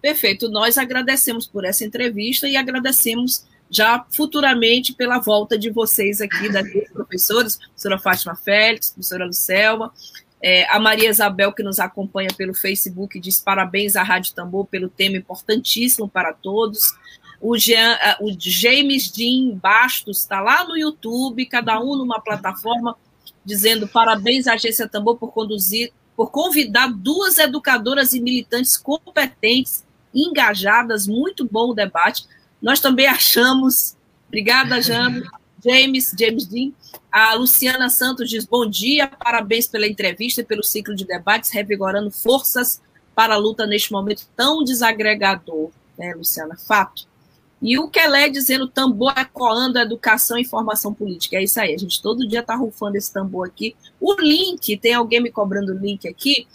Perfeito. 0.00 0.48
Nós 0.48 0.78
agradecemos 0.78 1.46
por 1.46 1.64
essa 1.64 1.84
entrevista 1.84 2.48
e 2.48 2.56
agradecemos 2.56 3.44
já 3.70 4.04
futuramente 4.10 4.92
pela 4.92 5.18
volta 5.18 5.56
de 5.56 5.70
vocês 5.70 6.20
aqui, 6.20 6.48
das 6.50 6.66
professoras, 6.92 7.56
professora 7.56 7.98
Fátima 7.98 8.34
Félix, 8.34 8.90
professora 8.90 9.24
Lucelma, 9.24 9.92
é, 10.42 10.66
a 10.74 10.80
Maria 10.80 11.10
Isabel, 11.10 11.52
que 11.52 11.62
nos 11.62 11.78
acompanha 11.78 12.30
pelo 12.36 12.54
Facebook, 12.54 13.20
diz 13.20 13.38
parabéns 13.38 13.94
à 13.94 14.02
Rádio 14.02 14.34
Tambor 14.34 14.66
pelo 14.66 14.88
tema 14.88 15.16
importantíssimo 15.16 16.08
para 16.08 16.32
todos. 16.32 16.92
O, 17.40 17.56
Jean, 17.56 17.96
o 18.20 18.34
James 18.38 19.10
Dean 19.10 19.56
Bastos 19.56 20.18
está 20.18 20.40
lá 20.40 20.64
no 20.64 20.76
YouTube, 20.76 21.46
cada 21.46 21.78
um 21.80 21.96
numa 21.96 22.20
plataforma, 22.20 22.96
dizendo 23.44 23.86
parabéns 23.86 24.46
à 24.46 24.54
Agência 24.54 24.88
Tambor 24.88 25.16
por 25.16 25.32
conduzir, 25.32 25.92
por 26.16 26.30
convidar 26.30 26.88
duas 26.88 27.38
educadoras 27.38 28.12
e 28.12 28.20
militantes 28.20 28.76
competentes, 28.76 29.84
engajadas, 30.14 31.06
muito 31.06 31.46
bom 31.46 31.70
o 31.70 31.74
debate. 31.74 32.26
Nós 32.60 32.80
também 32.80 33.06
achamos, 33.06 33.96
obrigada, 34.28 34.80
James, 34.82 35.28
James, 35.64 36.14
James 36.18 36.46
Dean. 36.46 36.72
A 37.10 37.34
Luciana 37.34 37.88
Santos 37.88 38.28
diz: 38.28 38.44
bom 38.44 38.68
dia, 38.68 39.06
parabéns 39.06 39.66
pela 39.66 39.86
entrevista 39.86 40.40
e 40.40 40.44
pelo 40.44 40.62
ciclo 40.62 40.94
de 40.94 41.04
debates, 41.04 41.50
revigorando 41.50 42.10
forças 42.10 42.80
para 43.14 43.34
a 43.34 43.38
luta 43.38 43.66
neste 43.66 43.92
momento 43.92 44.26
tão 44.36 44.62
desagregador, 44.62 45.70
né, 45.98 46.14
Luciana? 46.14 46.56
Fato. 46.56 47.08
E 47.62 47.78
o 47.78 47.88
Kelé 47.88 48.30
dizendo 48.30 48.66
tambor 48.66 49.12
ecoando 49.18 49.78
a 49.78 49.82
educação 49.82 50.38
e 50.38 50.44
formação 50.44 50.94
política. 50.94 51.36
É 51.36 51.42
isso 51.42 51.60
aí, 51.60 51.74
a 51.74 51.78
gente 51.78 52.00
todo 52.00 52.26
dia 52.26 52.40
está 52.40 52.54
rufando 52.54 52.96
esse 52.96 53.12
tambor 53.12 53.46
aqui. 53.46 53.76
O 54.00 54.14
link, 54.14 54.78
tem 54.78 54.94
alguém 54.94 55.20
me 55.20 55.30
cobrando 55.30 55.72
o 55.72 55.78
link 55.78 56.08
aqui? 56.08 56.46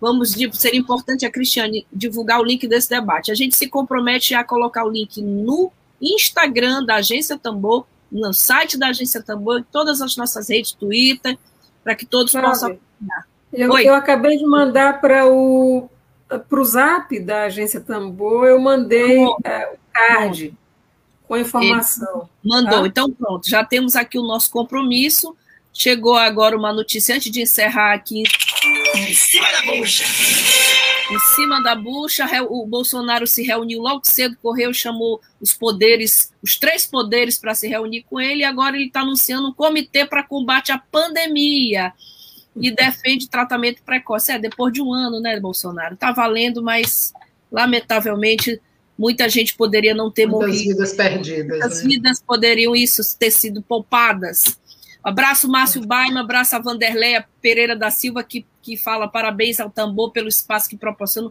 Vamos, 0.00 0.32
seria 0.54 0.78
importante 0.78 1.26
a 1.26 1.30
Cristiane 1.30 1.86
divulgar 1.92 2.40
o 2.40 2.44
link 2.44 2.66
desse 2.66 2.88
debate. 2.88 3.30
A 3.30 3.34
gente 3.34 3.54
se 3.54 3.68
compromete 3.68 4.34
a 4.34 4.42
colocar 4.42 4.84
o 4.84 4.88
link 4.88 5.20
no 5.20 5.70
Instagram 6.00 6.84
da 6.84 6.96
Agência 6.96 7.38
Tambor, 7.38 7.84
no 8.10 8.32
site 8.32 8.78
da 8.78 8.88
Agência 8.88 9.22
Tambor, 9.22 9.60
em 9.60 9.64
todas 9.64 10.00
as 10.00 10.16
nossas 10.16 10.48
redes, 10.48 10.72
Twitter, 10.72 11.38
para 11.84 11.94
que 11.94 12.06
todos 12.06 12.32
Sabe, 12.32 12.46
possam 12.46 12.78
eu, 13.52 13.76
eu, 13.78 13.94
acabei 13.94 14.36
de 14.36 14.46
mandar 14.46 15.00
para 15.00 15.26
o 15.26 15.88
para 16.48 16.60
o 16.60 16.64
zap 16.64 17.18
da 17.18 17.44
Agência 17.44 17.80
Tambor, 17.80 18.46
eu 18.46 18.60
mandei 18.60 19.18
é, 19.44 19.66
o 19.66 19.76
card 19.92 20.54
com 21.26 21.36
informação. 21.36 22.28
Mandou, 22.44 22.82
tá? 22.82 22.86
então 22.86 23.10
pronto, 23.10 23.48
já 23.48 23.64
temos 23.64 23.96
aqui 23.96 24.18
o 24.18 24.22
nosso 24.22 24.50
compromisso. 24.50 25.36
Chegou 25.72 26.16
agora 26.16 26.56
uma 26.56 26.72
notícia 26.72 27.14
antes 27.14 27.30
de 27.30 27.42
encerrar 27.42 27.94
aqui. 27.94 28.22
Em 29.08 29.14
cima 29.14 29.50
da 29.52 29.62
bucha. 29.62 30.04
Em 31.10 31.18
cima 31.34 31.62
da 31.62 31.74
bucha, 31.74 32.26
o 32.44 32.66
Bolsonaro 32.66 33.26
se 33.26 33.42
reuniu 33.42 33.80
logo 33.80 34.02
cedo, 34.04 34.36
correu, 34.40 34.72
chamou 34.72 35.20
os 35.40 35.52
poderes, 35.52 36.32
os 36.42 36.56
três 36.56 36.86
poderes 36.86 37.38
para 37.38 37.54
se 37.54 37.66
reunir 37.66 38.04
com 38.08 38.20
ele, 38.20 38.40
e 38.40 38.44
agora 38.44 38.76
ele 38.76 38.86
está 38.86 39.00
anunciando 39.00 39.48
um 39.48 39.52
comitê 39.52 40.04
para 40.04 40.22
combate 40.22 40.70
à 40.70 40.78
pandemia 40.78 41.92
e 42.56 42.70
defende 42.70 43.28
tratamento 43.28 43.82
precoce. 43.82 44.32
É, 44.32 44.38
depois 44.38 44.72
de 44.72 44.82
um 44.82 44.92
ano, 44.92 45.20
né, 45.20 45.38
Bolsonaro? 45.40 45.94
Está 45.94 46.12
valendo, 46.12 46.62
mas 46.62 47.12
lamentavelmente 47.50 48.60
muita 48.98 49.28
gente 49.28 49.54
poderia 49.54 49.94
não 49.94 50.10
ter 50.10 50.26
Muitas 50.26 50.50
morrido. 50.50 50.70
vidas 50.70 50.92
perdidas. 50.92 51.48
Muitas 51.48 51.82
né? 51.82 51.88
vidas 51.88 52.22
poderiam 52.22 52.76
isso 52.76 53.02
ter 53.18 53.30
sido 53.30 53.62
poupadas. 53.62 54.58
Abraço, 55.02 55.48
Márcio 55.48 55.86
Baima, 55.86 56.20
abraço 56.20 56.54
a 56.54 56.58
Vanderleia 56.58 57.26
Pereira 57.40 57.74
da 57.74 57.90
Silva, 57.90 58.22
que, 58.22 58.46
que 58.60 58.76
fala 58.76 59.08
parabéns 59.08 59.58
ao 59.58 59.70
tambor 59.70 60.12
pelo 60.12 60.28
espaço 60.28 60.68
que 60.68 60.76
proporciona. 60.76 61.30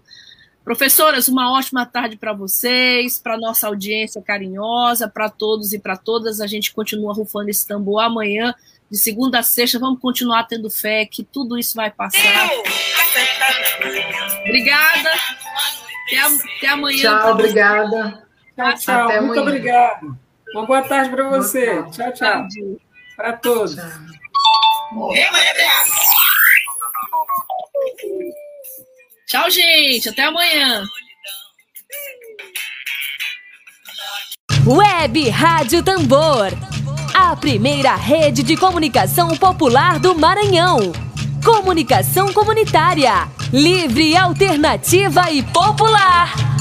Professoras, 0.63 1.28
uma 1.28 1.51
ótima 1.51 1.86
tarde 1.86 2.17
para 2.17 2.34
vocês, 2.34 3.17
para 3.17 3.38
nossa 3.38 3.67
audiência 3.67 4.22
carinhosa, 4.22 5.07
para 5.07 5.30
todos 5.30 5.74
e 5.74 5.80
para 5.80 5.95
todas. 5.95 6.41
A 6.41 6.47
gente 6.47 6.74
continua 6.74 7.13
rufando 7.13 7.49
esse 7.49 7.67
tambor 7.67 8.01
amanhã, 8.01 8.53
de 8.89 8.97
segunda 8.97 9.39
a 9.39 9.43
sexta. 9.43 9.80
Vamos 9.80 9.99
continuar 9.99 10.43
tendo 10.45 10.70
fé 10.70 11.05
que 11.05 11.24
tudo 11.24 11.57
isso 11.57 11.76
vai 11.76 11.89
passar. 11.89 12.49
Obrigada. 14.45 15.09
Até, 16.07 16.20
até 16.57 16.67
amanhã. 16.67 17.20
Tchau, 17.20 17.32
obrigada. 17.32 18.28
Tchau, 18.55 18.76
tchau. 18.76 19.05
Até 19.05 19.22
Muito 19.22 19.39
obrigada. 19.39 20.07
Uma 20.53 20.65
boa 20.65 20.82
tarde 20.82 21.09
para 21.11 21.30
você. 21.30 21.84
Tchau, 21.91 22.13
tchau 22.13 22.47
para 23.20 23.34
todos. 23.34 23.76
Tchau, 29.28 29.51
gente. 29.51 30.07
Até 30.07 30.24
amanhã. 30.24 30.86
Web 34.65 35.30
Rádio 35.30 35.84
Tambor. 35.84 36.47
A 37.13 37.36
primeira 37.36 37.95
rede 37.95 38.41
de 38.41 38.55
comunicação 38.55 39.36
popular 39.36 39.99
do 39.99 40.15
Maranhão. 40.15 40.93
Comunicação 41.43 42.32
comunitária. 42.32 43.28
Livre, 43.51 44.15
alternativa 44.15 45.30
e 45.30 45.43
popular. 45.43 46.59